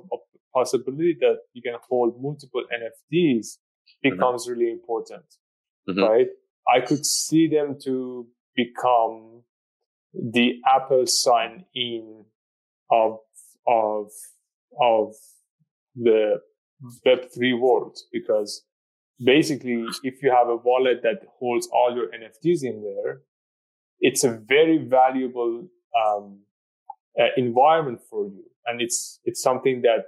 possibility 0.53 1.17
that 1.19 1.37
you 1.53 1.61
can 1.61 1.75
hold 1.89 2.21
multiple 2.21 2.63
NFTs 2.71 3.13
mm-hmm. 3.13 4.09
becomes 4.09 4.43
mm-hmm. 4.43 4.59
really 4.59 4.71
important, 4.71 5.25
mm-hmm. 5.89 6.03
right? 6.03 6.27
I 6.67 6.81
could 6.81 7.05
see 7.05 7.47
them 7.47 7.77
to 7.83 8.27
become 8.55 9.41
the 10.13 10.59
Apple 10.65 11.07
sign 11.07 11.65
in 11.73 12.25
of 12.91 13.19
of 13.67 14.11
of 14.81 15.13
the 15.95 16.39
Web3 17.05 17.59
world 17.59 17.97
because 18.11 18.63
basically, 19.23 19.85
if 20.03 20.21
you 20.21 20.31
have 20.31 20.47
a 20.49 20.57
wallet 20.57 21.01
that 21.03 21.21
holds 21.39 21.67
all 21.71 21.95
your 21.95 22.07
NFTs 22.07 22.63
in 22.63 22.83
there, 22.83 23.21
it's 23.99 24.23
a 24.23 24.39
very 24.47 24.77
valuable 24.77 25.67
um, 26.05 26.41
uh, 27.19 27.27
environment 27.37 28.01
for 28.09 28.27
you, 28.27 28.43
and 28.65 28.81
it's 28.81 29.21
it's 29.23 29.41
something 29.41 29.81
that 29.83 30.05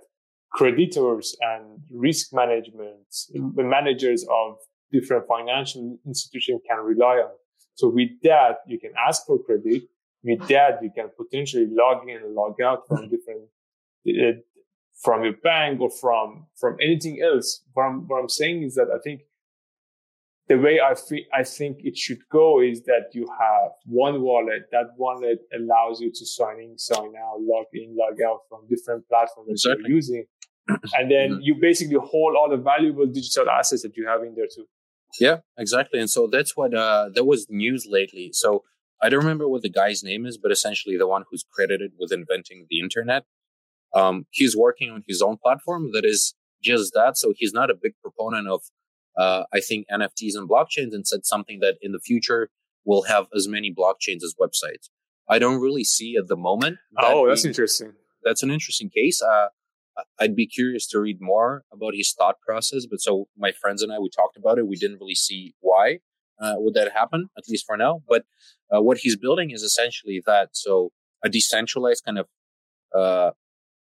creditors 0.51 1.35
and 1.41 1.79
risk 1.91 2.33
management 2.33 2.97
managers 3.33 4.25
of 4.29 4.57
different 4.91 5.25
financial 5.27 5.97
institutions 6.05 6.61
can 6.67 6.79
rely 6.79 7.15
on. 7.17 7.31
So 7.75 7.89
with 7.89 8.09
that, 8.23 8.57
you 8.67 8.79
can 8.79 8.91
ask 9.07 9.25
for 9.25 9.39
credit. 9.43 9.83
With 10.23 10.47
that, 10.47 10.79
you 10.81 10.89
can 10.93 11.09
potentially 11.15 11.67
log 11.69 12.09
in 12.09 12.17
and 12.17 12.33
log 12.33 12.59
out 12.61 12.87
from 12.87 13.09
different 13.13 13.43
uh, 14.07 14.39
from 15.01 15.23
your 15.23 15.33
bank 15.43 15.79
or 15.79 15.89
from 15.89 16.47
from 16.59 16.77
anything 16.81 17.21
else. 17.21 17.63
What 17.73 17.83
I'm 17.83 18.07
what 18.07 18.19
I'm 18.21 18.29
saying 18.29 18.63
is 18.63 18.75
that 18.75 18.87
I 18.93 18.99
think 19.03 19.21
the 20.47 20.57
way 20.57 20.79
I 20.79 20.95
fe- 20.95 21.27
I 21.33 21.43
think 21.43 21.79
it 21.83 21.97
should 21.97 22.19
go 22.31 22.61
is 22.61 22.83
that 22.83 23.09
you 23.13 23.27
have 23.39 23.71
one 23.85 24.21
wallet. 24.21 24.63
That 24.71 24.87
wallet 24.97 25.39
allows 25.53 25.99
you 25.99 26.11
to 26.11 26.25
sign 26.25 26.59
in, 26.59 26.77
sign 26.77 27.13
out, 27.21 27.41
log 27.41 27.65
in, 27.73 27.95
log 27.95 28.21
out 28.21 28.41
from 28.49 28.61
different 28.69 29.07
platforms 29.07 29.49
exactly. 29.51 29.83
that 29.83 29.89
you're 29.89 29.95
using, 29.95 30.25
and 30.67 31.11
then 31.11 31.31
mm-hmm. 31.31 31.41
you 31.41 31.55
basically 31.61 31.97
hold 32.01 32.35
all 32.35 32.49
the 32.49 32.57
valuable 32.57 33.05
digital 33.05 33.49
assets 33.49 33.83
that 33.83 33.95
you 33.97 34.07
have 34.07 34.23
in 34.23 34.35
there 34.35 34.47
too. 34.53 34.65
Yeah, 35.19 35.37
exactly. 35.57 35.99
And 35.99 36.09
so 36.09 36.27
that's 36.27 36.55
what 36.55 36.73
uh, 36.73 37.09
there 37.13 37.23
was 37.23 37.47
news 37.49 37.87
lately. 37.89 38.31
So 38.33 38.63
I 39.01 39.09
don't 39.09 39.19
remember 39.19 39.47
what 39.47 39.61
the 39.61 39.69
guy's 39.69 40.03
name 40.03 40.25
is, 40.25 40.37
but 40.37 40.51
essentially 40.51 40.97
the 40.97 41.07
one 41.07 41.23
who's 41.29 41.45
credited 41.49 41.93
with 41.99 42.11
inventing 42.11 42.67
the 42.69 42.79
internet 42.79 43.25
um, 43.97 44.25
he's 44.31 44.55
working 44.55 44.89
on 44.91 45.03
his 45.07 45.21
own 45.21 45.37
platform 45.41 45.91
that 45.93 46.05
is 46.05 46.35
just 46.61 46.93
that. 46.93 47.17
So 47.17 47.33
he's 47.35 47.53
not 47.53 47.69
a 47.69 47.75
big 47.75 47.93
proponent 48.01 48.47
of, 48.47 48.61
uh, 49.17 49.43
I 49.53 49.59
think 49.59 49.87
NFTs 49.91 50.35
and 50.35 50.49
blockchains 50.49 50.93
and 50.93 51.07
said 51.07 51.25
something 51.25 51.59
that 51.61 51.75
in 51.81 51.91
the 51.91 51.99
future 51.99 52.49
will 52.85 53.03
have 53.03 53.27
as 53.35 53.47
many 53.47 53.73
blockchains 53.73 54.23
as 54.23 54.35
websites. 54.39 54.89
I 55.29 55.39
don't 55.39 55.59
really 55.59 55.83
see 55.83 56.15
at 56.17 56.27
the 56.27 56.37
moment. 56.37 56.77
That 56.95 57.05
oh, 57.05 57.27
that's 57.27 57.41
being, 57.41 57.51
interesting. 57.51 57.93
That's 58.23 58.43
an 58.43 58.51
interesting 58.51 58.89
case. 58.89 59.21
Uh, 59.21 59.47
I'd 60.19 60.35
be 60.35 60.47
curious 60.47 60.87
to 60.87 60.99
read 60.99 61.17
more 61.19 61.63
about 61.73 61.95
his 61.95 62.13
thought 62.13 62.39
process. 62.39 62.85
But 62.85 63.01
so 63.01 63.27
my 63.37 63.51
friends 63.51 63.81
and 63.81 63.91
I, 63.91 63.99
we 63.99 64.09
talked 64.09 64.37
about 64.37 64.57
it. 64.57 64.67
We 64.67 64.77
didn't 64.77 64.99
really 64.99 65.15
see 65.15 65.55
why 65.59 65.99
uh, 66.39 66.55
would 66.57 66.75
that 66.75 66.93
happen, 66.93 67.29
at 67.37 67.43
least 67.49 67.65
for 67.65 67.75
now. 67.77 68.03
But 68.07 68.23
uh, 68.73 68.81
what 68.81 68.99
he's 68.99 69.17
building 69.17 69.51
is 69.51 69.63
essentially 69.63 70.21
that. 70.25 70.49
So 70.53 70.91
a 71.23 71.29
decentralized 71.29 72.05
kind 72.05 72.19
of 72.19 72.27
uh, 72.95 73.31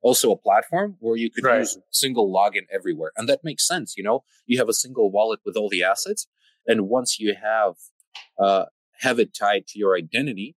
also 0.02 0.30
a 0.32 0.36
platform 0.36 0.96
where 1.00 1.16
you 1.16 1.30
could 1.30 1.44
right. 1.44 1.58
use 1.60 1.78
single 1.90 2.32
login 2.32 2.66
everywhere. 2.72 3.12
And 3.16 3.28
that 3.28 3.40
makes 3.44 3.66
sense. 3.66 3.94
You 3.96 4.04
know, 4.04 4.24
you 4.46 4.58
have 4.58 4.68
a 4.68 4.72
single 4.72 5.10
wallet 5.10 5.40
with 5.44 5.56
all 5.56 5.68
the 5.68 5.82
assets. 5.82 6.26
And 6.66 6.88
once 6.88 7.18
you 7.18 7.34
have, 7.42 7.74
uh, 8.38 8.66
have 9.00 9.18
it 9.18 9.34
tied 9.34 9.66
to 9.68 9.78
your 9.78 9.96
identity, 9.96 10.56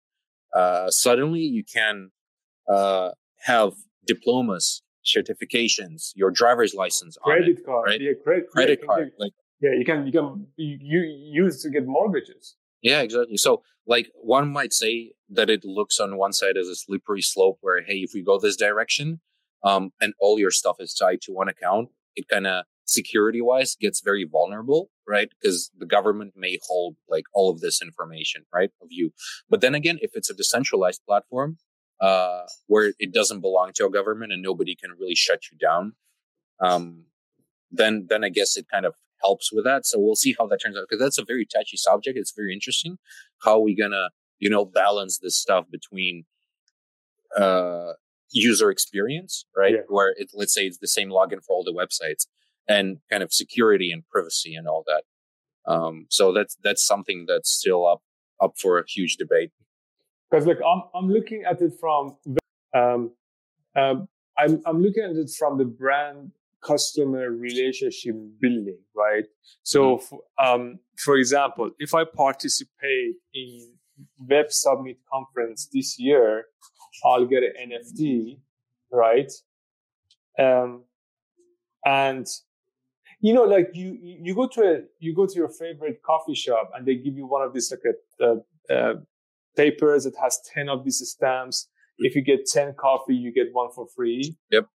uh, 0.55 0.89
suddenly 0.89 1.41
you 1.41 1.63
can, 1.63 2.11
uh, 2.69 3.11
have 3.45 3.73
diplomas, 4.05 4.83
certifications, 5.05 6.11
your 6.15 6.31
driver's 6.31 6.73
license, 6.73 7.17
credit 7.21 7.59
it, 7.59 7.65
card, 7.65 7.87
right? 7.87 8.01
yeah, 8.01 8.11
credit, 8.23 8.49
credit 8.49 8.79
yeah, 8.81 8.85
card, 8.85 9.11
like 9.19 9.33
yeah, 9.59 9.71
you 9.71 9.85
can 9.85 10.05
you 10.05 10.11
can 10.11 10.47
you 10.57 11.01
use 11.01 11.61
to 11.63 11.69
get 11.69 11.85
mortgages. 11.85 12.55
Yeah, 12.81 13.01
exactly. 13.01 13.37
So, 13.37 13.63
like, 13.87 14.11
one 14.15 14.51
might 14.51 14.73
say 14.73 15.13
that 15.29 15.49
it 15.49 15.63
looks 15.63 15.99
on 16.01 16.17
one 16.17 16.33
side 16.33 16.57
as 16.57 16.67
a 16.67 16.75
slippery 16.75 17.21
slope 17.21 17.57
where, 17.61 17.81
hey, 17.81 17.99
if 17.99 18.11
we 18.13 18.21
go 18.21 18.37
this 18.37 18.57
direction, 18.57 19.21
um, 19.63 19.91
and 20.01 20.13
all 20.19 20.39
your 20.39 20.51
stuff 20.51 20.77
is 20.79 20.93
tied 20.93 21.21
to 21.21 21.31
one 21.31 21.49
account, 21.49 21.89
it 22.15 22.27
kind 22.27 22.47
of 22.47 22.65
security 22.85 23.41
wise 23.41 23.75
gets 23.79 24.01
very 24.01 24.25
vulnerable, 24.25 24.89
right? 25.07 25.29
Because 25.29 25.71
the 25.77 25.85
government 25.85 26.33
may 26.35 26.59
hold 26.67 26.95
like 27.09 27.25
all 27.33 27.49
of 27.49 27.61
this 27.61 27.81
information, 27.81 28.45
right, 28.53 28.71
of 28.81 28.87
you. 28.91 29.11
But 29.49 29.61
then 29.61 29.75
again, 29.75 29.99
if 30.01 30.11
it's 30.13 30.29
a 30.29 30.33
decentralized 30.33 31.01
platform, 31.07 31.57
uh, 32.01 32.41
where 32.67 32.93
it 32.99 33.13
doesn't 33.13 33.39
belong 33.39 33.71
to 33.75 33.85
a 33.85 33.89
government 33.89 34.33
and 34.33 34.41
nobody 34.41 34.75
can 34.75 34.91
really 34.99 35.15
shut 35.15 35.43
you 35.51 35.57
down, 35.57 35.93
um, 36.59 37.05
then, 37.71 38.07
then 38.09 38.23
I 38.23 38.29
guess 38.29 38.57
it 38.57 38.67
kind 38.69 38.85
of 38.85 38.93
helps 39.23 39.53
with 39.53 39.63
that. 39.63 39.85
So 39.85 39.99
we'll 39.99 40.15
see 40.15 40.35
how 40.37 40.47
that 40.47 40.59
turns 40.61 40.75
out 40.75 40.85
because 40.89 41.01
that's 41.01 41.17
a 41.17 41.25
very 41.25 41.45
touchy 41.45 41.77
subject. 41.77 42.17
It's 42.17 42.33
very 42.35 42.53
interesting. 42.53 42.97
How 43.43 43.53
are 43.53 43.61
we 43.61 43.75
gonna, 43.75 44.09
you 44.39 44.49
know, 44.49 44.65
balance 44.65 45.19
this 45.19 45.37
stuff 45.37 45.65
between, 45.71 46.25
uh, 47.37 47.93
user 48.33 48.69
experience, 48.69 49.45
right? 49.55 49.75
Yeah. 49.75 49.81
Where 49.87 50.13
it, 50.17 50.31
let's 50.33 50.53
say 50.53 50.65
it's 50.65 50.79
the 50.79 50.87
same 50.87 51.09
login 51.09 51.43
for 51.45 51.53
all 51.55 51.63
the 51.63 51.73
websites 51.73 52.27
and 52.67 52.97
kind 53.09 53.23
of 53.23 53.31
security 53.31 53.91
and 53.91 54.03
privacy 54.09 54.55
and 54.55 54.67
all 54.67 54.83
that. 54.87 55.03
Um, 55.71 56.07
so 56.09 56.33
that's, 56.33 56.57
that's 56.63 56.85
something 56.85 57.25
that's 57.27 57.49
still 57.49 57.87
up, 57.87 58.01
up 58.41 58.53
for 58.59 58.79
a 58.79 58.83
huge 58.87 59.15
debate. 59.17 59.51
Cause 60.31 60.45
look, 60.45 60.57
I'm, 60.65 60.83
I'm 60.95 61.09
looking 61.09 61.43
at 61.49 61.61
it 61.61 61.73
from, 61.79 62.17
um, 62.73 63.11
um, 63.75 64.07
I'm, 64.37 64.61
I'm 64.65 64.81
looking 64.81 65.03
at 65.03 65.15
it 65.15 65.29
from 65.37 65.57
the 65.57 65.65
brand 65.65 66.31
customer 66.63 67.29
relationship 67.29 68.15
building, 68.39 68.79
right? 68.95 69.25
So, 69.63 69.97
mm-hmm. 69.97 70.45
um, 70.45 70.79
for 70.97 71.17
example, 71.17 71.71
if 71.77 71.93
I 71.93 72.03
participate 72.05 73.15
in 73.33 73.73
Web 74.17 74.51
Summit 74.51 74.97
conference 75.11 75.69
this 75.71 75.99
year, 75.99 76.45
I'll 77.03 77.25
get 77.25 77.43
an 77.43 77.71
NFT, 77.71 78.39
right? 78.91 79.31
Um, 80.39 80.83
and 81.85 82.27
you 83.23 83.33
know, 83.33 83.43
like 83.43 83.69
you, 83.73 83.97
you 84.01 84.35
go 84.35 84.47
to 84.47 84.61
a, 84.61 84.79
you 84.99 85.15
go 85.15 85.25
to 85.25 85.33
your 85.33 85.47
favorite 85.47 86.01
coffee 86.03 86.35
shop 86.35 86.71
and 86.75 86.85
they 86.85 86.95
give 86.95 87.15
you 87.15 87.25
one 87.25 87.41
of 87.41 87.53
these 87.53 87.71
like 87.71 87.95
a, 88.21 88.73
uh, 88.73 88.93
papers 89.55 90.03
that 90.03 90.13
has 90.21 90.39
10 90.53 90.67
of 90.67 90.83
these 90.83 91.01
stamps. 91.07 91.69
If 91.99 92.15
you 92.15 92.21
get 92.21 92.45
10 92.45 92.73
coffee, 92.77 93.15
you 93.15 93.31
get 93.31 93.47
one 93.53 93.69
for 93.73 93.87
free. 93.95 94.35
Yep. 94.51 94.67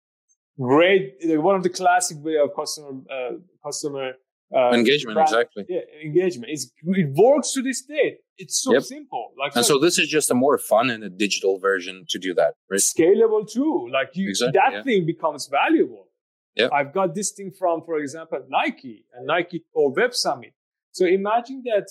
Great. 0.59 1.15
One 1.24 1.55
of 1.55 1.63
the 1.63 1.70
classic 1.70 2.18
way 2.22 2.38
of 2.38 2.55
customer, 2.55 3.01
uh, 3.11 3.34
customer 3.63 4.13
uh, 4.55 4.71
engagement 4.71 5.15
brand, 5.15 5.29
exactly. 5.29 5.65
Yeah 5.67 5.81
engagement. 6.03 6.51
It's, 6.51 6.71
it 6.83 7.13
works 7.15 7.51
to 7.53 7.61
this 7.61 7.81
day. 7.81 8.17
It's 8.37 8.61
so 8.61 8.73
yep. 8.73 8.83
simple. 8.83 9.33
Like 9.37 9.55
and 9.55 9.65
so, 9.65 9.75
so, 9.75 9.79
this 9.79 9.97
is 9.97 10.07
just 10.07 10.31
a 10.31 10.35
more 10.35 10.57
fun 10.57 10.89
and 10.89 11.03
a 11.03 11.09
digital 11.09 11.59
version 11.59 12.05
to 12.09 12.19
do 12.19 12.33
that 12.35 12.53
right? 12.69 12.79
Scalable 12.79 13.49
too. 13.51 13.89
Like 13.91 14.11
you 14.13 14.29
exactly, 14.29 14.59
that 14.59 14.73
yeah. 14.73 14.83
thing 14.83 15.05
becomes 15.05 15.47
valuable. 15.47 16.07
Yeah 16.55 16.69
i've 16.73 16.91
got 16.91 17.13
this 17.13 17.31
thing 17.37 17.51
from 17.59 17.83
for 17.85 17.99
example 17.99 18.39
nike 18.49 19.05
and 19.13 19.27
nike 19.27 19.63
or 19.73 19.91
web 19.91 20.13
summit. 20.13 20.53
So 20.91 21.05
imagine 21.05 21.61
that 21.65 21.87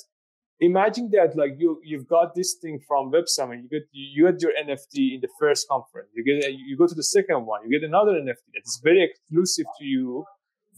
imagine 0.61 1.11
that 1.13 1.37
like 1.37 1.55
you 1.59 1.81
you've 1.85 2.09
got 2.09 2.35
this 2.35 2.55
thing 2.61 2.81
from 2.89 3.11
web 3.11 3.29
summit. 3.29 3.61
You 3.63 3.69
get 3.69 3.89
you 3.93 4.31
get 4.31 4.43
your 4.43 4.53
nft 4.67 4.97
in 5.15 5.21
the 5.21 5.29
first 5.39 5.69
conference. 5.69 6.09
You 6.15 6.25
get 6.25 6.51
you 6.53 6.77
go 6.77 6.87
to 6.87 6.95
the 6.95 7.09
second 7.17 7.47
one. 7.47 7.61
You 7.65 7.79
get 7.79 7.87
another 7.87 8.13
nft 8.13 8.47
that 8.55 8.65
is 8.65 8.81
very 8.83 9.03
exclusive 9.05 9.67
to 9.79 9.85
you 9.85 10.25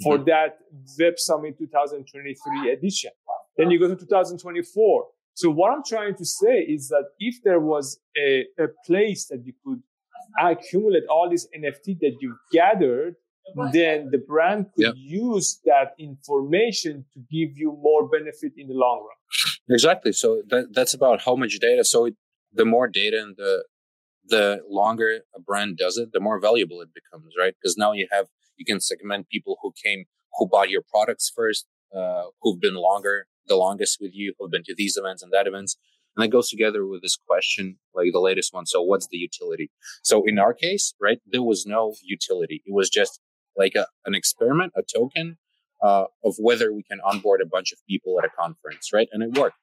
for 0.03 0.19
that 0.19 0.59
Web 0.99 1.19
Summit 1.19 1.59
2023 1.59 2.73
edition. 2.73 3.11
Then 3.57 3.71
you 3.71 3.79
go 3.79 3.89
to 3.89 3.97
2024. 3.97 5.07
So 5.35 5.51
what 5.51 5.73
I'm 5.73 5.83
trying 5.87 6.17
to 6.17 6.25
say 6.25 6.61
is 6.61 6.89
that 6.89 7.05
if 7.19 7.37
there 7.45 7.61
was 7.61 8.01
a, 8.17 8.45
a 8.59 8.67
place 8.87 9.27
that 9.27 9.45
you 9.45 9.53
could 9.65 9.83
accumulate 10.41 11.05
all 11.09 11.29
this 11.31 11.47
NFT 11.57 11.99
that 12.01 12.17
you've 12.21 12.37
gathered, 12.53 13.15
then 13.73 14.11
the 14.11 14.19
brand 14.19 14.67
could 14.75 14.87
yep. 14.87 14.95
use 14.97 15.61
that 15.65 15.95
information 15.99 17.05
to 17.15 17.21
give 17.31 17.57
you 17.57 17.77
more 17.81 18.09
benefit 18.09 18.53
in 18.57 18.69
the 18.69 18.75
long 18.75 18.99
run. 18.99 19.55
Exactly. 19.71 20.13
So 20.13 20.43
that, 20.49 20.69
that's 20.73 20.95
about 20.95 21.23
how 21.23 21.35
much 21.35 21.59
data. 21.59 21.85
So 21.85 22.07
it, 22.07 22.15
the 22.53 22.65
more 22.65 22.89
data 22.89 23.21
and 23.21 23.37
the 23.37 23.65
the 24.29 24.61
longer 24.69 25.21
a 25.35 25.41
brand 25.41 25.79
does 25.79 25.97
it, 25.97 26.13
the 26.13 26.21
more 26.21 26.39
valuable 26.39 26.83
it 26.83 26.91
becomes, 26.93 27.33
right? 27.39 27.55
Because 27.61 27.79
now 27.79 27.93
you 27.93 28.07
have 28.11 28.27
you 28.59 28.65
can 28.65 28.81
segment 28.81 29.29
people 29.29 29.57
who 29.63 29.73
came, 29.83 30.05
who 30.35 30.47
bought 30.47 30.71
your 30.71 30.83
products 30.83 31.33
first, 31.35 31.67
uh, 31.97 32.25
who've 32.43 32.61
been 32.61 32.75
longer, 32.75 33.27
the 33.47 33.57
longest 33.57 33.99
with 34.01 34.11
you, 34.15 34.35
who've 34.39 34.51
been 34.51 34.65
to 34.65 34.75
these 34.77 34.97
events 34.97 35.23
and 35.23 35.33
that 35.33 35.47
events. 35.47 35.79
And 36.17 36.25
that 36.25 36.29
goes 36.29 36.49
together 36.49 36.85
with 36.87 37.03
this 37.03 37.17
question, 37.17 37.79
like 37.95 38.09
the 38.13 38.21
latest 38.21 38.53
one. 38.53 38.67
So 38.67 38.83
what's 38.83 39.07
the 39.07 39.19
utility? 39.19 39.71
So 40.03 40.25
in 40.27 40.39
our 40.39 40.53
case, 40.53 40.95
right, 41.01 41.21
there 41.27 41.43
was 41.43 41.65
no 41.65 41.95
utility. 42.03 42.63
It 42.67 42.75
was 42.75 42.91
just 42.91 43.21
like 43.57 43.75
a, 43.75 43.87
an 44.05 44.15
experiment, 44.15 44.73
a 44.77 44.83
token, 44.83 45.39
uh, 45.83 46.07
of 46.25 46.35
whether 46.39 46.73
we 46.73 46.83
can 46.83 47.01
onboard 47.01 47.41
a 47.41 47.47
bunch 47.47 47.73
of 47.73 47.79
people 47.89 48.19
at 48.19 48.25
a 48.25 48.31
conference, 48.31 48.93
right? 48.93 49.09
And 49.13 49.23
it 49.23 49.39
worked. 49.39 49.57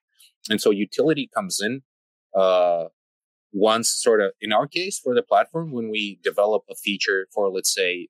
And 0.50 0.62
so 0.62 0.72
utility 0.72 1.30
comes 1.34 1.60
in, 1.62 1.82
uh, 2.34 2.86
once 3.52 3.90
sort 3.90 4.22
of 4.22 4.32
in 4.42 4.52
our 4.52 4.68
case 4.68 5.00
for 5.00 5.16
the 5.16 5.24
platform 5.24 5.72
when 5.72 5.90
we 5.90 6.20
develop 6.22 6.64
a 6.70 6.76
feature 6.76 7.26
for 7.34 7.50
let's 7.50 7.74
say 7.74 8.10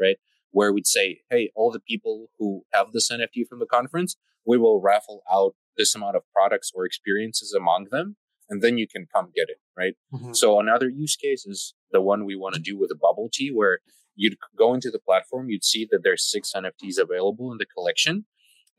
right? 0.00 0.16
Where 0.52 0.72
we'd 0.72 0.86
say 0.86 1.20
hey 1.30 1.50
all 1.54 1.70
the 1.70 1.80
people 1.80 2.28
who 2.38 2.62
have 2.72 2.92
this 2.92 3.10
nft 3.10 3.46
from 3.48 3.60
the 3.60 3.66
conference 3.66 4.16
we 4.46 4.58
will 4.58 4.80
raffle 4.80 5.22
out 5.30 5.54
this 5.76 5.94
amount 5.94 6.16
of 6.16 6.22
products 6.32 6.72
or 6.74 6.84
experiences 6.84 7.54
among 7.54 7.86
them 7.90 8.16
and 8.48 8.62
then 8.62 8.76
you 8.76 8.88
can 8.88 9.06
come 9.14 9.30
get 9.34 9.48
it 9.48 9.58
right? 9.76 9.94
Mm-hmm. 10.12 10.32
so 10.32 10.58
another 10.58 10.88
use 10.88 11.16
case 11.16 11.46
is 11.46 11.74
the 11.92 12.00
one 12.00 12.24
we 12.24 12.36
want 12.36 12.54
to 12.54 12.60
do 12.60 12.78
with 12.78 12.90
a 12.90 12.96
bubble 12.96 13.28
tea 13.32 13.50
where 13.50 13.78
you'd 14.16 14.36
go 14.58 14.74
into 14.74 14.90
the 14.90 14.98
platform 14.98 15.50
you'd 15.50 15.64
see 15.64 15.86
that 15.90 16.00
there's 16.02 16.28
six 16.28 16.52
nfts 16.54 16.98
available 16.98 17.52
in 17.52 17.58
the 17.58 17.66
collection 17.66 18.26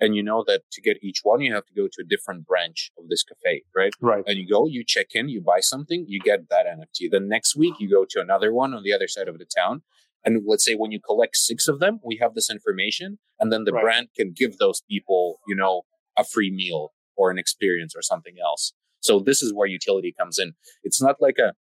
and 0.01 0.15
you 0.15 0.23
know 0.23 0.43
that 0.45 0.63
to 0.71 0.81
get 0.81 0.97
each 1.01 1.19
one 1.23 1.41
you 1.41 1.53
have 1.53 1.65
to 1.65 1.73
go 1.73 1.87
to 1.87 2.01
a 2.01 2.03
different 2.03 2.45
branch 2.45 2.91
of 2.97 3.07
this 3.07 3.23
cafe 3.23 3.63
right? 3.75 3.93
Right. 4.01 4.23
And 4.27 4.37
you 4.37 4.47
go 4.47 4.67
you 4.67 4.83
check 4.85 5.07
in 5.13 5.29
you 5.29 5.41
buy 5.41 5.61
something 5.61 6.05
you 6.07 6.19
get 6.19 6.49
that 6.49 6.65
nft 6.65 7.11
then 7.11 7.29
next 7.29 7.55
week 7.55 7.75
you 7.79 7.89
go 7.89 8.05
to 8.09 8.19
another 8.19 8.51
one 8.51 8.73
on 8.73 8.83
the 8.83 8.93
other 8.93 9.07
side 9.07 9.27
of 9.27 9.37
the 9.37 9.45
town 9.45 9.83
and 10.23 10.43
let's 10.45 10.65
say 10.65 10.75
when 10.75 10.91
you 10.91 10.99
collect 10.99 11.35
six 11.35 11.67
of 11.67 11.79
them 11.79 11.99
we 12.03 12.17
have 12.21 12.33
this 12.33 12.49
information 12.49 13.19
and 13.39 13.51
then 13.51 13.63
the 13.63 13.71
right. 13.71 13.83
brand 13.83 14.07
can 14.15 14.33
give 14.35 14.57
those 14.57 14.81
people 14.89 15.39
you 15.47 15.55
know 15.55 15.83
a 16.17 16.23
free 16.23 16.51
meal 16.51 16.91
or 17.15 17.31
an 17.31 17.37
experience 17.37 17.93
or 17.95 18.01
something 18.01 18.35
else 18.43 18.73
so 18.99 19.19
this 19.19 19.41
is 19.41 19.53
where 19.53 19.67
utility 19.67 20.13
comes 20.17 20.37
in 20.37 20.53
it's 20.83 21.01
not 21.01 21.15
like 21.19 21.37
a 21.37 21.53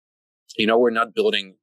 you 0.57 0.67
know 0.67 0.77
we're 0.77 0.89
not 0.89 1.13
building 1.13 1.55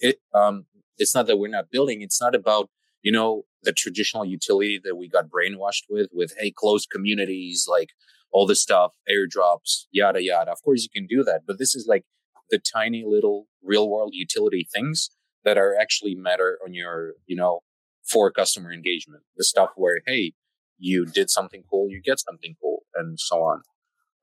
it 0.00 0.16
um 0.34 0.66
it's 0.98 1.14
not 1.14 1.26
that 1.26 1.38
we're 1.38 1.48
not 1.48 1.70
building 1.70 2.02
it's 2.02 2.20
not 2.20 2.34
about 2.34 2.68
you 3.02 3.12
know, 3.12 3.44
the 3.62 3.72
traditional 3.72 4.24
utility 4.24 4.80
that 4.82 4.96
we 4.96 5.08
got 5.08 5.26
brainwashed 5.28 5.84
with, 5.88 6.08
with, 6.12 6.34
hey, 6.38 6.52
closed 6.54 6.88
communities, 6.90 7.66
like 7.68 7.90
all 8.32 8.46
this 8.46 8.62
stuff, 8.62 8.92
airdrops, 9.10 9.84
yada, 9.90 10.22
yada. 10.22 10.50
Of 10.50 10.62
course, 10.62 10.82
you 10.82 10.88
can 10.94 11.06
do 11.06 11.24
that. 11.24 11.42
But 11.46 11.58
this 11.58 11.74
is 11.74 11.86
like 11.88 12.04
the 12.50 12.58
tiny 12.58 13.04
little 13.06 13.46
real 13.62 13.88
world 13.88 14.10
utility 14.14 14.66
things 14.72 15.10
that 15.44 15.58
are 15.58 15.76
actually 15.80 16.14
matter 16.14 16.58
on 16.64 16.74
your, 16.74 17.14
you 17.26 17.36
know, 17.36 17.60
for 18.08 18.30
customer 18.30 18.72
engagement. 18.72 19.22
The 19.36 19.44
stuff 19.44 19.70
where, 19.76 20.00
hey, 20.06 20.32
you 20.78 21.06
did 21.06 21.30
something 21.30 21.62
cool, 21.70 21.88
you 21.90 22.00
get 22.02 22.20
something 22.20 22.56
cool, 22.60 22.82
and 22.94 23.18
so 23.18 23.36
on. 23.42 23.62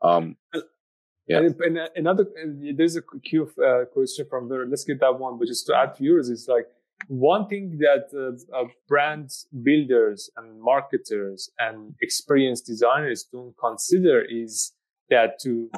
Um, 0.01 0.38
yeah. 1.28 1.39
And, 1.39 1.55
and 1.61 1.80
another, 1.95 2.26
and 2.41 2.78
there's 2.78 2.95
a 2.95 3.01
Q 3.01 3.51
uh, 3.63 3.86
question 3.93 4.26
from 4.30 4.49
there. 4.49 4.65
Let's 4.65 4.84
get 4.84 4.99
that 5.01 5.20
one, 5.20 5.38
but 5.38 5.47
just 5.47 5.65
to 5.68 5.76
add 5.76 5.95
to 5.95 6.03
yours, 6.03 6.30
it's 6.30 6.47
like 6.47 6.68
one 7.07 7.47
thing 7.47 7.78
that 7.80 8.09
uh, 8.13 8.57
uh, 8.57 8.68
brand 8.88 9.32
builders 9.63 10.30
and 10.36 10.59
marketers 10.59 11.49
and 11.59 11.95
experienced 12.01 12.65
designers 12.65 13.28
don't 13.32 13.55
consider 13.57 14.24
is 14.28 14.74
that 15.09 15.39
to 15.41 15.70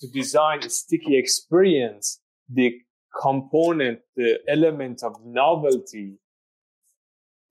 to 0.00 0.08
design 0.08 0.58
a 0.64 0.70
sticky 0.70 1.16
experience, 1.16 2.20
the 2.48 2.80
component, 3.20 4.00
the 4.16 4.38
element 4.48 5.02
of 5.02 5.16
novelty 5.24 6.18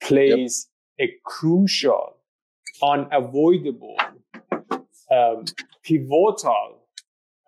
plays 0.01 0.69
yep. 0.97 1.09
a 1.09 1.13
crucial, 1.25 2.17
unavoidable, 2.81 3.95
um, 5.11 5.45
pivotal 5.83 6.79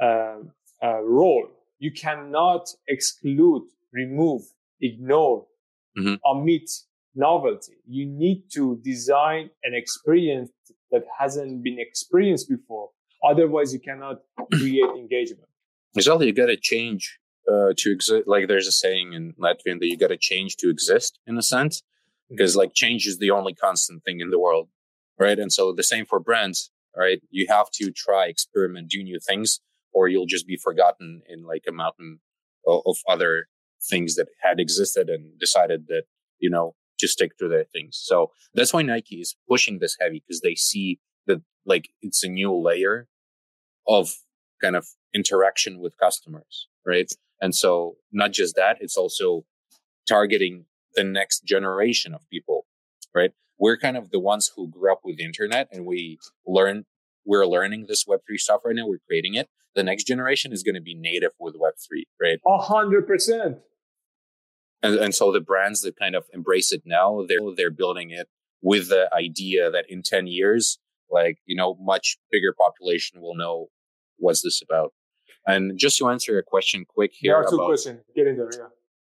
uh, 0.02 0.38
uh, 0.84 1.02
role. 1.02 1.48
You 1.80 1.92
cannot 1.92 2.70
exclude, 2.88 3.68
remove, 3.92 4.44
ignore 4.82 5.46
mm-hmm. 5.98 6.16
omit 6.26 6.70
novelty. 7.16 7.74
You 7.88 8.06
need 8.06 8.44
to 8.54 8.80
design 8.84 9.50
an 9.64 9.74
experience 9.74 10.52
that 10.92 11.04
hasn't 11.20 11.64
been 11.64 11.80
experienced 11.80 12.50
before. 12.50 12.90
Otherwise, 13.24 13.74
you 13.74 13.80
cannot 13.80 14.22
create 14.54 14.90
engagement. 14.96 15.50
Exactly. 15.96 16.28
You 16.28 16.34
got 16.34 16.48
to 16.48 16.58
change 16.58 17.20
uh, 17.52 17.74
to 17.78 17.92
exist. 17.92 18.28
Like 18.28 18.48
there's 18.48 18.68
a 18.68 18.72
saying 18.72 19.14
in 19.14 19.34
Latvian 19.34 19.80
that 19.80 19.88
you 19.88 19.98
got 19.98 20.08
to 20.08 20.18
change 20.18 20.58
to 20.58 20.70
exist 20.70 21.20
in 21.28 21.38
a 21.38 21.42
sense, 21.42 21.84
because 22.30 22.52
mm-hmm. 22.52 22.60
like 22.60 22.74
change 22.74 23.06
is 23.08 23.20
the 23.20 23.32
only 23.32 23.54
constant 23.54 24.04
thing 24.04 24.20
in 24.20 24.30
the 24.30 24.40
world. 24.40 24.70
Right. 25.18 25.40
And 25.40 25.52
so 25.52 25.72
the 25.72 25.84
same 25.84 26.06
for 26.06 26.20
brands, 26.20 26.72
right? 26.96 27.22
You 27.30 27.46
have 27.50 27.72
to 27.76 27.92
try, 27.92 28.26
experiment, 28.26 28.90
do 28.90 29.02
new 29.02 29.20
things, 29.20 29.62
or 29.94 30.10
you'll 30.10 30.26
just 30.26 30.46
be 30.46 30.58
forgotten 30.58 31.22
in 31.30 31.44
like 31.44 31.64
a 31.68 31.72
mountain 31.72 32.20
of, 32.68 32.82
of 32.86 32.98
other 33.08 33.48
things 33.82 34.16
that 34.16 34.28
had 34.42 34.60
existed 34.60 35.10
and 35.10 35.40
decided 35.40 35.88
that, 35.88 36.04
you 36.40 36.50
know, 36.50 36.76
to 37.00 37.08
stick 37.08 37.38
to 37.38 37.48
their 37.48 37.64
things. 37.64 37.98
So 38.02 38.32
that's 38.54 38.74
why 38.74 38.82
Nike 38.82 39.22
is 39.22 39.36
pushing 39.48 39.80
this 39.80 39.96
heavy 40.00 40.22
because 40.26 40.42
they 40.42 40.56
see 40.56 41.00
that 41.28 41.42
like 41.66 41.90
it's 42.02 42.24
a 42.24 42.30
new 42.30 42.54
layer 42.54 43.08
of 43.88 44.16
kind 44.62 44.76
of 44.76 44.86
interaction 45.14 45.80
with 45.80 45.98
customers, 45.98 46.68
right? 46.86 47.12
And 47.42 47.54
so 47.54 47.98
not 48.12 48.32
just 48.32 48.56
that, 48.56 48.78
it's 48.80 48.98
also 48.98 49.46
targeting 50.08 50.66
the 50.96 51.04
next 51.04 51.44
generation 51.46 52.14
of 52.14 52.28
people, 52.30 52.66
right? 53.14 53.32
We're 53.58 53.78
kind 53.78 53.98
of 53.98 54.12
the 54.12 54.20
ones 54.20 54.52
who 54.56 54.68
grew 54.68 54.92
up 54.92 55.02
with 55.04 55.18
the 55.18 55.26
internet 55.26 55.68
and 55.72 55.86
we 55.86 56.20
learn, 56.46 56.86
we're 57.26 57.46
learning 57.46 57.86
this 57.88 58.06
Web3 58.06 58.38
stuff 58.38 58.62
right 58.66 58.76
now. 58.76 58.88
We're 58.88 59.00
creating 59.08 59.36
it. 59.36 59.50
The 59.76 59.84
next 59.84 60.06
generation 60.06 60.54
is 60.54 60.64
going 60.64 60.76
to 60.76 60.82
be 60.82 60.96
native 60.96 61.32
with 61.40 61.56
Web3, 61.56 62.04
right? 62.22 62.40
A 62.48 62.58
hundred 62.58 63.08
percent. 63.08 63.58
And, 64.82 64.96
and 64.96 65.16
so 65.16 65.32
the 65.32 65.42
brands 65.42 65.82
that 65.82 65.98
kind 65.98 66.16
of 66.16 66.26
embrace 66.34 66.72
it 66.72 66.84
now, 66.86 67.26
they're, 67.28 67.40
they're 67.56 67.72
building 67.72 68.12
it 68.12 68.28
with 68.62 68.90
the 68.90 69.10
idea 69.14 69.70
that 69.72 69.86
in 69.90 70.02
10 70.04 70.28
years, 70.28 70.80
like, 71.10 71.40
you 71.46 71.56
know, 71.56 71.76
much 71.80 72.18
bigger 72.32 72.54
population 72.58 73.22
will 73.22 73.36
know 73.36 73.68
what's 74.18 74.42
this 74.44 74.62
about. 74.62 74.94
And 75.48 75.78
just 75.78 75.98
to 76.00 76.10
answer 76.10 76.32
your 76.32 76.44
question 76.44 76.86
quick 76.88 77.12
here. 77.14 77.34
There 77.34 77.42
are 77.42 77.50
two 77.50 77.56
about, 77.56 77.68
questions. 77.68 78.02
Get 78.16 78.28
in 78.28 78.38
there, 78.38 78.50
yeah. 78.52 78.68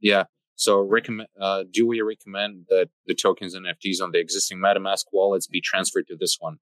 Yeah. 0.01 0.23
So 0.55 0.81
recommend, 0.81 1.29
uh, 1.39 1.63
do 1.71 1.87
we 1.87 2.01
recommend 2.01 2.65
that 2.69 2.89
the 3.07 3.15
tokens 3.15 3.53
and 3.53 3.65
NFTs 3.65 4.01
on 4.01 4.11
the 4.11 4.19
existing 4.19 4.59
MetaMask 4.59 5.05
wallets 5.11 5.47
be 5.47 5.61
transferred 5.61 6.07
to 6.07 6.15
this 6.15 6.37
one? 6.39 6.57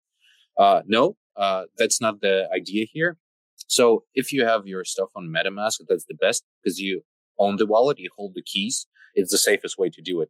Uh, 0.57 0.81
no, 0.85 1.17
uh, 1.35 1.63
that's 1.77 1.99
not 1.99 2.21
the 2.21 2.47
idea 2.53 2.85
here. 2.91 3.17
So 3.67 4.03
if 4.13 4.31
you 4.31 4.45
have 4.45 4.67
your 4.67 4.85
stuff 4.85 5.09
on 5.15 5.33
MetaMask, 5.35 5.81
that's 5.89 6.05
the 6.05 6.13
best 6.13 6.43
because 6.63 6.79
you 6.79 7.01
own 7.39 7.57
the 7.57 7.65
wallet, 7.65 7.99
you 7.99 8.09
hold 8.15 8.33
the 8.35 8.43
keys 8.43 8.87
it's 9.17 9.31
the 9.31 9.37
safest 9.37 9.77
way 9.77 9.89
to 9.89 10.01
do 10.01 10.21
it. 10.21 10.29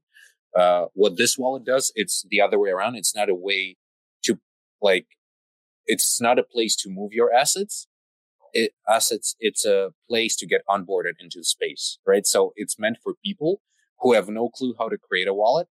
Uh, 0.57 0.85
what 0.93 1.17
this 1.17 1.37
wallet 1.37 1.65
does, 1.65 1.91
it's 1.95 2.25
the 2.29 2.41
other 2.41 2.57
way 2.57 2.69
around. 2.69 2.95
It's 2.95 3.15
not 3.15 3.29
a 3.29 3.35
way 3.35 3.75
to 4.23 4.39
like, 4.81 5.05
it's 5.85 6.19
not 6.19 6.39
a 6.39 6.43
place 6.43 6.75
to 6.77 6.89
move 6.89 7.11
your 7.13 7.31
assets. 7.31 7.87
It, 8.59 8.71
assets, 8.89 9.35
it's 9.39 9.65
a 9.65 9.91
place 10.09 10.35
to 10.37 10.47
get 10.47 10.61
onboarded 10.67 11.13
into 11.19 11.37
the 11.37 11.43
space, 11.43 11.99
right? 12.07 12.25
So 12.25 12.53
it's 12.55 12.79
meant 12.79 12.97
for 13.03 13.13
people 13.23 13.61
who 13.99 14.13
have 14.13 14.29
no 14.29 14.49
clue 14.49 14.73
how 14.79 14.89
to 14.89 14.97
create 14.97 15.27
a 15.27 15.33
wallet, 15.33 15.67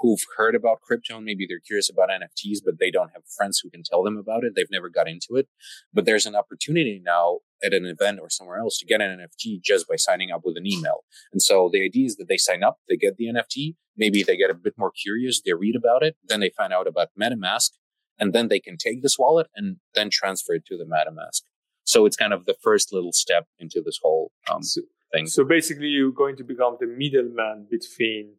who've 0.00 0.24
heard 0.38 0.54
about 0.54 0.80
crypto 0.80 1.16
and 1.16 1.24
maybe 1.26 1.46
they're 1.46 1.60
curious 1.60 1.90
about 1.90 2.08
NFTs, 2.08 2.58
but 2.64 2.78
they 2.78 2.90
don't 2.90 3.10
have 3.12 3.22
friends 3.36 3.60
who 3.62 3.68
can 3.68 3.82
tell 3.82 4.02
them 4.02 4.16
about 4.16 4.44
it. 4.44 4.54
They've 4.56 4.70
never 4.70 4.88
got 4.88 5.08
into 5.08 5.36
it. 5.36 5.48
But 5.92 6.06
there's 6.06 6.24
an 6.24 6.34
opportunity 6.34 7.00
now 7.04 7.40
at 7.62 7.74
an 7.74 7.84
event 7.84 8.20
or 8.22 8.30
somewhere 8.30 8.58
else 8.58 8.78
to 8.78 8.86
get 8.86 9.02
an 9.02 9.18
NFT 9.18 9.60
just 9.62 9.86
by 9.86 9.96
signing 9.96 10.30
up 10.30 10.40
with 10.44 10.56
an 10.56 10.66
email. 10.66 11.04
And 11.32 11.42
so 11.42 11.68
the 11.70 11.84
idea 11.84 12.06
is 12.06 12.16
that 12.16 12.28
they 12.28 12.38
sign 12.38 12.62
up, 12.62 12.78
they 12.88 12.96
get 12.96 13.16
the 13.16 13.26
NFT, 13.26 13.74
maybe 13.96 14.22
they 14.22 14.38
get 14.38 14.50
a 14.50 14.54
bit 14.54 14.74
more 14.78 14.90
curious, 14.90 15.42
they 15.44 15.52
read 15.52 15.76
about 15.76 16.02
it, 16.02 16.16
then 16.26 16.40
they 16.40 16.50
find 16.56 16.72
out 16.72 16.86
about 16.86 17.08
MetaMask, 17.20 17.72
and 18.18 18.32
then 18.32 18.48
they 18.48 18.60
can 18.60 18.78
take 18.78 19.02
this 19.02 19.18
wallet 19.18 19.48
and 19.54 19.76
then 19.94 20.08
transfer 20.10 20.54
it 20.54 20.64
to 20.66 20.78
the 20.78 20.84
MetaMask. 20.84 21.42
So 21.90 22.06
it's 22.06 22.16
kind 22.16 22.32
of 22.32 22.44
the 22.46 22.54
first 22.62 22.92
little 22.92 23.12
step 23.12 23.48
into 23.58 23.82
this 23.84 23.98
whole 24.00 24.30
um, 24.48 24.62
so, 24.62 24.80
thing. 25.12 25.26
So 25.26 25.42
basically, 25.42 25.88
you're 25.88 26.12
going 26.12 26.36
to 26.36 26.44
become 26.44 26.76
the 26.78 26.86
middleman 26.86 27.66
between 27.68 28.34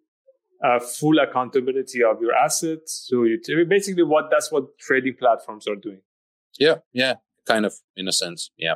uh, 0.64 0.80
full 0.80 1.20
accountability 1.20 2.02
of 2.02 2.22
your 2.22 2.34
assets. 2.34 3.06
So 3.10 3.24
you 3.24 3.38
t- 3.44 3.66
basically 3.66 4.04
what 4.04 4.30
that's 4.32 4.54
what 4.54 4.78
trading 4.78 5.16
platforms 5.20 5.68
are 5.68 5.76
doing. 5.76 6.00
Yeah, 6.58 6.76
yeah, 6.94 7.16
kind 7.46 7.66
of 7.66 7.74
in 7.98 8.08
a 8.08 8.14
sense. 8.14 8.52
Yeah. 8.58 8.76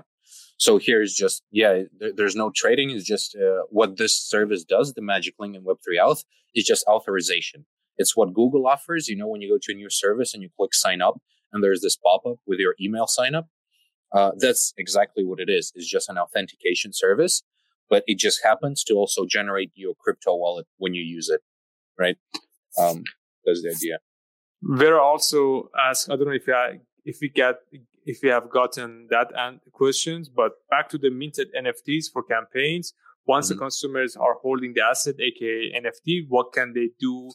So 0.57 0.77
here's 0.77 1.13
just 1.13 1.43
yeah, 1.51 1.83
there, 1.97 2.11
there's 2.13 2.35
no 2.35 2.51
trading. 2.53 2.89
It's 2.89 3.05
just 3.05 3.33
uh, 3.33 3.63
what 3.69 3.95
this 3.95 4.13
service 4.17 4.65
does. 4.65 4.93
The 4.93 5.01
Magic 5.01 5.35
Link 5.39 5.55
and 5.55 5.65
Web3 5.65 6.03
Auth 6.03 6.25
is 6.53 6.65
just 6.65 6.85
authorization. 6.85 7.65
It's 7.97 8.17
what 8.17 8.33
Google 8.33 8.67
offers. 8.67 9.07
You 9.07 9.15
know, 9.15 9.29
when 9.29 9.39
you 9.39 9.53
go 9.53 9.59
to 9.61 9.71
a 9.71 9.75
new 9.75 9.89
service 9.89 10.33
and 10.33 10.43
you 10.43 10.49
click 10.57 10.73
sign 10.73 11.01
up, 11.01 11.21
and 11.53 11.63
there's 11.63 11.79
this 11.79 11.95
pop 11.95 12.23
up 12.25 12.39
with 12.45 12.59
your 12.59 12.75
email 12.81 13.07
sign 13.07 13.35
up. 13.35 13.47
Uh, 14.15 14.31
that's 14.37 14.73
exactly 14.77 15.25
what 15.25 15.39
it 15.39 15.49
is. 15.49 15.71
It's 15.75 15.89
just 15.89 16.09
an 16.09 16.17
authentication 16.17 16.93
service, 16.93 17.43
but 17.89 18.03
it 18.07 18.17
just 18.17 18.39
happens 18.43 18.83
to 18.85 18.93
also 18.93 19.25
generate 19.25 19.71
your 19.75 19.93
crypto 19.99 20.35
wallet 20.35 20.67
when 20.77 20.93
you 20.93 21.03
use 21.03 21.29
it 21.29 21.41
right? 21.97 22.17
Um, 22.77 23.03
that's 23.45 23.61
the 23.61 23.69
idea. 23.69 23.99
Vera 24.61 25.01
also 25.01 25.69
asked, 25.79 26.09
I 26.09 26.15
don't 26.15 26.27
know 26.27 26.33
if 26.33 26.49
I, 26.49 26.79
if 27.03 27.17
we 27.21 27.29
get 27.29 27.55
if 28.07 28.19
we 28.21 28.29
have 28.29 28.49
gotten 28.51 29.07
that 29.09 29.31
and 29.35 29.59
questions, 29.71 30.29
but 30.29 30.53
back 30.69 30.89
to 30.89 30.97
the 30.97 31.09
minted 31.09 31.47
NFTs 31.53 32.05
for 32.13 32.23
campaigns. 32.23 32.93
Once 33.27 33.47
mm-hmm. 33.47 33.55
the 33.55 33.59
consumers 33.59 34.15
are 34.15 34.35
holding 34.41 34.73
the 34.73 34.81
asset, 34.81 35.15
aka 35.19 35.73
NFT, 35.75 36.25
what 36.27 36.53
can 36.53 36.73
they 36.73 36.89
do 36.99 37.31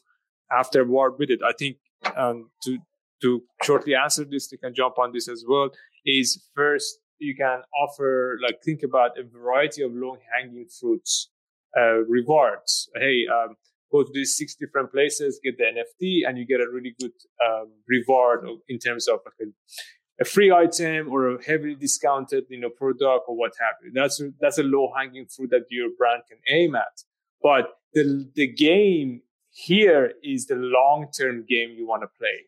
afterward 0.52 1.14
with 1.18 1.30
it? 1.30 1.40
I 1.44 1.52
think 1.58 1.78
um, 2.16 2.50
to 2.62 2.78
to 3.22 3.42
shortly 3.62 3.94
answer 3.94 4.24
this, 4.24 4.48
they 4.48 4.56
can 4.56 4.74
jump 4.74 4.98
on 4.98 5.12
this 5.12 5.28
as 5.28 5.44
well. 5.46 5.70
Is 6.04 6.48
first 6.54 6.98
you 7.18 7.36
can 7.36 7.62
offer 7.82 8.38
like 8.42 8.62
think 8.64 8.82
about 8.82 9.18
a 9.18 9.22
variety 9.22 9.82
of 9.82 9.92
low 9.92 10.16
hanging 10.34 10.66
fruits 10.66 11.30
uh, 11.78 11.98
rewards. 12.08 12.88
Hey, 12.94 13.26
um, 13.32 13.56
go 13.92 14.02
to 14.02 14.10
these 14.12 14.36
six 14.36 14.54
different 14.54 14.90
places, 14.90 15.40
get 15.44 15.58
the 15.58 15.64
NFT, 15.64 16.28
and 16.28 16.38
you 16.38 16.46
get 16.46 16.60
a 16.60 16.70
really 16.72 16.94
good 16.98 17.12
um, 17.46 17.68
reward 17.86 18.46
in 18.68 18.78
terms 18.78 19.06
of 19.08 19.20
like 19.24 19.48
a, 19.48 20.22
a, 20.22 20.24
free 20.24 20.50
item 20.50 21.10
or 21.10 21.36
a 21.36 21.44
heavily 21.44 21.74
discounted, 21.74 22.44
you 22.48 22.60
know, 22.60 22.70
product 22.70 23.24
or 23.28 23.36
what 23.36 23.52
have 23.60 23.74
you. 23.84 23.92
That's 23.94 24.20
a, 24.20 24.30
that's 24.40 24.58
a 24.58 24.62
low 24.62 24.92
hanging 24.96 25.26
fruit 25.26 25.50
that 25.50 25.66
your 25.70 25.90
brand 25.98 26.22
can 26.28 26.38
aim 26.48 26.74
at. 26.74 27.02
But 27.42 27.68
the 27.92 28.30
the 28.34 28.46
game 28.46 29.22
here 29.50 30.12
is 30.22 30.46
the 30.46 30.56
long 30.56 31.08
term 31.16 31.44
game 31.48 31.74
you 31.76 31.86
want 31.86 32.02
to 32.02 32.08
play. 32.18 32.46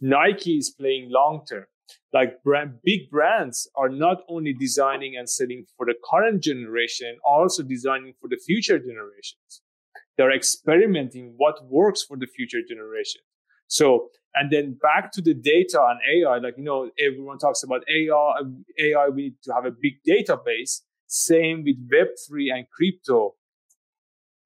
Nike 0.00 0.58
is 0.58 0.70
playing 0.70 1.08
long 1.10 1.44
term. 1.48 1.66
Like 2.12 2.42
brand, 2.42 2.78
big 2.84 3.10
brands 3.10 3.68
are 3.76 3.88
not 3.88 4.18
only 4.28 4.52
designing 4.52 5.16
and 5.16 5.28
selling 5.28 5.66
for 5.76 5.86
the 5.86 5.94
current 6.10 6.42
generation, 6.42 7.18
also 7.24 7.62
designing 7.62 8.14
for 8.20 8.28
the 8.28 8.40
future 8.46 8.78
generations. 8.78 9.62
They're 10.16 10.32
experimenting 10.34 11.34
what 11.36 11.66
works 11.68 12.02
for 12.02 12.16
the 12.16 12.26
future 12.26 12.60
generation. 12.66 13.20
So, 13.66 14.10
and 14.34 14.50
then 14.50 14.78
back 14.80 15.12
to 15.12 15.22
the 15.22 15.34
data 15.34 15.80
and 15.82 15.98
AI, 16.08 16.38
like, 16.38 16.54
you 16.56 16.64
know, 16.64 16.90
everyone 16.98 17.38
talks 17.38 17.62
about 17.62 17.82
AI, 17.88 18.42
AI, 18.78 19.08
we 19.08 19.22
need 19.22 19.36
to 19.44 19.54
have 19.54 19.64
a 19.64 19.70
big 19.70 19.94
database. 20.08 20.80
Same 21.06 21.64
with 21.64 21.76
Web3 21.90 22.52
and 22.54 22.66
crypto. 22.70 23.34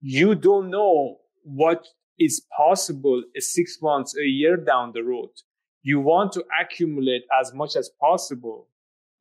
You 0.01 0.35
don't 0.35 0.71
know 0.71 1.19
what 1.43 1.87
is 2.19 2.45
possible 2.57 3.23
six 3.39 3.79
months, 3.81 4.17
a 4.17 4.25
year 4.25 4.57
down 4.57 4.93
the 4.93 5.03
road. 5.03 5.31
You 5.83 6.01
want 6.01 6.33
to 6.33 6.45
accumulate 6.61 7.23
as 7.41 7.53
much 7.55 7.77
as 7.77 7.91
possible 8.01 8.69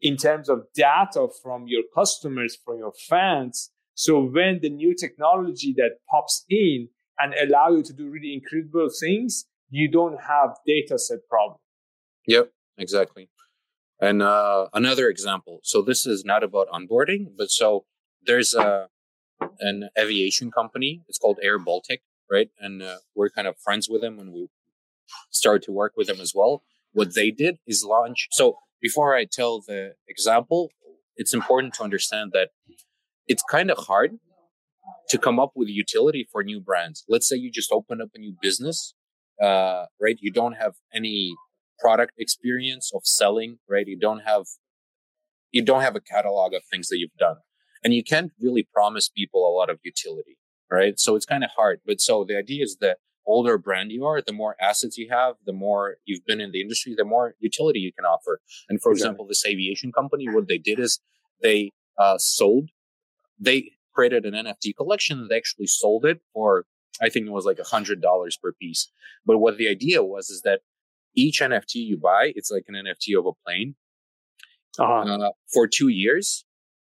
in 0.02 0.18
terms 0.18 0.50
of 0.50 0.66
data 0.76 1.28
from 1.42 1.68
your 1.68 1.84
customers, 1.96 2.58
from 2.64 2.78
your 2.78 2.94
fans, 3.10 3.72
so 3.98 4.22
when 4.22 4.60
the 4.62 4.70
new 4.70 4.94
technology 4.94 5.74
that 5.78 5.98
pops 6.08 6.46
in 6.52 6.90
and 7.18 7.34
allow 7.34 7.72
you 7.72 7.82
to 7.82 7.92
do 7.92 8.08
really 8.12 8.32
incredible 8.32 8.90
things, 8.92 9.46
you 9.72 9.90
don't 9.90 10.22
have 10.22 10.56
data 10.68 11.00
set 11.00 11.28
problem. 11.28 11.58
Yep, 12.28 12.52
exactly. 12.78 13.32
And 14.00 14.22
uh, 14.22 14.68
another 14.72 15.10
example. 15.10 15.62
So 15.64 15.82
this 15.82 16.06
is 16.06 16.24
not 16.24 16.44
about 16.44 16.68
onboarding, 16.70 17.30
but 17.36 17.50
so 17.50 17.86
there's 18.22 18.54
a 18.54 18.88
an 19.60 19.90
aviation 19.98 20.52
company. 20.52 21.02
It's 21.08 21.18
called 21.18 21.40
Air 21.42 21.58
Baltic, 21.58 22.02
right? 22.30 22.50
And 22.60 22.82
uh, 22.82 22.98
we're 23.16 23.30
kind 23.30 23.48
of 23.48 23.58
friends 23.60 23.90
with 23.90 24.02
them 24.02 24.18
when 24.18 24.32
we 24.34 24.50
started 25.32 25.64
to 25.64 25.72
work 25.72 25.94
with 25.96 26.08
them 26.08 26.20
as 26.20 26.34
well. 26.36 26.64
What 26.94 27.16
they 27.16 27.32
did 27.32 27.58
is 27.68 27.84
launch. 27.84 28.28
So 28.32 28.58
before 28.82 29.16
I 29.16 29.26
tell 29.26 29.62
the 29.62 29.94
example, 30.08 30.70
it's 31.16 31.34
important 31.34 31.74
to 31.76 31.84
understand 31.84 32.32
that 32.34 32.50
it's 33.28 33.44
kind 33.50 33.72
of 33.72 33.78
hard 33.88 34.20
to 35.10 35.18
come 35.18 35.40
up 35.40 35.52
with 35.56 35.68
utility 35.68 36.28
for 36.32 36.44
new 36.44 36.60
brands. 36.60 37.04
Let's 37.08 37.28
say 37.28 37.36
you 37.36 37.52
just 37.52 37.72
open 37.72 38.02
up 38.02 38.10
a 38.16 38.20
new 38.20 38.36
business, 38.42 38.94
uh, 39.42 39.86
right? 40.02 40.18
You 40.20 40.32
don't 40.32 40.54
have 40.54 40.76
any 40.94 41.36
product 41.80 42.14
experience 42.18 42.92
of 42.94 43.02
selling, 43.06 43.60
right? 43.70 43.88
You 43.88 43.98
don't 43.98 44.20
have, 44.20 44.46
you 45.52 45.64
don't 45.64 45.82
have 45.82 45.96
a 45.96 46.02
catalog 46.02 46.54
of 46.54 46.62
things 46.72 46.88
that 46.90 46.98
you've 46.98 47.18
done 47.20 47.38
and 47.84 47.94
you 47.94 48.04
can't 48.04 48.32
really 48.40 48.68
promise 48.74 49.10
people 49.10 49.48
a 49.48 49.54
lot 49.56 49.70
of 49.70 49.80
utility, 49.84 50.38
right? 50.72 51.00
So 51.00 51.16
it's 51.16 51.26
kind 51.26 51.44
of 51.44 51.50
hard. 51.56 51.82
But 51.86 52.02
so 52.02 52.24
the 52.24 52.38
idea 52.38 52.64
is 52.64 52.78
that 52.82 52.98
older 53.26 53.58
brand 53.58 53.92
you 53.92 54.06
are, 54.06 54.22
the 54.22 54.34
more 54.34 54.56
assets 54.62 54.98
you 54.98 55.10
have, 55.10 55.36
the 55.46 55.54
more 55.54 55.98
you've 56.06 56.26
been 56.26 56.40
in 56.40 56.52
the 56.52 56.62
industry, 56.62 56.96
the 56.98 57.06
more 57.06 57.36
utility 57.40 57.80
you 57.80 57.92
can 57.92 58.06
offer. 58.06 58.40
And 58.70 58.82
for 58.82 58.92
exactly. 58.92 59.10
example, 59.10 59.28
this 59.28 59.46
aviation 59.46 59.92
company, 59.92 60.28
what 60.30 60.48
they 60.48 60.58
did 60.58 60.80
is 60.80 61.00
they 61.42 61.72
uh, 61.98 62.18
sold 62.18 62.70
they 63.40 63.72
created 63.94 64.26
an 64.26 64.34
NFT 64.34 64.76
collection. 64.76 65.28
They 65.30 65.38
actually 65.38 65.68
sold 65.68 66.06
it 66.06 66.20
for, 66.34 66.66
I 67.02 67.10
think 67.10 67.28
it 67.28 67.32
was 67.32 67.46
like 67.46 67.60
a 67.60 67.64
hundred 67.64 68.02
dollars 68.02 68.38
per 68.42 68.54
piece. 68.54 68.90
But 69.26 69.40
what 69.40 69.58
the 69.58 69.68
idea 69.68 70.04
was 70.04 70.30
is 70.30 70.42
that 70.42 70.62
each 71.16 71.40
NFT 71.40 71.76
you 71.76 71.98
buy, 71.98 72.32
it's 72.36 72.52
like 72.52 72.66
an 72.68 72.76
NFT 72.76 73.18
of 73.18 73.26
a 73.26 73.32
plane 73.46 73.76
uh-huh. 74.78 75.26
uh, 75.28 75.32
for 75.52 75.68
two 75.68 75.88
years. 75.88 76.46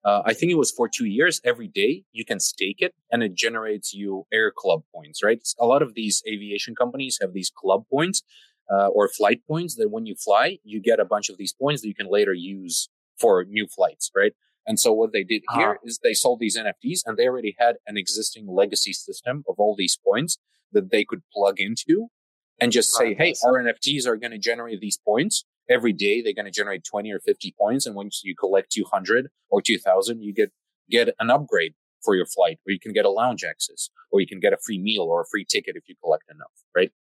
Uh, 0.06 0.22
I 0.24 0.34
think 0.34 0.51
it 0.51 0.58
was 0.58 0.72
for 0.72 0.88
two 0.88 1.06
years. 1.06 1.41
Every 1.43 1.68
day 1.68 2.03
you 2.14 2.24
can 2.24 2.39
stake 2.39 2.78
it 2.80 2.93
and 3.12 3.24
it 3.24 3.34
generates 3.34 3.91
you 3.93 4.28
air 4.32 4.53
club 4.56 4.84
points, 4.93 5.24
right? 5.24 5.41
A 5.60 5.66
lot 5.66 5.82
of 5.82 5.95
these 5.95 6.22
aviation 6.28 6.76
companies 6.76 7.18
have 7.22 7.34
these 7.34 7.51
club 7.53 7.86
points 7.91 8.22
uh, 8.72 8.88
or 8.88 9.10
flight 9.10 9.41
points 9.47 9.76
that 9.76 9.89
when 9.89 10.06
you 10.06 10.16
fly, 10.16 10.60
you 10.64 10.80
get 10.80 10.99
a 10.99 11.06
bunch 11.06 11.30
of 11.30 11.38
these 11.38 11.53
points 11.53 11.82
that 11.82 11.88
you 11.88 11.95
can 11.95 12.10
later 12.10 12.34
use 12.34 12.88
for 13.20 13.43
new 13.45 13.66
flights, 13.68 14.12
right? 14.16 14.34
And 14.68 14.80
so 14.80 14.93
what 14.93 15.12
they 15.12 15.24
did 15.24 15.43
uh-huh. 15.49 15.60
here 15.60 15.80
is 15.84 15.99
they 16.03 16.14
sold 16.14 16.39
these 16.39 16.58
NFTs 16.58 17.01
and 17.06 17.18
they 17.18 17.28
already 17.28 17.56
had 17.58 17.78
an 17.88 17.97
existing 17.97 18.47
legacy 18.47 18.93
system 18.93 19.43
of 19.49 19.56
all 19.58 19.76
these 19.76 19.97
points 20.06 20.38
that 20.72 20.91
they 20.91 21.03
could 21.03 21.22
plug 21.34 21.60
into 21.60 22.08
and 22.62 22.72
just 22.72 22.93
say, 22.93 23.16
Hey, 23.16 23.34
our 23.43 23.53
NFTs 23.53 24.06
are 24.06 24.18
going 24.18 24.32
to 24.32 24.38
generate 24.38 24.82
these 24.82 24.99
points 25.03 25.45
every 25.70 25.93
day. 25.93 26.22
They're 26.22 26.34
going 26.34 26.45
to 26.45 26.51
generate 26.51 26.84
20 26.84 27.11
or 27.11 27.20
50 27.20 27.55
points. 27.59 27.86
And 27.86 27.95
once 27.95 28.22
you 28.24 28.36
collect 28.36 28.72
200 28.72 29.28
or 29.49 29.61
2000, 29.61 30.22
you 30.22 30.34
get, 30.34 30.51
get 30.89 31.09
an 31.20 31.30
upgrade 31.30 31.74
for 32.03 32.16
your 32.16 32.26
flight 32.26 32.59
or 32.68 32.72
you 32.72 32.80
can 32.80 32.93
get 32.93 33.05
a 33.05 33.09
lounge 33.09 33.43
access 33.43 33.89
or 34.11 34.22
you 34.22 34.28
can 34.28 34.39
get 34.39 34.53
a 34.53 34.57
free 34.63 34.80
meal 34.80 35.03
or 35.03 35.22
a 35.22 35.26
free 35.30 35.45
ticket 35.49 35.76
if 35.76 35.84
you 35.88 35.95
collect 36.03 36.24
enough, 36.30 36.51
right? 36.76 36.91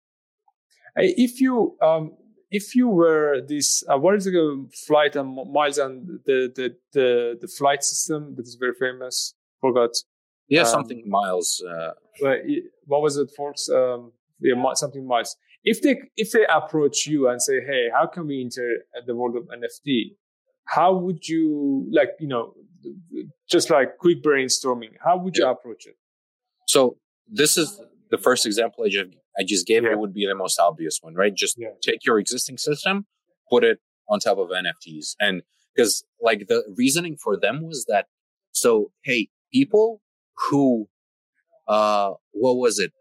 If 0.97 1.41
you, 1.41 1.77
um, 1.83 2.13
if 2.51 2.75
you 2.75 2.89
were 2.89 3.41
this, 3.47 3.85
uh, 3.93 3.99
what 3.99 4.15
is 4.15 4.25
the 4.25 4.69
flight 4.87 5.17
and 5.17 5.37
miles 5.53 5.79
and 5.79 6.21
the, 6.25 6.53
the, 6.55 6.77
the, 6.93 7.39
the 7.41 7.49
flight 7.49 7.83
system 7.83 8.35
that 8.37 8.47
is 8.47 8.57
very 8.59 8.75
famous? 8.79 9.35
Forgot. 9.61 9.91
Yeah, 10.49 10.61
um, 10.61 10.67
something 10.67 11.03
miles. 11.07 11.63
Uh, 11.69 11.93
what 12.87 13.03
was 13.03 13.17
it, 13.17 13.31
folks? 13.37 13.69
Um, 13.69 14.13
yeah, 14.41 14.55
something 14.75 15.07
miles. 15.07 15.37
If 15.65 15.83
they 15.83 16.03
if 16.17 16.31
they 16.33 16.45
approach 16.47 17.07
you 17.07 17.29
and 17.29 17.41
say, 17.41 17.61
"Hey, 17.65 17.89
how 17.93 18.07
can 18.07 18.27
we 18.27 18.43
enter 18.43 18.85
the 19.07 19.15
world 19.15 19.37
of 19.37 19.45
NFT?" 19.45 20.17
How 20.67 20.95
would 20.95 21.29
you 21.29 21.87
like, 21.91 22.11
you 22.19 22.27
know, 22.27 22.55
just 23.51 23.69
like 23.69 23.99
quick 23.99 24.23
brainstorming? 24.23 24.93
How 25.05 25.19
would 25.19 25.37
you 25.37 25.47
approach 25.47 25.87
it? 25.87 25.97
So 26.67 26.97
this 27.31 27.59
is 27.59 27.83
the 28.11 28.17
first 28.17 28.47
example 28.47 28.85
I 28.85 28.89
just 28.89 29.11
I 29.39 29.43
just 29.45 29.67
gave 29.67 29.85
yeah. 29.85 29.93
it 29.93 29.99
would 29.99 30.15
be 30.15 30.27
the 30.27 30.35
most 30.35 30.59
obvious 30.59 31.01
one, 31.03 31.15
right? 31.15 31.35
Just 31.35 31.57
yeah. 31.59 31.69
take 31.83 32.05
your 32.05 32.19
existing 32.19 32.59
system, 32.59 33.07
put 33.51 33.65
it 33.65 33.81
on 34.09 34.21
top 34.21 34.39
of 34.39 34.49
NFTs. 34.49 35.17
And 35.21 35.43
because 35.75 36.05
like 36.21 36.47
the 36.49 36.63
reasoning 36.77 37.17
for 37.17 37.37
them 37.39 37.63
was 37.65 37.87
that, 37.89 38.07
so, 38.53 38.93
hey, 39.03 39.29
people 39.53 40.01
who, 40.49 40.89
uh, 41.67 42.13
what 42.33 42.57
was 42.57 42.79
it? 42.79 42.93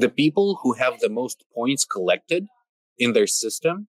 The 0.00 0.08
people 0.08 0.60
who 0.62 0.72
have 0.72 1.00
the 1.00 1.10
most 1.10 1.44
points 1.54 1.84
collected 1.84 2.46
in 2.98 3.12
their 3.12 3.26
system, 3.26 3.88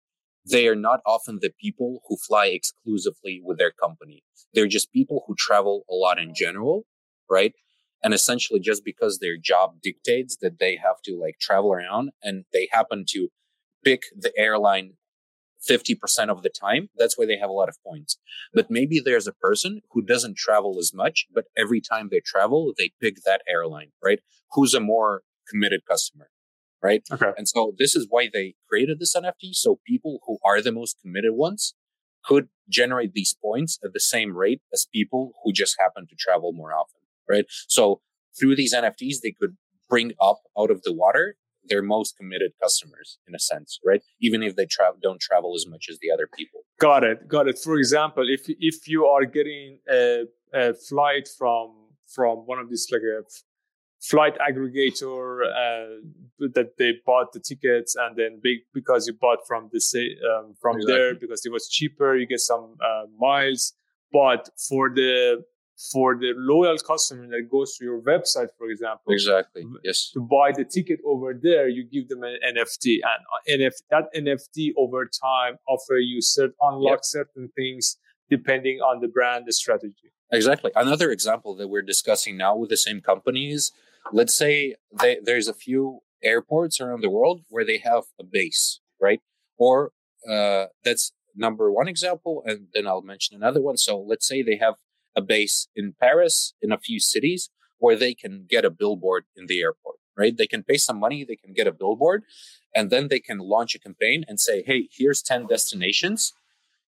they 0.44 0.68
are 0.68 0.76
not 0.76 1.00
often 1.06 1.38
the 1.40 1.52
people 1.58 2.00
who 2.06 2.16
fly 2.18 2.46
exclusively 2.46 3.40
with 3.42 3.56
their 3.56 3.72
company. 3.72 4.22
They're 4.52 4.66
just 4.66 4.92
people 4.92 5.24
who 5.26 5.34
travel 5.38 5.84
a 5.90 5.94
lot 5.94 6.18
in 6.18 6.34
general, 6.34 6.84
right? 7.30 7.54
And 8.02 8.12
essentially 8.12 8.60
just 8.60 8.84
because 8.84 9.18
their 9.18 9.38
job 9.38 9.76
dictates 9.82 10.36
that 10.42 10.58
they 10.58 10.76
have 10.76 11.00
to 11.06 11.18
like 11.18 11.38
travel 11.40 11.72
around 11.72 12.10
and 12.22 12.44
they 12.52 12.68
happen 12.70 13.06
to 13.08 13.28
pick 13.82 14.02
the 14.14 14.32
airline 14.36 14.92
50% 15.66 16.28
of 16.28 16.42
the 16.42 16.50
time, 16.50 16.90
that's 16.98 17.16
why 17.16 17.24
they 17.24 17.38
have 17.38 17.48
a 17.48 17.54
lot 17.54 17.70
of 17.70 17.78
points. 17.82 18.18
But 18.52 18.70
maybe 18.70 19.00
there's 19.00 19.26
a 19.26 19.32
person 19.32 19.80
who 19.92 20.02
doesn't 20.02 20.36
travel 20.36 20.76
as 20.78 20.92
much, 20.92 21.24
but 21.32 21.46
every 21.56 21.80
time 21.80 22.08
they 22.10 22.20
travel, 22.20 22.74
they 22.76 22.92
pick 23.00 23.22
that 23.24 23.40
airline, 23.48 23.92
right? 24.04 24.18
Who's 24.50 24.74
a 24.74 24.80
more 24.80 25.22
committed 25.48 25.82
customer, 25.88 26.30
right? 26.82 27.02
Okay. 27.10 27.30
And 27.36 27.48
so 27.48 27.74
this 27.78 27.94
is 27.94 28.06
why 28.08 28.28
they 28.32 28.54
created 28.68 28.98
this 28.98 29.16
NFT. 29.16 29.54
So 29.54 29.80
people 29.86 30.20
who 30.26 30.38
are 30.44 30.60
the 30.60 30.72
most 30.72 30.98
committed 31.00 31.32
ones 31.34 31.74
could 32.24 32.48
generate 32.68 33.12
these 33.12 33.34
points 33.34 33.78
at 33.84 33.92
the 33.92 34.00
same 34.00 34.36
rate 34.36 34.62
as 34.72 34.86
people 34.92 35.32
who 35.42 35.52
just 35.52 35.76
happen 35.78 36.06
to 36.08 36.16
travel 36.18 36.52
more 36.52 36.72
often, 36.72 37.00
right? 37.28 37.44
So 37.68 38.00
through 38.38 38.56
these 38.56 38.74
NFTs, 38.74 39.16
they 39.22 39.32
could 39.38 39.56
bring 39.88 40.12
up 40.20 40.40
out 40.58 40.70
of 40.70 40.82
the 40.82 40.92
water 40.92 41.36
their 41.68 41.82
most 41.82 42.16
committed 42.16 42.52
customers 42.60 43.18
in 43.26 43.34
a 43.34 43.38
sense, 43.38 43.78
right? 43.84 44.02
Even 44.20 44.42
if 44.42 44.56
they 44.56 44.66
travel, 44.66 44.98
don't 45.02 45.20
travel 45.20 45.54
as 45.56 45.66
much 45.66 45.86
as 45.90 45.98
the 46.00 46.10
other 46.10 46.28
people. 46.36 46.60
Got 46.78 47.04
it. 47.04 47.28
Got 47.28 47.48
it. 47.48 47.58
For 47.58 47.76
example, 47.78 48.28
if 48.28 48.42
if 48.48 48.86
you 48.88 49.06
are 49.06 49.24
getting 49.24 49.78
a, 49.90 50.24
a 50.52 50.74
flight 50.74 51.28
from 51.38 51.72
from 52.06 52.38
one 52.46 52.58
of 52.58 52.68
these 52.68 52.86
like 52.92 53.02
a 53.02 53.22
flight 54.10 54.36
aggregator 54.38 55.46
uh, 55.46 56.48
that 56.52 56.72
they 56.78 56.92
bought 57.06 57.32
the 57.32 57.40
tickets 57.40 57.96
and 57.96 58.16
then 58.16 58.40
big 58.42 58.58
because 58.72 59.06
you 59.06 59.14
bought 59.14 59.38
from 59.46 59.70
the 59.72 59.80
um, 60.30 60.54
from 60.60 60.76
exactly. 60.76 60.94
there 60.94 61.14
because 61.14 61.44
it 61.46 61.52
was 61.52 61.68
cheaper 61.68 62.16
you 62.16 62.26
get 62.26 62.40
some 62.40 62.76
uh, 62.84 63.04
miles 63.18 63.72
but 64.12 64.48
for 64.68 64.90
the 64.90 65.42
for 65.92 66.14
the 66.14 66.32
loyal 66.36 66.76
customer 66.78 67.26
that 67.26 67.48
goes 67.50 67.76
to 67.76 67.84
your 67.84 68.00
website, 68.00 68.48
for 68.56 68.70
example. 68.70 69.12
Exactly. 69.12 69.64
Yes. 69.82 70.10
To 70.14 70.20
buy 70.20 70.52
the 70.52 70.64
ticket 70.64 71.00
over 71.04 71.34
there, 71.34 71.68
you 71.68 71.84
give 71.84 72.08
them 72.08 72.22
an 72.22 72.38
NFT, 72.48 72.98
and 73.02 73.60
NF, 73.60 73.72
that 73.90 74.04
NFT 74.16 74.72
over 74.78 75.04
time 75.04 75.56
offer 75.68 75.96
you 75.96 76.22
certain 76.22 76.54
unlock 76.60 76.98
yep. 76.98 77.04
certain 77.04 77.48
things 77.56 77.96
depending 78.30 78.78
on 78.78 79.00
the 79.00 79.08
brand 79.08 79.46
strategy. 79.52 80.12
Exactly. 80.30 80.70
Another 80.74 81.10
example 81.10 81.54
that 81.56 81.68
we're 81.68 81.82
discussing 81.82 82.36
now 82.36 82.56
with 82.56 82.70
the 82.70 82.76
same 82.76 83.00
companies. 83.00 83.72
Let's 84.12 84.36
say 84.36 84.76
they, 85.00 85.18
there's 85.22 85.48
a 85.48 85.54
few 85.54 86.00
airports 86.22 86.80
around 86.80 87.02
the 87.02 87.10
world 87.10 87.42
where 87.48 87.64
they 87.64 87.78
have 87.78 88.04
a 88.18 88.24
base, 88.24 88.80
right? 89.00 89.20
Or 89.58 89.92
uh, 90.28 90.66
that's 90.84 91.12
number 91.36 91.70
one 91.70 91.88
example, 91.88 92.42
and 92.46 92.68
then 92.74 92.86
I'll 92.86 93.02
mention 93.02 93.36
another 93.36 93.60
one. 93.60 93.76
So 93.76 93.98
let's 93.98 94.26
say 94.26 94.42
they 94.42 94.56
have 94.56 94.74
a 95.16 95.22
base 95.22 95.68
in 95.74 95.94
Paris, 96.00 96.54
in 96.60 96.72
a 96.72 96.78
few 96.78 97.00
cities, 97.00 97.50
where 97.78 97.96
they 97.96 98.14
can 98.14 98.46
get 98.48 98.64
a 98.64 98.70
billboard 98.70 99.24
in 99.36 99.46
the 99.46 99.60
airport, 99.60 99.96
right? 100.16 100.36
They 100.36 100.46
can 100.46 100.62
pay 100.62 100.76
some 100.76 100.98
money, 100.98 101.24
they 101.24 101.36
can 101.36 101.52
get 101.52 101.66
a 101.66 101.72
billboard, 101.72 102.24
and 102.74 102.90
then 102.90 103.08
they 103.08 103.20
can 103.20 103.38
launch 103.38 103.74
a 103.74 103.78
campaign 103.78 104.24
and 104.26 104.40
say, 104.40 104.62
hey, 104.64 104.88
here's 104.92 105.22
10 105.22 105.46
destinations. 105.46 106.32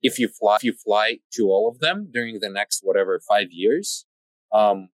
If 0.03 0.19
you 0.19 0.29
fly, 0.29 0.57
if 0.57 0.65
you 0.65 0.73
fly 0.73 1.19
to 1.35 1.49
all 1.49 1.69
of 1.69 1.81
them 1.81 2.09
during 2.13 2.41
the 2.41 2.51
next 2.51 2.81
whatever 2.83 3.21
five 3.27 3.49
years, 3.51 4.07
um, 4.53 4.89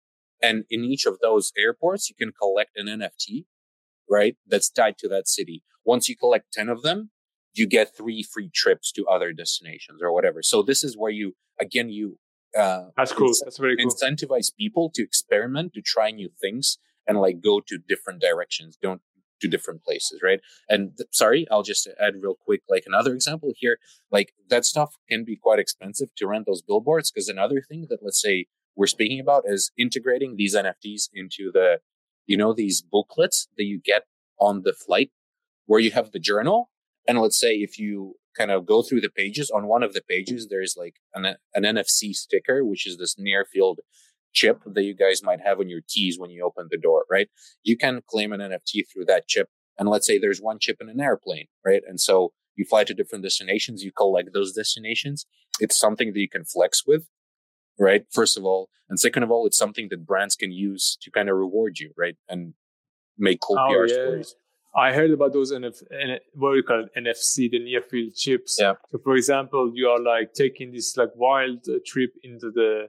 and 0.42 0.64
in 0.70 0.84
each 0.84 1.06
of 1.06 1.18
those 1.20 1.52
airports, 1.56 2.08
you 2.08 2.16
can 2.16 2.32
collect 2.32 2.76
an 2.76 2.86
NFT, 2.86 3.44
right? 4.08 4.36
That's 4.46 4.70
tied 4.70 4.98
to 4.98 5.08
that 5.08 5.28
city. 5.28 5.62
Once 5.84 6.08
you 6.08 6.16
collect 6.16 6.52
10 6.52 6.68
of 6.68 6.82
them, 6.82 7.10
you 7.54 7.66
get 7.66 7.96
three 7.96 8.22
free 8.22 8.50
trips 8.54 8.92
to 8.92 9.06
other 9.06 9.32
destinations 9.32 10.00
or 10.02 10.12
whatever. 10.12 10.42
So 10.42 10.62
this 10.62 10.84
is 10.84 10.96
where 10.96 11.10
you, 11.10 11.34
again, 11.60 11.90
you 11.90 12.18
uh, 12.58 12.86
that's 12.96 13.12
cool. 13.12 13.32
That's 13.44 13.58
very 13.58 13.76
cool. 13.76 13.90
Incentivize 13.90 14.50
people 14.56 14.90
to 14.94 15.02
experiment, 15.02 15.72
to 15.74 15.82
try 15.82 16.10
new 16.10 16.30
things, 16.40 16.78
and 17.06 17.18
like 17.18 17.40
go 17.40 17.60
to 17.60 17.78
different 17.78 18.20
directions. 18.20 18.76
Don't 18.80 19.00
to 19.40 19.48
different 19.48 19.82
places, 19.84 20.20
right? 20.22 20.40
And 20.68 20.96
th- 20.96 21.08
sorry, 21.12 21.46
I'll 21.50 21.62
just 21.62 21.88
add 22.00 22.14
real 22.20 22.34
quick, 22.34 22.62
like 22.68 22.84
another 22.86 23.14
example 23.14 23.52
here. 23.56 23.78
Like 24.10 24.32
that 24.48 24.64
stuff 24.64 24.96
can 25.08 25.24
be 25.24 25.36
quite 25.36 25.58
expensive 25.58 26.08
to 26.16 26.26
rent 26.26 26.46
those 26.46 26.62
billboards 26.62 27.10
because 27.10 27.28
another 27.28 27.62
thing 27.66 27.86
that 27.88 28.00
let's 28.02 28.20
say 28.20 28.46
we're 28.76 28.86
speaking 28.86 29.20
about 29.20 29.44
is 29.46 29.72
integrating 29.76 30.36
these 30.36 30.54
NFTs 30.54 31.08
into 31.12 31.50
the, 31.52 31.78
you 32.26 32.36
know, 32.36 32.52
these 32.52 32.82
booklets 32.82 33.48
that 33.56 33.64
you 33.64 33.80
get 33.82 34.04
on 34.38 34.62
the 34.62 34.72
flight 34.72 35.10
where 35.66 35.80
you 35.80 35.90
have 35.90 36.12
the 36.12 36.18
journal. 36.18 36.70
And 37.06 37.18
let's 37.18 37.38
say 37.38 37.54
if 37.56 37.78
you 37.78 38.14
kind 38.36 38.50
of 38.50 38.66
go 38.66 38.82
through 38.82 39.00
the 39.00 39.10
pages. 39.10 39.50
On 39.50 39.66
one 39.66 39.82
of 39.82 39.92
the 39.92 40.02
pages, 40.02 40.48
there's 40.48 40.74
like 40.76 40.96
an, 41.14 41.36
an 41.54 41.62
NFC 41.62 42.12
sticker, 42.12 42.64
which 42.64 42.86
is 42.86 42.98
this 42.98 43.16
near 43.18 43.44
field 43.44 43.80
chip 44.32 44.62
that 44.64 44.84
you 44.84 44.94
guys 44.94 45.22
might 45.22 45.40
have 45.40 45.58
on 45.58 45.68
your 45.68 45.80
keys 45.88 46.18
when 46.18 46.30
you 46.30 46.44
open 46.44 46.68
the 46.70 46.78
door, 46.78 47.04
right? 47.10 47.28
You 47.62 47.76
can 47.76 48.00
claim 48.06 48.32
an 48.32 48.40
NFT 48.40 48.84
through 48.92 49.06
that 49.06 49.26
chip. 49.26 49.48
And 49.78 49.88
let's 49.88 50.06
say 50.06 50.18
there's 50.18 50.40
one 50.40 50.58
chip 50.60 50.76
in 50.80 50.88
an 50.88 51.00
airplane, 51.00 51.46
right? 51.64 51.82
And 51.86 52.00
so 52.00 52.32
you 52.54 52.64
fly 52.64 52.84
to 52.84 52.94
different 52.94 53.24
destinations, 53.24 53.82
you 53.82 53.92
collect 53.92 54.30
those 54.32 54.52
destinations. 54.52 55.26
It's 55.58 55.78
something 55.78 56.12
that 56.12 56.20
you 56.20 56.28
can 56.28 56.44
flex 56.44 56.86
with, 56.86 57.06
right? 57.80 58.04
First 58.12 58.36
of 58.38 58.44
all. 58.44 58.68
And 58.88 58.98
second 58.98 59.22
of 59.22 59.30
all, 59.30 59.46
it's 59.46 59.56
something 59.56 59.88
that 59.90 60.04
brands 60.04 60.36
can 60.36 60.52
use 60.52 60.98
to 61.02 61.10
kind 61.10 61.28
of 61.28 61.36
reward 61.36 61.78
you, 61.78 61.92
right? 61.96 62.16
And 62.28 62.54
make 63.18 63.40
cool 63.40 63.58
oh, 63.58 63.68
PR 63.68 63.86
yeah. 63.86 63.94
stories. 63.94 64.34
I 64.74 64.92
heard 64.92 65.10
about 65.10 65.32
those 65.32 65.52
NF, 65.52 65.82
N, 65.92 66.18
what 66.34 66.52
we 66.52 66.62
call 66.62 66.84
it, 66.84 66.90
NFC, 66.96 67.50
the 67.50 67.58
near 67.58 67.82
field 67.82 68.14
chips. 68.14 68.56
Yeah. 68.60 68.74
So, 68.90 68.98
for 68.98 69.16
example, 69.16 69.72
you 69.74 69.88
are 69.88 70.00
like 70.00 70.32
taking 70.32 70.72
this 70.72 70.96
like 70.96 71.10
wild 71.16 71.66
uh, 71.68 71.78
trip 71.84 72.12
into 72.22 72.50
the 72.52 72.88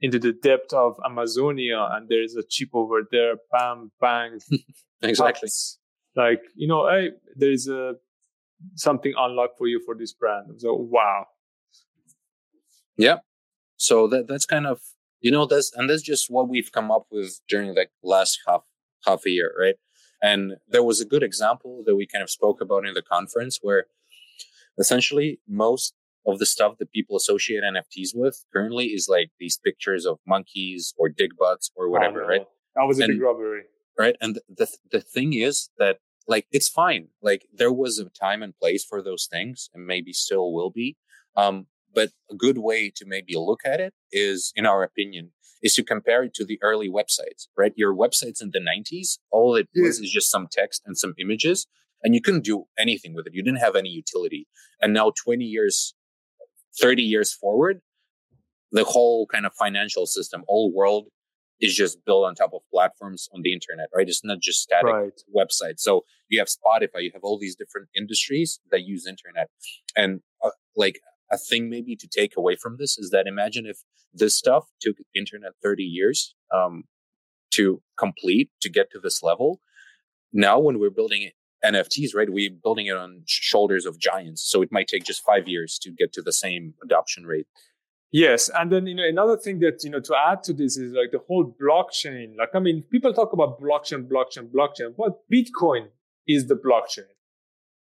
into 0.00 0.18
the 0.18 0.32
depth 0.32 0.72
of 0.74 0.98
Amazonia, 1.04 1.88
and 1.92 2.08
there 2.08 2.22
is 2.22 2.36
a 2.36 2.42
chip 2.42 2.70
over 2.74 3.02
there. 3.10 3.36
Bam, 3.50 3.92
bang. 4.00 4.40
exactly. 5.02 5.48
Like 6.14 6.42
you 6.54 6.68
know, 6.68 6.90
hey, 6.90 7.10
there 7.34 7.52
is 7.52 7.66
a 7.68 7.94
something 8.74 9.14
unlocked 9.16 9.56
for 9.56 9.66
you 9.66 9.80
for 9.86 9.94
this 9.94 10.12
brand. 10.12 10.60
So 10.60 10.74
wow. 10.74 11.26
Yeah. 12.98 13.18
So 13.82 14.06
that 14.08 14.28
that's 14.28 14.46
kind 14.46 14.66
of 14.66 14.80
you 15.20 15.32
know 15.32 15.44
that's 15.44 15.72
and 15.74 15.90
that's 15.90 16.02
just 16.02 16.30
what 16.30 16.48
we've 16.48 16.70
come 16.70 16.92
up 16.92 17.06
with 17.10 17.40
during 17.48 17.74
the 17.74 17.86
last 18.04 18.38
half 18.46 18.62
half 19.04 19.26
a 19.26 19.30
year, 19.30 19.52
right? 19.58 19.74
And 20.22 20.54
there 20.68 20.84
was 20.84 21.00
a 21.00 21.04
good 21.04 21.24
example 21.24 21.82
that 21.86 21.96
we 21.96 22.06
kind 22.06 22.22
of 22.22 22.30
spoke 22.30 22.60
about 22.60 22.86
in 22.86 22.94
the 22.94 23.02
conference 23.02 23.58
where 23.60 23.86
essentially 24.78 25.40
most 25.48 25.94
of 26.24 26.38
the 26.38 26.46
stuff 26.46 26.78
that 26.78 26.92
people 26.92 27.16
associate 27.16 27.64
NFTs 27.64 28.10
with 28.14 28.44
currently 28.52 28.86
is 28.86 29.08
like 29.08 29.30
these 29.40 29.58
pictures 29.58 30.06
of 30.06 30.20
monkeys 30.28 30.94
or 30.96 31.08
dig 31.08 31.36
butts 31.36 31.72
or 31.74 31.90
whatever, 31.90 32.22
oh, 32.22 32.28
right? 32.28 32.46
That 32.76 32.84
was 32.84 33.00
a 33.00 33.04
and, 33.04 33.14
big 33.14 33.20
robbery. 33.20 33.64
Right. 33.98 34.14
And 34.20 34.38
the, 34.48 34.68
the 34.92 35.00
thing 35.00 35.32
is 35.32 35.70
that 35.78 35.98
like 36.28 36.46
it's 36.52 36.68
fine. 36.68 37.08
Like 37.20 37.48
there 37.52 37.72
was 37.72 37.98
a 37.98 38.04
time 38.10 38.44
and 38.44 38.56
place 38.56 38.84
for 38.84 39.02
those 39.02 39.26
things 39.28 39.70
and 39.74 39.84
maybe 39.84 40.12
still 40.12 40.52
will 40.52 40.70
be. 40.70 40.96
Um, 41.36 41.66
but 41.94 42.10
a 42.30 42.34
good 42.34 42.58
way 42.58 42.90
to 42.96 43.04
maybe 43.06 43.34
look 43.36 43.60
at 43.64 43.80
it 43.80 43.94
is, 44.10 44.52
in 44.56 44.66
our 44.66 44.82
opinion, 44.82 45.32
is 45.62 45.74
to 45.74 45.84
compare 45.84 46.24
it 46.24 46.34
to 46.34 46.44
the 46.44 46.58
early 46.62 46.88
websites, 46.88 47.46
right? 47.56 47.72
Your 47.76 47.94
websites 47.94 48.42
in 48.42 48.50
the 48.52 48.60
90s, 48.60 49.18
all 49.30 49.54
it 49.54 49.68
yeah. 49.74 49.84
was 49.84 50.00
is 50.00 50.10
just 50.10 50.30
some 50.30 50.48
text 50.50 50.82
and 50.84 50.98
some 50.98 51.14
images, 51.18 51.66
and 52.02 52.14
you 52.14 52.20
couldn't 52.20 52.44
do 52.44 52.64
anything 52.78 53.14
with 53.14 53.26
it. 53.26 53.34
You 53.34 53.42
didn't 53.42 53.60
have 53.60 53.76
any 53.76 53.90
utility. 53.90 54.48
And 54.80 54.92
now, 54.92 55.12
20 55.24 55.44
years, 55.44 55.94
30 56.80 57.02
years 57.02 57.32
forward, 57.32 57.80
the 58.72 58.84
whole 58.84 59.26
kind 59.26 59.46
of 59.46 59.52
financial 59.54 60.06
system, 60.06 60.42
all 60.48 60.72
world 60.74 61.06
is 61.60 61.76
just 61.76 62.04
built 62.04 62.24
on 62.24 62.34
top 62.34 62.50
of 62.52 62.60
platforms 62.72 63.28
on 63.32 63.42
the 63.42 63.52
internet, 63.52 63.88
right? 63.94 64.08
It's 64.08 64.24
not 64.24 64.40
just 64.40 64.62
static 64.62 64.92
right. 64.92 65.12
websites. 65.34 65.78
So 65.78 66.04
you 66.28 66.40
have 66.40 66.48
Spotify, 66.48 67.02
you 67.02 67.10
have 67.14 67.22
all 67.22 67.38
these 67.38 67.54
different 67.54 67.88
industries 67.96 68.58
that 68.72 68.82
use 68.82 69.06
internet. 69.06 69.48
And 69.96 70.20
uh, 70.44 70.50
like 70.74 70.98
a 71.32 71.38
thing 71.38 71.70
maybe 71.70 71.96
to 71.96 72.06
take 72.06 72.36
away 72.36 72.54
from 72.56 72.76
this 72.78 72.98
is 72.98 73.10
that 73.10 73.26
imagine 73.26 73.66
if 73.66 73.78
this 74.12 74.36
stuff 74.36 74.66
took 74.80 74.96
internet 75.14 75.52
30 75.62 75.82
years 75.82 76.34
um, 76.54 76.84
to 77.52 77.82
complete 77.98 78.50
to 78.60 78.68
get 78.68 78.90
to 78.92 79.00
this 79.00 79.22
level. 79.22 79.60
Now, 80.32 80.58
when 80.58 80.78
we're 80.78 80.90
building 80.90 81.30
NFTs, 81.64 82.14
right, 82.14 82.28
we're 82.30 82.50
building 82.50 82.86
it 82.86 82.96
on 82.96 83.22
shoulders 83.26 83.86
of 83.86 83.98
giants. 83.98 84.42
So 84.42 84.62
it 84.62 84.70
might 84.70 84.88
take 84.88 85.04
just 85.04 85.22
five 85.24 85.48
years 85.48 85.78
to 85.82 85.90
get 85.90 86.12
to 86.14 86.22
the 86.22 86.32
same 86.32 86.74
adoption 86.82 87.24
rate. 87.24 87.46
Yes, 88.14 88.50
and 88.54 88.70
then 88.70 88.86
you 88.86 88.94
know 88.94 89.08
another 89.08 89.38
thing 89.38 89.60
that 89.60 89.82
you 89.82 89.88
know 89.88 90.00
to 90.00 90.14
add 90.14 90.42
to 90.42 90.52
this 90.52 90.76
is 90.76 90.92
like 90.92 91.12
the 91.12 91.20
whole 91.26 91.56
blockchain. 91.60 92.36
Like 92.36 92.50
I 92.54 92.58
mean, 92.58 92.84
people 92.90 93.14
talk 93.14 93.32
about 93.32 93.58
blockchain, 93.58 94.06
blockchain, 94.06 94.50
blockchain, 94.50 94.94
but 94.98 95.20
Bitcoin 95.32 95.86
is 96.28 96.46
the 96.46 96.54
blockchain. 96.54 97.08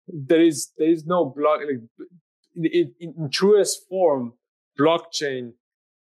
There 0.07 0.41
is 0.41 0.71
there 0.79 0.89
is 0.89 1.05
no 1.05 1.25
block. 1.25 1.61
Like, 1.67 2.09
in, 2.57 2.93
in 3.01 3.31
truest 3.31 3.89
form, 3.89 4.35
blockchain 4.79 5.53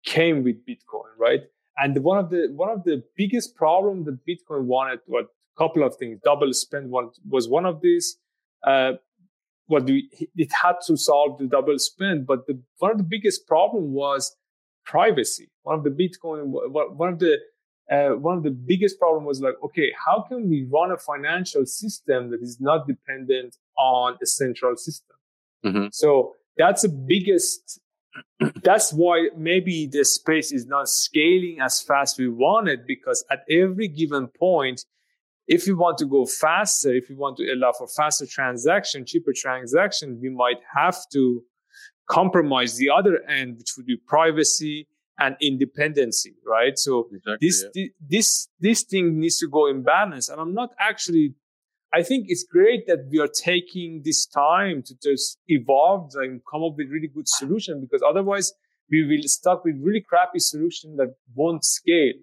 came 0.06 0.44
with 0.44 0.66
Bitcoin, 0.66 1.12
right? 1.18 1.42
And 1.78 2.04
one 2.04 2.18
of 2.18 2.30
the 2.30 2.48
one 2.56 2.70
of 2.70 2.84
the 2.84 3.04
biggest 3.16 3.56
problem 3.56 4.04
that 4.06 4.26
Bitcoin 4.26 4.64
wanted, 4.64 5.00
what 5.06 5.28
couple 5.58 5.84
of 5.84 5.96
things. 5.96 6.20
Double 6.24 6.54
spend 6.54 6.90
was 6.90 7.50
one 7.50 7.66
of 7.66 7.82
these. 7.82 8.18
Uh, 8.64 8.94
what 9.68 9.84
we, 9.84 10.10
it 10.36 10.50
had 10.62 10.76
to 10.86 10.96
solve 10.96 11.38
the 11.40 11.46
double 11.46 11.78
spend, 11.78 12.26
but 12.26 12.48
the, 12.48 12.58
one 12.78 12.92
of 12.92 12.98
the 12.98 13.04
biggest 13.04 13.46
problem 13.48 13.92
was 13.92 14.36
privacy. 14.86 15.50
One 15.64 15.78
of 15.78 15.84
the 15.84 15.90
Bitcoin, 15.90 16.46
one 16.72 17.10
of 17.10 17.20
the 17.20 17.38
uh, 17.92 18.10
one 18.10 18.38
of 18.38 18.44
the 18.44 18.52
biggest 18.52 19.00
problem 19.00 19.24
was 19.24 19.40
like, 19.40 19.56
okay, 19.64 19.94
how 20.06 20.26
can 20.28 20.50
we 20.50 20.68
run 20.70 20.92
a 20.92 20.98
financial 20.98 21.66
system 21.66 22.30
that 22.32 22.42
is 22.42 22.60
not 22.60 22.86
dependent 22.86 23.56
on 23.78 24.18
a 24.22 24.26
central 24.26 24.76
system? 24.76 25.16
Mm-hmm. 25.66 25.88
So 25.91 26.36
that's 26.58 26.84
the 26.84 26.89
biggest. 26.89 27.80
that's 28.64 28.91
why 28.91 29.30
maybe 29.38 29.88
the 29.91 30.03
space 30.03 30.51
is 30.51 30.66
not 30.66 30.89
scaling 30.89 31.58
as 31.62 31.82
fast 31.82 32.18
we 32.18 32.28
wanted 32.28 32.88
because 32.88 33.24
at 33.32 33.39
every 33.49 33.88
given 33.88 34.28
point, 34.28 34.86
if 35.47 35.66
we 35.66 35.74
want 35.74 35.97
to 35.99 36.05
go 36.05 36.26
faster, 36.26 36.93
if 36.93 37.10
we 37.10 37.16
want 37.16 37.38
to 37.38 37.51
allow 37.51 37.72
for 37.72 37.88
faster 37.88 38.26
transaction, 38.26 39.05
cheaper 39.05 39.34
transaction, 39.36 40.20
we 40.22 40.30
might 40.30 40.58
have 40.76 40.97
to 41.14 41.43
compromise 42.10 42.76
the 42.78 42.89
other 42.89 43.22
end, 43.28 43.58
which 43.58 43.74
would 43.78 43.86
be 43.86 43.97
privacy 44.08 44.88
and 45.20 45.36
independency, 45.41 46.36
right? 46.45 46.78
So 46.78 47.08
exactly, 47.12 47.47
this, 47.47 47.66
yeah. 47.74 47.86
this, 48.08 48.47
this 48.60 48.84
thing 48.84 49.20
needs 49.20 49.39
to 49.39 49.47
go 49.47 49.68
in 49.68 49.84
balance. 49.84 50.30
And 50.30 50.39
I'm 50.39 50.53
not 50.53 50.72
actually, 50.80 51.34
I 51.94 52.04
think 52.04 52.26
it's 52.28 52.44
great 52.44 52.86
that 52.88 53.08
we 53.10 53.20
are 53.20 53.28
taking 53.28 54.02
this 54.04 54.26
time 54.26 54.84
to 54.84 54.96
just 55.02 55.40
evolve 55.48 56.12
and 56.16 56.42
come 56.50 56.64
up 56.64 56.74
with 56.78 56.90
really 56.90 57.08
good 57.08 57.28
solution 57.28 57.80
because 57.82 58.04
otherwise 58.08 58.54
we 58.90 59.06
will 59.06 59.28
stuck 59.28 59.64
with 59.64 59.76
really 59.82 60.02
crappy 60.02 60.40
solution 60.40 60.98
that 60.98 61.16
won't 61.34 61.64
scale. 61.64 62.14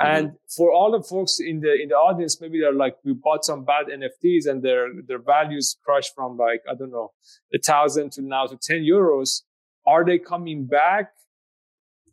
Mm-hmm. 0.00 0.16
And 0.16 0.32
for 0.56 0.72
all 0.72 0.92
the 0.92 1.02
folks 1.02 1.38
in 1.40 1.60
the 1.60 1.74
in 1.74 1.88
the 1.88 1.96
audience, 1.96 2.40
maybe 2.40 2.60
they're 2.60 2.72
like, 2.72 2.96
we 3.04 3.12
bought 3.12 3.44
some 3.44 3.64
bad 3.64 3.86
NFTs 3.86 4.46
and 4.46 4.62
their 4.62 4.88
their 5.06 5.18
values 5.18 5.76
crushed 5.84 6.14
from 6.14 6.36
like 6.36 6.62
I 6.70 6.74
don't 6.74 6.90
know 6.90 7.12
a 7.52 7.58
thousand 7.58 8.12
to 8.12 8.22
now 8.22 8.46
to 8.46 8.56
ten 8.56 8.82
euros. 8.82 9.42
Are 9.86 10.04
they 10.04 10.18
coming 10.18 10.66
back? 10.66 11.12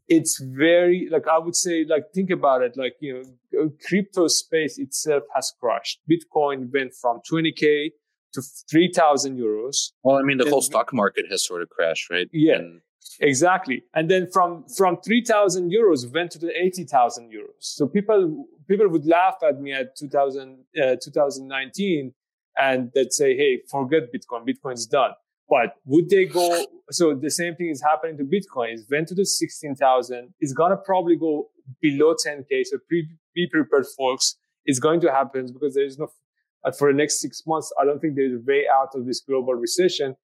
It's 0.08 0.42
very 0.42 1.08
like 1.10 1.28
I 1.28 1.38
would 1.38 1.56
say 1.56 1.86
like 1.88 2.06
think 2.14 2.32
about 2.32 2.64
it 2.64 2.76
like 2.76 2.96
you 3.00 3.14
know 3.14 3.24
crypto 3.88 4.28
space 4.28 4.78
itself 4.78 5.24
has 5.36 5.54
crashed. 5.60 6.00
Bitcoin 6.10 6.72
went 6.74 6.94
from 6.94 7.22
20k 7.30 7.92
to 8.34 8.42
3,000 8.70 9.38
euros. 9.38 9.92
Well, 10.04 10.18
I 10.18 10.22
mean, 10.22 10.38
the 10.38 10.50
whole 10.50 10.62
stock 10.62 10.94
market 10.94 11.26
has 11.30 11.46
sort 11.46 11.62
of 11.62 11.70
crashed, 11.70 12.10
right? 12.10 12.28
Yeah. 12.32 12.56
And 12.56 12.82
Exactly. 13.20 13.84
And 13.94 14.10
then 14.10 14.30
from, 14.32 14.66
from 14.78 14.98
3,000 15.02 15.72
euros 15.72 16.12
went 16.14 16.32
to 16.32 16.40
the 16.40 16.52
80,000 16.56 17.32
euros. 17.32 17.60
So 17.60 17.88
people, 17.88 18.46
people 18.68 18.88
would 18.90 19.06
laugh 19.06 19.36
at 19.48 19.60
me 19.60 19.74
at 19.74 19.96
2000, 19.98 20.58
uh, 20.82 20.96
2019 21.02 22.14
and 22.58 22.92
they'd 22.94 23.12
say, 23.12 23.36
Hey, 23.36 23.62
forget 23.70 24.04
Bitcoin. 24.14 24.48
Bitcoin's 24.48 24.86
done. 24.86 25.12
But 25.50 25.76
would 25.86 26.10
they 26.10 26.26
go? 26.26 26.66
So 26.92 27.14
the 27.14 27.30
same 27.30 27.56
thing 27.56 27.70
is 27.70 27.82
happening 27.82 28.18
to 28.18 28.24
Bitcoin. 28.24 28.76
It 28.76 28.86
went 28.90 29.08
to 29.10 29.16
the 29.16 29.26
16,000. 29.26 30.34
It's 30.40 30.54
going 30.54 30.72
to 30.72 30.78
probably 30.78 31.18
go 31.18 31.50
below 31.82 32.16
10K. 32.16 32.66
So 32.66 32.78
pre, 32.88 33.08
be 33.34 33.48
prepared 33.48 33.86
folks. 33.98 34.38
It's 34.66 34.80
going 34.80 35.02
to 35.02 35.12
happen 35.12 35.48
because 35.52 35.76
there 35.76 35.86
is 35.86 35.98
no, 35.98 36.08
uh, 36.64 36.72
for 36.72 36.92
the 36.92 36.98
next 36.98 37.22
six 37.22 37.44
months, 37.48 37.74
I 37.80 37.86
don't 37.86 38.00
think 38.00 38.16
there's 38.16 38.34
a 38.34 38.44
way 38.46 38.66
out 38.74 38.90
of 38.94 39.06
this 39.06 39.22
global 39.22 39.54
recession. 39.54 40.16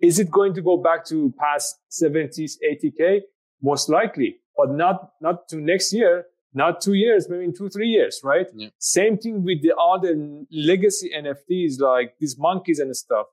Is 0.00 0.18
it 0.18 0.30
going 0.30 0.54
to 0.54 0.62
go 0.62 0.76
back 0.76 1.04
to 1.06 1.32
past 1.38 1.76
70s, 1.90 2.52
80K? 2.64 3.20
Most 3.62 3.88
likely, 3.88 4.38
but 4.56 4.70
not, 4.70 5.12
not 5.20 5.48
to 5.48 5.56
next 5.56 5.92
year, 5.92 6.26
not 6.54 6.80
two 6.80 6.94
years, 6.94 7.28
maybe 7.28 7.44
in 7.44 7.54
two, 7.54 7.68
three 7.68 7.88
years, 7.88 8.20
right? 8.22 8.46
Yeah. 8.54 8.68
Same 8.78 9.16
thing 9.16 9.44
with 9.44 9.62
the 9.62 9.74
other 9.76 10.14
legacy 10.50 11.10
NFTs, 11.16 11.80
like 11.80 12.14
these 12.18 12.36
monkeys 12.38 12.78
and 12.78 12.94
stuff. 12.96 13.26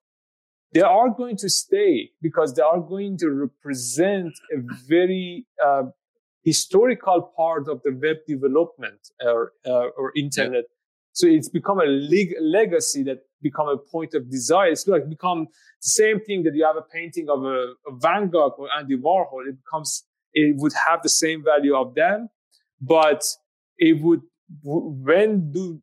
They 0.72 0.82
are 0.82 1.10
going 1.10 1.36
to 1.38 1.50
stay 1.50 2.12
because 2.22 2.54
they 2.54 2.62
are 2.62 2.80
going 2.80 3.18
to 3.18 3.30
represent 3.30 4.34
a 4.54 4.62
very 4.88 5.48
uh, 5.66 5.84
historical 6.44 7.32
part 7.36 7.68
of 7.68 7.82
the 7.84 7.92
web 7.92 8.18
development 8.28 9.00
or, 9.22 9.54
uh, 9.66 9.90
or 9.98 10.12
internet. 10.16 10.54
Yeah. 10.54 10.76
So 11.12 11.28
it's 11.28 11.50
become 11.50 11.80
a 11.80 11.86
leg- 11.86 12.36
legacy 12.40 13.04
that 13.04 13.20
become 13.42 13.68
a 13.68 13.78
point 13.78 14.14
of 14.14 14.30
desire. 14.30 14.72
It's 14.72 14.88
like 14.88 15.10
become 15.10 15.48
the 15.82 15.90
same 15.90 16.20
thing 16.22 16.44
that 16.44 16.56
you 16.56 16.66
have 16.66 16.78
a 16.78 16.82
painting 16.82 17.30
of 17.30 17.44
a, 17.44 17.74
a 17.88 17.96
Van 17.98 18.30
Gogh 18.30 18.56
or 18.58 18.68
Andy 18.78 18.98
Warhol. 18.98 19.48
It 19.48 19.58
becomes, 19.64 20.06
it 20.34 20.56
would 20.58 20.74
have 20.88 21.02
the 21.04 21.10
same 21.10 21.44
value 21.44 21.76
of 21.76 21.96
them, 21.96 22.30
but 22.80 23.24
it 23.78 24.02
would, 24.02 24.22
when 24.64 25.52
do, 25.52 25.82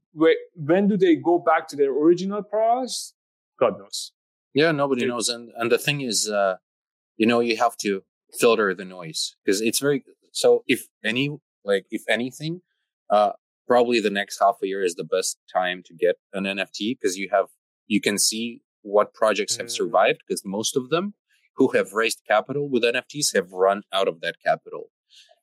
when 0.54 0.88
do 0.88 0.96
they 0.96 1.16
go 1.16 1.38
back 1.38 1.68
to 1.68 1.76
their 1.76 1.92
original 1.92 2.42
price? 2.42 3.14
God 3.60 3.78
knows. 3.78 4.12
Yeah, 4.54 4.72
nobody 4.72 5.04
it, 5.04 5.08
knows. 5.08 5.28
And, 5.28 5.50
and 5.56 5.70
the 5.70 5.78
thing 5.78 6.00
is, 6.00 6.28
uh, 6.28 6.56
you 7.16 7.26
know, 7.26 7.40
you 7.40 7.56
have 7.58 7.76
to 7.78 8.02
filter 8.38 8.74
the 8.74 8.84
noise 8.84 9.36
because 9.44 9.60
it's 9.60 9.78
very, 9.78 10.04
so 10.36 10.64
if 10.66 10.86
any, 11.02 11.30
like, 11.64 11.86
if 11.90 12.02
anything, 12.10 12.60
uh, 13.08 13.32
probably 13.66 14.00
the 14.00 14.10
next 14.10 14.38
half 14.38 14.56
a 14.62 14.66
year 14.66 14.82
is 14.82 14.94
the 14.94 15.04
best 15.04 15.38
time 15.52 15.82
to 15.86 15.94
get 15.94 16.16
an 16.34 16.44
NFT 16.44 16.98
because 17.00 17.16
you 17.16 17.30
have 17.32 17.46
you 17.86 18.02
can 18.02 18.18
see 18.18 18.60
what 18.82 19.14
projects 19.14 19.56
have 19.56 19.66
mm. 19.66 19.70
survived 19.70 20.20
because 20.26 20.42
most 20.44 20.76
of 20.76 20.90
them 20.90 21.14
who 21.56 21.68
have 21.68 21.92
raised 21.94 22.20
capital 22.28 22.68
with 22.68 22.82
NFTs 22.82 23.34
have 23.34 23.50
run 23.52 23.82
out 23.92 24.08
of 24.08 24.20
that 24.20 24.36
capital. 24.44 24.90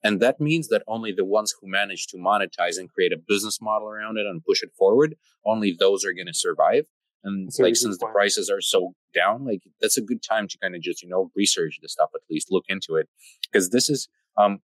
And 0.04 0.20
that 0.20 0.40
means 0.40 0.68
that 0.68 0.82
only 0.86 1.10
the 1.10 1.24
ones 1.24 1.52
who 1.58 1.68
manage 1.68 2.06
to 2.08 2.16
monetize 2.16 2.78
and 2.78 2.92
create 2.92 3.12
a 3.12 3.16
business 3.16 3.60
model 3.60 3.88
around 3.88 4.18
it 4.18 4.26
and 4.26 4.44
push 4.44 4.62
it 4.62 4.70
forward, 4.78 5.16
only 5.44 5.72
those 5.76 6.04
are 6.04 6.12
going 6.12 6.26
to 6.26 6.34
survive. 6.34 6.84
And 7.24 7.48
that's 7.48 7.58
like, 7.58 7.74
since 7.74 7.98
the 7.98 8.06
prices 8.06 8.50
are 8.50 8.60
so 8.60 8.94
down, 9.14 9.44
like 9.44 9.62
that's 9.80 9.96
a 9.96 10.02
good 10.02 10.22
time 10.22 10.46
to 10.46 10.58
kind 10.58 10.76
of 10.76 10.82
just, 10.82 11.02
you 11.02 11.08
know, 11.08 11.30
research 11.34 11.78
the 11.82 11.88
stuff, 11.88 12.10
at 12.14 12.20
least 12.30 12.48
look 12.50 12.64
into 12.68 12.96
it. 12.96 13.08
Cause 13.52 13.70
this 13.70 13.88
is, 13.88 14.08
um, 14.36 14.60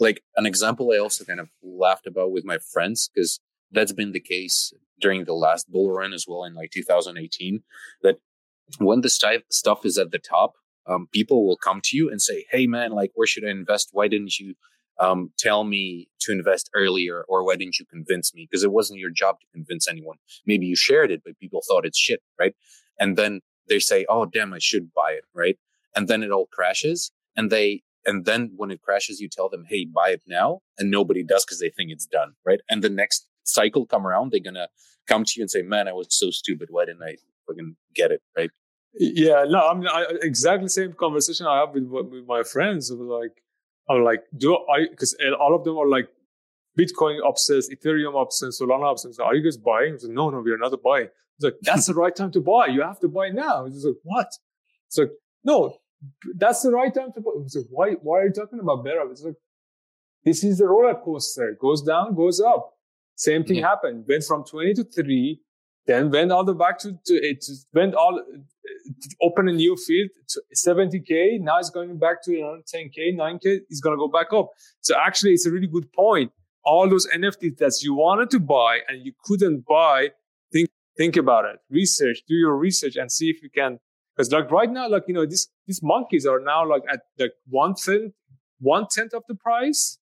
like 0.00 0.22
an 0.36 0.46
example 0.46 0.90
I 0.92 0.98
also 0.98 1.24
kind 1.24 1.40
of 1.40 1.48
laughed 1.62 2.06
about 2.06 2.32
with 2.32 2.44
my 2.44 2.58
friends 2.58 3.10
because 3.14 3.38
that's 3.70 3.92
been 3.92 4.12
the 4.12 4.20
case 4.20 4.72
during 5.00 5.24
the 5.24 5.34
last 5.34 5.70
bull 5.70 5.90
run 5.92 6.12
as 6.12 6.26
well 6.26 6.44
in 6.44 6.54
like 6.54 6.70
2018 6.70 7.62
that 8.02 8.16
when 8.78 9.00
this 9.00 9.20
stuff 9.50 9.84
is 9.84 9.98
at 9.98 10.10
the 10.10 10.18
top 10.18 10.54
um, 10.86 11.08
people 11.12 11.46
will 11.46 11.56
come 11.56 11.80
to 11.84 11.96
you 11.96 12.10
and 12.10 12.20
say 12.20 12.46
hey 12.50 12.66
man 12.66 12.92
like 12.92 13.12
where 13.14 13.26
should 13.26 13.44
i 13.44 13.50
invest? 13.50 13.90
Why 13.92 14.08
didn't 14.08 14.38
you 14.38 14.54
um, 14.98 15.30
tell 15.38 15.64
me 15.64 16.08
to 16.20 16.32
invest 16.32 16.68
earlier 16.74 17.24
or 17.28 17.44
why 17.44 17.56
didn't 17.56 17.78
you 17.78 17.86
convince 17.86 18.34
me? 18.34 18.46
Because 18.50 18.64
it 18.64 18.72
wasn't 18.72 19.00
your 19.00 19.10
job 19.10 19.40
to 19.40 19.46
convince 19.54 19.88
anyone. 19.88 20.16
Maybe 20.46 20.66
you 20.66 20.76
shared 20.76 21.10
it 21.10 21.22
but 21.24 21.38
people 21.38 21.62
thought 21.66 21.86
it's 21.86 21.98
shit 21.98 22.20
right? 22.38 22.54
And 22.98 23.16
then 23.16 23.40
they 23.68 23.78
say 23.78 24.06
oh 24.08 24.26
damn 24.26 24.52
i 24.52 24.58
should 24.58 24.92
buy 24.92 25.12
it 25.12 25.24
right? 25.34 25.58
And 25.94 26.08
then 26.08 26.22
it 26.22 26.30
all 26.30 26.46
crashes 26.46 27.12
and 27.36 27.50
they 27.50 27.82
and 28.06 28.24
then 28.24 28.52
when 28.56 28.70
it 28.70 28.82
crashes, 28.82 29.20
you 29.20 29.28
tell 29.28 29.48
them, 29.48 29.64
Hey, 29.68 29.84
buy 29.84 30.10
it 30.10 30.22
now. 30.26 30.60
And 30.78 30.90
nobody 30.90 31.22
does 31.22 31.44
because 31.44 31.60
they 31.60 31.70
think 31.70 31.90
it's 31.90 32.06
done. 32.06 32.32
Right. 32.44 32.60
And 32.68 32.82
the 32.82 32.90
next 32.90 33.26
cycle 33.44 33.86
come 33.86 34.06
around, 34.06 34.32
they're 34.32 34.40
going 34.40 34.54
to 34.54 34.68
come 35.06 35.24
to 35.24 35.32
you 35.36 35.42
and 35.42 35.50
say, 35.50 35.62
man, 35.62 35.88
I 35.88 35.92
was 35.92 36.06
so 36.10 36.30
stupid. 36.30 36.68
Why 36.70 36.84
didn't 36.86 37.02
I 37.02 37.16
fucking 37.46 37.76
get 37.94 38.10
it? 38.10 38.22
Right. 38.36 38.50
Yeah, 38.94 39.44
no, 39.48 39.68
I 39.68 39.74
mean, 39.74 39.88
I, 39.88 40.06
exactly 40.22 40.68
same 40.68 40.92
conversation 40.94 41.46
I 41.46 41.60
have 41.60 41.70
with, 41.74 41.84
with 41.84 42.26
my 42.26 42.42
friends. 42.42 42.90
Like, 42.90 43.42
I'm 43.88 44.02
like, 44.02 44.22
do 44.36 44.56
I, 44.56 44.86
because 44.90 45.16
eh, 45.20 45.30
all 45.30 45.54
of 45.54 45.64
them 45.64 45.76
are 45.76 45.88
like 45.88 46.08
Bitcoin 46.78 47.18
obsessed, 47.26 47.70
Ethereum 47.70 48.20
obsessed, 48.20 48.60
Solana 48.60 48.90
obsessed. 48.90 49.20
Are 49.20 49.34
you 49.34 49.42
guys 49.42 49.56
buying? 49.56 49.92
Like, 49.92 50.10
no, 50.10 50.30
no, 50.30 50.40
we 50.40 50.50
are 50.50 50.58
not 50.58 50.74
buying. 50.82 51.08
It's 51.36 51.44
like, 51.44 51.54
that's 51.62 51.86
the 51.86 51.94
right 52.02 52.14
time 52.14 52.32
to 52.32 52.40
buy. 52.40 52.66
You 52.66 52.82
have 52.82 53.00
to 53.00 53.08
buy 53.08 53.28
now. 53.28 53.66
It's 53.66 53.84
like, 53.84 53.94
what? 54.02 54.28
It's 54.88 54.98
like, 54.98 55.10
no, 55.44 55.76
that's 56.36 56.62
the 56.62 56.70
right 56.70 56.92
time 56.92 57.12
to 57.12 57.20
put. 57.20 57.36
Like, 57.36 57.66
why, 57.70 57.90
why 58.02 58.18
are 58.20 58.26
you 58.26 58.32
talking 58.32 58.60
about 58.60 58.84
better? 58.84 59.02
It's 59.10 59.22
like, 59.22 59.34
this 60.24 60.44
is 60.44 60.58
the 60.58 60.66
roller 60.66 60.94
coaster. 60.94 61.50
It 61.50 61.58
goes 61.58 61.82
down, 61.82 62.14
goes 62.14 62.40
up. 62.40 62.74
Same 63.16 63.44
thing 63.44 63.56
yeah. 63.56 63.68
happened. 63.68 64.04
Went 64.08 64.24
from 64.24 64.44
20 64.44 64.74
to 64.74 64.84
3, 64.84 65.40
then 65.86 66.10
went 66.10 66.32
all 66.32 66.44
the 66.44 66.52
way 66.52 66.58
back 66.58 66.78
to, 66.80 66.92
to 67.06 67.16
eh, 67.16 67.32
it 67.32 67.44
went 67.74 67.94
all, 67.94 68.18
eh, 68.18 68.38
open 69.22 69.48
a 69.48 69.52
new 69.52 69.76
field, 69.76 70.10
70K. 70.54 71.40
Now 71.40 71.58
it's 71.58 71.70
going 71.70 71.98
back 71.98 72.22
to 72.24 72.32
you 72.32 72.40
know, 72.40 72.60
10K, 72.74 73.16
9K. 73.16 73.60
It's 73.68 73.80
going 73.80 73.96
to 73.96 73.98
go 73.98 74.08
back 74.08 74.32
up. 74.32 74.50
So 74.80 74.94
actually, 74.98 75.32
it's 75.32 75.46
a 75.46 75.50
really 75.50 75.66
good 75.66 75.92
point. 75.92 76.32
All 76.64 76.88
those 76.88 77.06
NFTs 77.08 77.56
that 77.58 77.78
you 77.82 77.94
wanted 77.94 78.30
to 78.30 78.40
buy 78.40 78.80
and 78.88 79.04
you 79.04 79.12
couldn't 79.24 79.64
buy, 79.66 80.08
think, 80.52 80.68
think 80.96 81.16
about 81.16 81.46
it. 81.46 81.58
Research, 81.70 82.18
do 82.28 82.34
your 82.34 82.56
research 82.56 82.96
and 82.96 83.10
see 83.10 83.30
if 83.30 83.42
you 83.42 83.48
can 83.50 83.78
because 84.20 84.32
like 84.32 84.50
right 84.50 84.70
now, 84.70 84.88
like 84.88 85.04
you 85.08 85.14
know, 85.14 85.24
these 85.24 85.48
these 85.66 85.82
monkeys 85.82 86.26
are 86.26 86.40
now 86.40 86.68
like 86.68 86.82
at 86.92 87.00
like 87.18 87.32
one 87.48 87.74
tenth 87.74 88.12
one 88.60 88.86
tenth 88.90 89.14
of 89.14 89.22
the 89.28 89.34
price. 89.34 89.98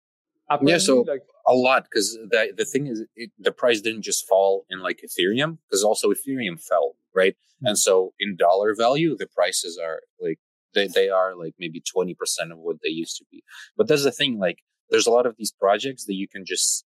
Apparently. 0.50 0.72
Yeah, 0.72 0.78
so 0.78 1.00
like 1.02 1.22
a 1.46 1.54
lot 1.54 1.84
because 1.84 2.14
the 2.14 2.52
the 2.56 2.64
thing 2.64 2.88
is, 2.88 3.04
it, 3.14 3.30
the 3.38 3.52
price 3.52 3.80
didn't 3.80 4.02
just 4.02 4.26
fall 4.26 4.64
in 4.68 4.80
like 4.80 5.00
Ethereum 5.04 5.58
because 5.68 5.84
also 5.84 6.10
Ethereum 6.10 6.60
fell, 6.60 6.96
right? 7.14 7.34
Mm-hmm. 7.34 7.66
And 7.66 7.78
so 7.78 8.12
in 8.18 8.36
dollar 8.36 8.74
value, 8.74 9.16
the 9.16 9.26
prices 9.26 9.78
are 9.80 10.00
like 10.20 10.38
they 10.74 10.88
they 10.88 11.10
are 11.10 11.36
like 11.36 11.54
maybe 11.58 11.80
twenty 11.80 12.14
percent 12.14 12.50
of 12.50 12.58
what 12.58 12.78
they 12.82 12.88
used 12.88 13.16
to 13.18 13.24
be. 13.30 13.44
But 13.76 13.86
that's 13.86 14.04
the 14.04 14.10
thing, 14.10 14.38
like 14.38 14.60
there's 14.90 15.06
a 15.06 15.12
lot 15.12 15.26
of 15.26 15.36
these 15.38 15.52
projects 15.52 16.06
that 16.06 16.14
you 16.14 16.26
can 16.26 16.44
just 16.44 16.84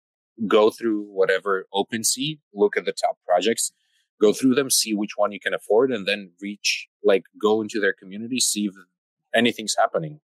go 0.48 0.70
through 0.70 1.02
whatever 1.02 1.66
OpenSea, 1.74 2.40
look 2.54 2.78
at 2.78 2.86
the 2.86 2.94
top 2.94 3.18
projects, 3.26 3.72
go 4.22 4.34
through 4.34 4.56
them, 4.56 4.70
see 4.70 4.94
which 4.94 5.12
one 5.16 5.32
you 5.32 5.40
can 5.40 5.54
afford, 5.54 5.92
and 5.92 6.08
then 6.08 6.32
reach, 6.42 6.88
like, 7.08 7.24
go 7.42 7.62
into 7.62 7.80
their 7.80 7.94
community, 7.94 8.40
see 8.40 8.66
if 8.66 8.74
anything's 9.34 9.76
happening. 9.78 10.20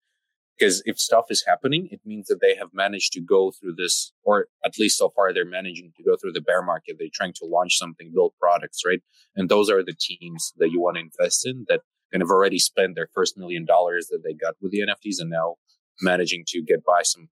Because 0.58 0.82
if 0.86 1.00
stuff 1.00 1.26
is 1.30 1.46
happening, 1.48 1.88
it 1.90 2.02
means 2.06 2.28
that 2.28 2.42
they 2.42 2.56
have 2.56 2.70
managed 2.74 3.14
to 3.14 3.22
go 3.22 3.52
through 3.52 3.76
this, 3.78 4.12
or 4.24 4.48
at 4.66 4.78
least 4.78 4.98
so 4.98 5.10
far 5.10 5.34
they're 5.34 5.46
managing 5.46 5.94
to 5.96 6.04
go 6.04 6.18
through 6.18 6.34
the 6.34 6.42
bear 6.42 6.62
market. 6.62 6.98
They're 7.00 7.08
trying 7.14 7.34
to 7.36 7.46
launch 7.46 7.78
something, 7.78 8.12
build 8.14 8.34
products, 8.42 8.82
right? 8.86 9.02
And 9.36 9.48
those 9.48 9.70
are 9.70 9.84
the 9.84 9.96
teams 9.98 10.54
that 10.58 10.70
you 10.72 10.82
want 10.82 10.98
to 10.98 11.04
invest 11.04 11.48
in 11.48 11.66
that 11.70 11.82
kind 12.12 12.22
of 12.22 12.30
already 12.30 12.60
spent 12.60 12.96
their 12.96 13.08
first 13.14 13.38
million 13.38 13.66
dollars 13.66 14.08
that 14.08 14.22
they 14.24 14.34
got 14.34 14.56
with 14.62 14.72
the 14.72 14.80
NFTs 14.80 15.20
and 15.20 15.30
now 15.30 15.56
managing 16.02 16.44
to 16.48 16.62
get 16.62 16.84
by 16.84 17.04
some 17.04 17.30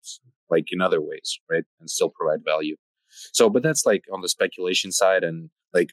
like 0.50 0.68
in 0.72 0.82
other 0.82 1.02
ways, 1.02 1.40
right? 1.50 1.64
And 1.80 1.90
still 1.90 2.10
provide 2.10 2.46
value. 2.46 2.78
So, 3.34 3.50
but 3.50 3.64
that's 3.64 3.86
like 3.86 4.04
on 4.12 4.22
the 4.22 4.30
speculation 4.30 4.92
side. 4.92 5.24
And 5.24 5.50
like, 5.74 5.90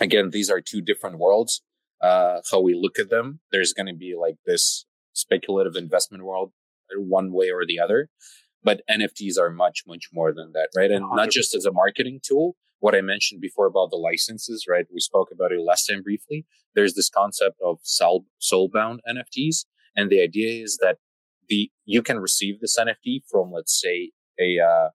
again, 0.00 0.30
these 0.30 0.50
are 0.50 0.60
two 0.60 0.80
different 0.80 1.18
worlds. 1.18 1.62
Uh, 2.00 2.40
how 2.50 2.60
we 2.60 2.74
look 2.74 2.98
at 2.98 3.10
them, 3.10 3.40
there's 3.52 3.72
going 3.72 3.86
to 3.86 3.94
be 3.94 4.14
like 4.18 4.36
this 4.46 4.84
speculative 5.12 5.76
investment 5.76 6.24
world 6.24 6.52
uh, 6.94 7.00
one 7.00 7.32
way 7.32 7.50
or 7.50 7.64
the 7.66 7.80
other. 7.80 8.10
But 8.62 8.82
NFTs 8.90 9.38
are 9.38 9.50
much, 9.50 9.84
much 9.86 10.08
more 10.12 10.32
than 10.32 10.52
that, 10.52 10.68
right? 10.76 10.90
And 10.90 11.04
100%. 11.04 11.16
not 11.16 11.30
just 11.30 11.54
as 11.54 11.64
a 11.64 11.72
marketing 11.72 12.20
tool. 12.22 12.56
What 12.78 12.94
I 12.94 13.00
mentioned 13.00 13.40
before 13.40 13.66
about 13.66 13.90
the 13.90 13.96
licenses, 13.96 14.66
right? 14.68 14.84
We 14.92 15.00
spoke 15.00 15.28
about 15.32 15.52
it 15.52 15.60
last 15.60 15.86
time 15.86 16.02
briefly. 16.02 16.44
There's 16.74 16.94
this 16.94 17.08
concept 17.08 17.56
of 17.64 17.78
soul, 17.82 18.26
soulbound 18.40 18.98
NFTs. 19.08 19.64
And 19.96 20.10
the 20.10 20.20
idea 20.20 20.62
is 20.62 20.78
that 20.82 20.98
the 21.48 21.70
you 21.84 22.02
can 22.02 22.18
receive 22.18 22.60
this 22.60 22.76
NFT 22.78 23.22
from 23.30 23.50
let's 23.52 23.80
say 23.80 24.10
a 24.38 24.58
uh, 24.58 24.88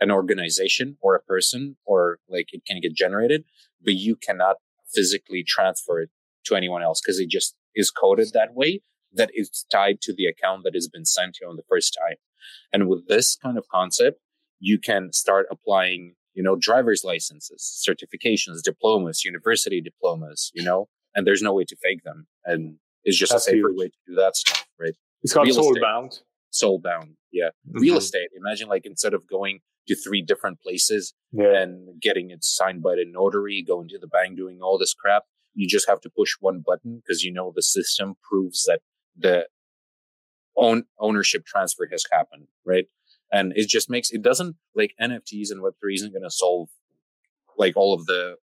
an 0.00 0.10
organization 0.10 0.96
or 1.00 1.14
a 1.14 1.22
person 1.22 1.76
or 1.84 2.18
like 2.28 2.48
it 2.52 2.62
can 2.66 2.80
get 2.80 2.94
generated, 2.94 3.44
but 3.82 3.94
you 3.94 4.16
cannot 4.16 4.56
physically 4.94 5.44
transfer 5.46 6.00
it 6.00 6.10
to 6.44 6.54
anyone 6.54 6.82
else 6.82 7.00
because 7.00 7.18
it 7.18 7.28
just 7.28 7.54
is 7.74 7.90
coded 7.90 8.28
that 8.32 8.54
way 8.54 8.82
that 9.14 9.30
it's 9.34 9.64
tied 9.70 10.00
to 10.02 10.14
the 10.14 10.26
account 10.26 10.62
that 10.64 10.74
has 10.74 10.88
been 10.88 11.04
sent 11.04 11.34
to 11.34 11.40
you 11.42 11.50
on 11.50 11.56
the 11.56 11.62
first 11.68 11.96
time. 12.00 12.16
And 12.72 12.88
with 12.88 13.08
this 13.08 13.36
kind 13.36 13.58
of 13.58 13.68
concept, 13.68 14.20
you 14.58 14.78
can 14.78 15.12
start 15.12 15.46
applying, 15.50 16.14
you 16.34 16.42
know, 16.42 16.56
driver's 16.58 17.02
licenses, 17.04 17.84
certifications, 17.86 18.62
diplomas, 18.62 19.24
university 19.24 19.80
diplomas, 19.80 20.50
you 20.54 20.64
know, 20.64 20.88
and 21.14 21.26
there's 21.26 21.42
no 21.42 21.52
way 21.52 21.64
to 21.64 21.76
fake 21.82 22.04
them. 22.04 22.26
And 22.44 22.76
it's 23.04 23.18
just 23.18 23.32
That's 23.32 23.46
a 23.46 23.50
safer 23.50 23.68
huge. 23.68 23.78
way 23.78 23.88
to 23.88 23.98
do 24.06 24.14
that 24.16 24.36
stuff, 24.36 24.66
right? 24.80 24.94
It's 25.22 25.34
called 25.34 25.52
soul 25.52 25.76
bound. 25.80 26.20
Soul 26.50 26.78
bound. 26.78 27.16
Yeah. 27.32 27.48
Mm-hmm. 27.68 27.80
Real 27.80 27.96
estate. 27.96 28.28
Imagine 28.36 28.68
like 28.68 28.86
instead 28.86 29.14
of 29.14 29.26
going 29.26 29.60
to 29.88 29.96
three 29.96 30.22
different 30.22 30.60
places 30.60 31.14
yeah. 31.32 31.62
and 31.62 32.00
getting 32.00 32.30
it 32.30 32.44
signed 32.44 32.82
by 32.82 32.94
the 32.94 33.04
notary, 33.06 33.64
going 33.66 33.88
to 33.88 33.98
the 33.98 34.06
bank, 34.06 34.36
doing 34.36 34.60
all 34.62 34.78
this 34.78 34.94
crap, 34.94 35.24
you 35.54 35.68
just 35.68 35.88
have 35.88 36.00
to 36.00 36.10
push 36.10 36.32
one 36.40 36.62
button 36.64 37.02
because 37.04 37.22
you 37.22 37.32
know 37.32 37.52
the 37.54 37.62
system 37.62 38.14
proves 38.22 38.64
that 38.64 38.80
the 39.16 39.46
own 40.56 40.84
ownership 40.98 41.44
transfer 41.44 41.88
has 41.90 42.04
happened, 42.10 42.48
right? 42.64 42.86
And 43.30 43.52
it 43.56 43.68
just 43.68 43.88
makes 43.88 44.10
it 44.10 44.22
doesn't 44.22 44.56
like 44.74 44.94
NFTs 45.00 45.50
and 45.50 45.62
Web3 45.62 45.94
isn't 45.94 46.12
going 46.12 46.22
to 46.22 46.30
solve 46.30 46.68
like 47.56 47.76
all 47.76 47.94
of 47.94 48.06
the, 48.06 48.36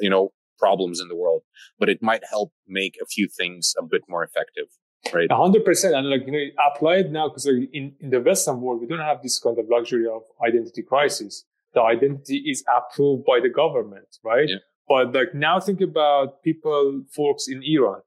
you 0.00 0.10
know, 0.10 0.32
problems 0.58 1.00
in 1.00 1.08
the 1.08 1.16
world, 1.16 1.42
but 1.78 1.88
it 1.88 2.02
might 2.02 2.22
help 2.28 2.52
make 2.66 2.96
a 3.02 3.06
few 3.06 3.28
things 3.28 3.74
a 3.78 3.82
bit 3.82 4.02
more 4.08 4.22
effective. 4.22 4.66
Right. 5.12 5.30
hundred 5.32 5.64
percent. 5.64 5.96
And 5.96 6.08
like, 6.08 6.24
you 6.26 6.32
know, 6.32 6.44
apply 6.70 6.96
it 6.98 7.10
now 7.10 7.28
because 7.28 7.46
in, 7.46 7.92
in 8.00 8.10
the 8.10 8.20
Western 8.20 8.60
world, 8.60 8.80
we 8.80 8.86
don't 8.86 9.00
have 9.00 9.20
this 9.20 9.38
kind 9.38 9.58
of 9.58 9.66
luxury 9.68 10.06
of 10.06 10.22
identity 10.46 10.82
crisis. 10.82 11.44
The 11.74 11.82
identity 11.82 12.36
is 12.46 12.62
approved 12.72 13.24
by 13.24 13.40
the 13.40 13.48
government, 13.48 14.18
right? 14.22 14.48
Yeah. 14.48 14.56
But 14.88 15.14
like 15.14 15.34
now 15.34 15.60
think 15.60 15.80
about 15.80 16.42
people, 16.42 17.04
folks 17.14 17.48
in 17.48 17.62
Iran, 17.62 18.00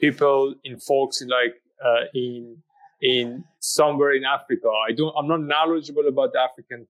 people 0.00 0.54
in 0.64 0.78
folks 0.78 1.22
in 1.22 1.28
like, 1.28 1.54
uh, 1.84 2.04
in, 2.14 2.62
in 3.00 3.44
somewhere 3.60 4.12
in 4.12 4.24
Africa. 4.24 4.68
I 4.88 4.92
don't, 4.92 5.14
I'm 5.18 5.28
not 5.28 5.42
knowledgeable 5.42 6.06
about 6.08 6.32
the 6.32 6.40
African 6.40 6.86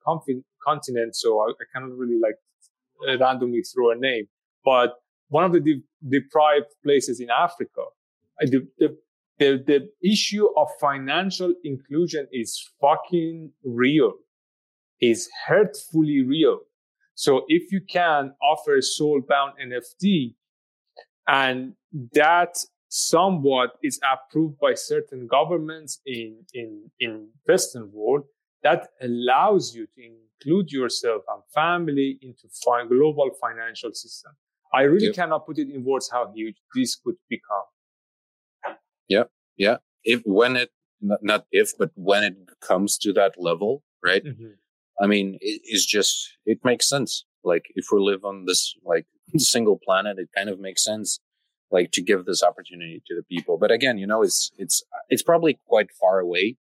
continent, 0.64 1.16
so 1.16 1.40
I, 1.40 1.50
I 1.50 1.64
cannot 1.72 1.96
really 1.96 2.18
like 2.18 2.36
randomly 3.20 3.62
throw 3.62 3.90
a 3.90 3.96
name. 3.96 4.26
But 4.64 4.94
one 5.28 5.44
of 5.44 5.52
the 5.52 5.60
de- 5.60 5.82
deprived 6.08 6.74
places 6.82 7.20
in 7.20 7.28
Africa, 7.30 7.82
the, 8.40 8.66
the, 8.78 8.96
the, 9.38 9.62
the 9.66 9.90
issue 10.02 10.48
of 10.56 10.68
financial 10.80 11.52
inclusion 11.64 12.26
is 12.32 12.70
fucking 12.80 13.52
real, 13.64 14.14
is 15.00 15.28
hurtfully 15.46 16.22
real. 16.22 16.60
So 17.16 17.44
if 17.48 17.72
you 17.72 17.80
can 17.80 18.34
offer 18.42 18.76
a 18.76 18.82
soul 18.82 19.22
bound 19.26 19.54
NFT 19.58 20.34
and 21.26 21.72
that 22.12 22.58
somewhat 22.88 23.70
is 23.82 23.98
approved 24.04 24.58
by 24.58 24.74
certain 24.74 25.26
governments 25.26 26.00
in, 26.04 26.44
in, 26.52 26.90
in 27.00 27.28
Western 27.48 27.90
world, 27.90 28.24
that 28.62 28.88
allows 29.00 29.74
you 29.74 29.86
to 29.86 30.02
include 30.02 30.70
yourself 30.70 31.22
and 31.28 31.42
family 31.54 32.18
into 32.20 32.48
fi- 32.64 32.86
global 32.86 33.30
financial 33.40 33.92
system. 33.94 34.32
I 34.74 34.82
really 34.82 35.06
yep. 35.06 35.14
cannot 35.14 35.46
put 35.46 35.58
it 35.58 35.70
in 35.70 35.84
words 35.84 36.10
how 36.12 36.30
huge 36.34 36.56
this 36.74 36.96
could 36.96 37.16
become. 37.30 38.76
Yeah, 39.08 39.24
yeah. 39.56 39.76
If 40.04 40.20
when 40.26 40.56
it 40.56 40.70
not 41.00 41.46
if 41.50 41.72
but 41.78 41.92
when 41.94 42.24
it 42.24 42.36
comes 42.60 42.98
to 42.98 43.12
that 43.14 43.34
level, 43.38 43.82
right? 44.04 44.24
Mm-hmm. 44.24 44.52
I 45.00 45.06
mean, 45.06 45.38
it's 45.40 45.86
just 45.86 46.36
it 46.44 46.58
makes 46.64 46.88
sense. 46.88 47.24
Like 47.44 47.66
if 47.74 47.86
we 47.92 48.00
live 48.00 48.24
on 48.24 48.44
this 48.46 48.74
like 48.84 49.06
single 49.36 49.78
planet, 49.82 50.18
it 50.18 50.28
kind 50.34 50.48
of 50.48 50.58
makes 50.58 50.84
sense 50.84 51.20
like 51.70 51.90
to 51.92 52.02
give 52.02 52.24
this 52.24 52.42
opportunity 52.42 53.02
to 53.06 53.14
the 53.14 53.22
people. 53.24 53.58
But 53.58 53.70
again, 53.70 53.98
you 53.98 54.06
know, 54.06 54.22
it's 54.22 54.50
it's 54.56 54.82
it's 55.08 55.22
probably 55.22 55.58
quite 55.66 55.90
far 56.00 56.18
away. 56.18 56.56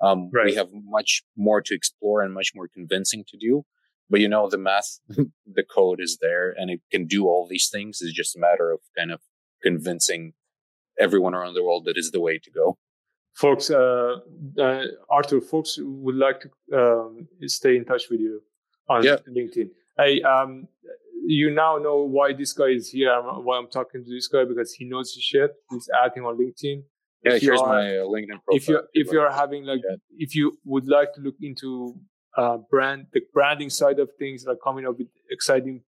Um, 0.00 0.30
right. 0.32 0.46
We 0.46 0.54
have 0.54 0.68
much 0.72 1.22
more 1.36 1.60
to 1.60 1.74
explore 1.74 2.22
and 2.22 2.32
much 2.32 2.52
more 2.54 2.68
convincing 2.72 3.24
to 3.28 3.36
do. 3.36 3.64
But 4.10 4.20
you 4.20 4.28
know, 4.28 4.48
the 4.48 4.58
math, 4.58 5.00
the 5.08 5.64
code 5.64 6.00
is 6.00 6.18
there, 6.20 6.50
and 6.56 6.70
it 6.70 6.80
can 6.90 7.06
do 7.06 7.26
all 7.26 7.46
these 7.48 7.68
things. 7.70 7.98
It's 8.00 8.12
just 8.12 8.36
a 8.36 8.40
matter 8.40 8.70
of 8.70 8.80
kind 8.96 9.10
of 9.10 9.20
convincing 9.62 10.32
everyone 10.98 11.34
around 11.34 11.54
the 11.54 11.64
world 11.64 11.84
that 11.86 11.98
is 11.98 12.10
the 12.10 12.20
way 12.20 12.38
to 12.38 12.50
go. 12.50 12.78
Folks, 13.38 13.70
uh, 13.70 14.16
uh, 14.58 14.82
Arthur, 15.08 15.40
folks 15.40 15.78
would 15.80 16.16
like 16.16 16.40
to 16.40 16.48
um, 16.76 17.28
stay 17.46 17.76
in 17.76 17.84
touch 17.84 18.10
with 18.10 18.18
you 18.18 18.42
on 18.88 19.04
yeah. 19.04 19.18
LinkedIn. 19.28 19.70
Hey, 19.96 20.20
um, 20.22 20.66
you 21.24 21.54
now 21.54 21.76
know 21.78 21.98
why 22.02 22.32
this 22.32 22.52
guy 22.52 22.70
is 22.80 22.90
here. 22.90 23.14
Why 23.22 23.58
I'm 23.58 23.68
talking 23.68 24.02
to 24.04 24.10
this 24.10 24.26
guy 24.26 24.44
because 24.44 24.72
he 24.72 24.84
knows 24.86 25.14
his 25.14 25.22
shit. 25.22 25.52
He's 25.70 25.88
acting 26.04 26.24
on 26.24 26.36
LinkedIn. 26.36 26.82
Yeah, 27.24 27.34
if 27.34 27.42
here's 27.42 27.60
are, 27.60 27.68
my 27.68 27.98
uh, 27.98 28.06
LinkedIn 28.06 28.42
profile. 28.44 28.56
If 28.56 28.68
you 28.68 28.80
if 28.92 29.12
you're 29.12 29.30
having 29.30 29.64
like 29.64 29.82
yeah. 29.88 29.96
if 30.18 30.34
you 30.34 30.58
would 30.64 30.88
like 30.88 31.14
to 31.14 31.20
look 31.20 31.36
into 31.40 31.94
uh, 32.36 32.56
brand 32.68 33.06
the 33.12 33.20
branding 33.32 33.70
side 33.70 34.00
of 34.00 34.10
things, 34.18 34.46
like 34.48 34.58
coming 34.64 34.84
up 34.84 34.98
with 34.98 35.08
exciting 35.30 35.82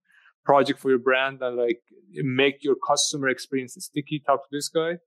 project 0.44 0.80
for 0.80 0.90
your 0.90 0.98
brand 0.98 1.40
and 1.40 1.56
like 1.56 1.80
make 2.12 2.62
your 2.62 2.76
customer 2.86 3.28
experience 3.28 3.74
sticky. 3.78 4.22
Talk 4.26 4.42
to 4.42 4.48
this 4.50 4.68
guy. 4.68 4.98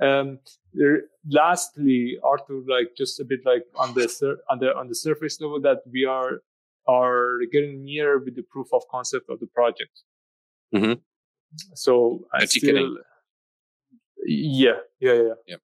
Um, 0.00 0.40
there, 0.74 1.02
lastly, 1.30 2.18
Arthur, 2.22 2.60
like 2.68 2.88
just 2.96 3.18
a 3.20 3.24
bit 3.24 3.40
like 3.46 3.62
on 3.76 3.94
the 3.94 4.08
sur- 4.08 4.38
on 4.50 4.58
the 4.58 4.76
on 4.76 4.88
the 4.88 4.94
surface 4.94 5.40
level 5.40 5.60
that 5.62 5.78
we 5.90 6.04
are 6.04 6.42
are 6.86 7.38
getting 7.50 7.84
near 7.84 8.18
with 8.18 8.36
the 8.36 8.42
proof 8.42 8.68
of 8.72 8.82
concept 8.90 9.30
of 9.30 9.40
the 9.40 9.46
project. 9.46 10.02
Mm-hmm. 10.74 11.00
So 11.74 12.26
I 12.34 12.44
still, 12.44 12.98
yeah, 14.26 14.80
yeah, 15.00 15.12
yeah. 15.12 15.34
Yep. 15.46 15.60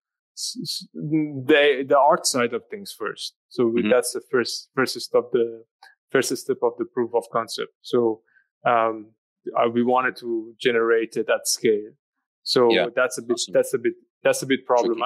The 0.94 1.84
the 1.86 1.98
art 1.98 2.26
side 2.26 2.54
of 2.54 2.62
things 2.70 2.94
first. 2.98 3.34
So 3.48 3.64
mm-hmm. 3.64 3.90
that's 3.90 4.12
the 4.12 4.22
first 4.30 4.70
first 4.74 4.98
step 5.00 5.24
the 5.32 5.64
first 6.10 6.34
step 6.36 6.58
of 6.62 6.72
the 6.78 6.86
proof 6.86 7.10
of 7.14 7.24
concept. 7.30 7.72
So 7.82 8.22
um, 8.64 9.12
we 9.72 9.82
wanted 9.82 10.16
to 10.16 10.54
generate 10.58 11.16
it 11.16 11.28
at 11.28 11.46
scale. 11.46 11.90
So 12.44 12.72
yeah. 12.72 12.86
that's 12.94 13.18
a 13.18 13.22
bit 13.22 13.34
awesome. 13.34 13.52
that's 13.52 13.74
a 13.74 13.78
bit 13.78 13.94
that's 14.22 14.42
a 14.42 14.46
bit 14.46 14.66
problem. 14.66 15.02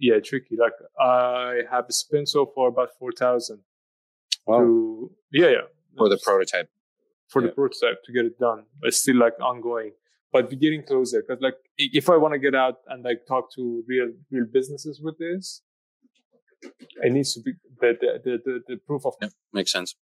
Yeah, 0.00 0.20
tricky. 0.20 0.56
Like 0.56 0.72
I 1.00 1.62
have 1.70 1.86
spent 1.90 2.28
so 2.28 2.50
far 2.54 2.68
about 2.68 2.90
four 2.98 3.12
thousand. 3.12 3.60
Wow. 4.46 4.60
To, 4.60 5.10
yeah, 5.32 5.48
yeah. 5.48 5.66
For 5.96 6.08
the 6.08 6.18
prototype. 6.22 6.70
For 7.28 7.42
yeah. 7.42 7.48
the 7.48 7.54
prototype 7.54 8.02
to 8.04 8.12
get 8.12 8.24
it 8.24 8.38
done. 8.38 8.64
It's 8.82 8.98
still 8.98 9.16
like 9.16 9.34
ongoing, 9.40 9.92
but 10.32 10.50
we're 10.50 10.58
getting 10.58 10.82
closer. 10.82 11.22
Cause 11.22 11.38
like 11.40 11.56
if 11.76 12.08
I 12.08 12.16
want 12.16 12.32
to 12.32 12.38
get 12.38 12.54
out 12.54 12.76
and 12.88 13.04
like 13.04 13.26
talk 13.28 13.52
to 13.56 13.84
real 13.86 14.12
real 14.30 14.46
businesses 14.50 15.00
with 15.02 15.18
this, 15.18 15.62
it 17.02 17.12
needs 17.12 17.34
to 17.34 17.40
be 17.40 17.52
the 17.80 17.96
the 18.00 18.20
the, 18.24 18.38
the, 18.44 18.60
the 18.68 18.76
proof 18.86 19.04
of. 19.04 19.14
Yeah, 19.20 19.28
makes 19.52 19.72
sense. 19.72 19.94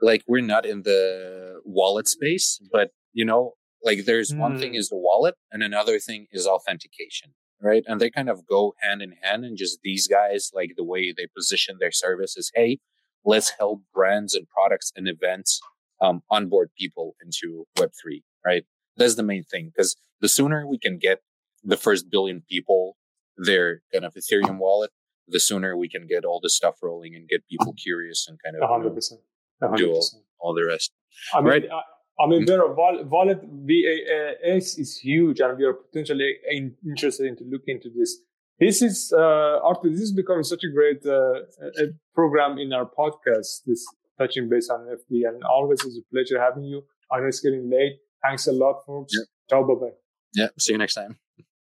Like 0.00 0.22
we're 0.26 0.44
not 0.44 0.64
in 0.64 0.82
the 0.82 1.60
wallet 1.64 2.08
space, 2.08 2.60
but 2.72 2.90
you 3.12 3.24
know, 3.26 3.54
like 3.82 4.06
there's 4.06 4.32
mm. 4.32 4.38
one 4.38 4.58
thing 4.58 4.70
hmm. 4.70 4.76
is 4.76 4.88
the 4.88 4.96
wallet 4.96 5.34
and 5.50 5.62
another 5.62 5.98
thing 5.98 6.26
is 6.32 6.46
authentication 6.46 7.32
right? 7.62 7.82
And 7.86 8.00
they 8.00 8.10
kind 8.10 8.28
of 8.28 8.46
go 8.46 8.74
hand 8.80 9.02
in 9.02 9.14
hand. 9.22 9.44
And 9.44 9.56
just 9.56 9.80
these 9.82 10.08
guys, 10.08 10.50
like 10.54 10.72
the 10.76 10.84
way 10.84 11.12
they 11.16 11.26
position 11.34 11.76
their 11.78 11.92
services, 11.92 12.50
hey, 12.54 12.78
let's 13.24 13.50
help 13.58 13.82
brands 13.92 14.34
and 14.34 14.48
products 14.48 14.92
and 14.96 15.08
events 15.08 15.60
um, 16.00 16.22
onboard 16.30 16.70
people 16.78 17.14
into 17.22 17.66
Web3, 17.78 18.22
right? 18.44 18.64
That's 18.96 19.14
the 19.14 19.22
main 19.22 19.44
thing 19.44 19.70
because 19.74 19.96
the 20.20 20.28
sooner 20.28 20.66
we 20.66 20.78
can 20.78 20.98
get 20.98 21.20
the 21.62 21.76
first 21.76 22.10
billion 22.10 22.42
people 22.48 22.96
their 23.36 23.82
kind 23.92 24.04
of 24.04 24.14
Ethereum 24.14 24.58
wallet, 24.58 24.90
the 25.28 25.40
sooner 25.40 25.76
we 25.76 25.88
can 25.88 26.06
get 26.06 26.24
all 26.24 26.40
this 26.42 26.54
stuff 26.54 26.76
rolling 26.82 27.14
and 27.14 27.28
get 27.28 27.46
people 27.48 27.72
curious 27.72 28.26
and 28.28 28.38
kind 28.44 28.56
of 28.56 28.68
100%. 28.68 29.18
100%. 29.62 29.76
do 29.76 29.92
all, 29.92 30.06
all 30.40 30.54
the 30.54 30.66
rest. 30.66 30.92
I 31.34 31.40
mean, 31.40 31.48
Right. 31.48 31.64
I, 31.70 31.80
I 32.20 32.26
mean, 32.26 32.44
there 32.44 32.60
are 32.62 32.72
wallet, 32.74 33.06
wallet 33.06 33.40
VAS 33.42 34.78
is 34.78 34.98
huge, 34.98 35.40
and 35.40 35.56
we 35.56 35.64
are 35.64 35.72
potentially 35.72 36.36
in, 36.50 36.74
interested 36.84 37.26
in 37.26 37.36
to 37.36 37.44
look 37.44 37.62
into 37.66 37.88
this. 37.88 38.18
This 38.58 38.82
is 38.82 39.12
uh, 39.16 39.60
Arthur. 39.64 39.88
This 39.88 40.02
is 40.02 40.12
becoming 40.12 40.44
such 40.44 40.62
a 40.64 40.70
great 40.70 41.04
uh, 41.06 41.12
uh, 41.64 41.86
program 42.14 42.58
in 42.58 42.74
our 42.74 42.84
podcast. 42.84 43.64
This 43.64 43.86
touching 44.18 44.50
base 44.50 44.68
on 44.68 44.80
FD, 44.80 45.26
and 45.26 45.42
always 45.44 45.80
is 45.80 45.98
a 45.98 46.14
pleasure 46.14 46.38
having 46.38 46.64
you. 46.64 46.82
I 47.10 47.20
know 47.20 47.26
it's 47.26 47.40
getting 47.40 47.70
late. 47.70 47.98
Thanks 48.22 48.46
a 48.46 48.52
lot, 48.52 48.84
folks. 48.86 49.14
Yep. 49.16 49.26
Ciao, 49.48 49.62
bye 49.66 49.80
bye. 49.80 49.94
Yeah. 50.34 50.48
See 50.58 50.72
you 50.72 50.78
next 50.78 50.94
time. 50.94 51.18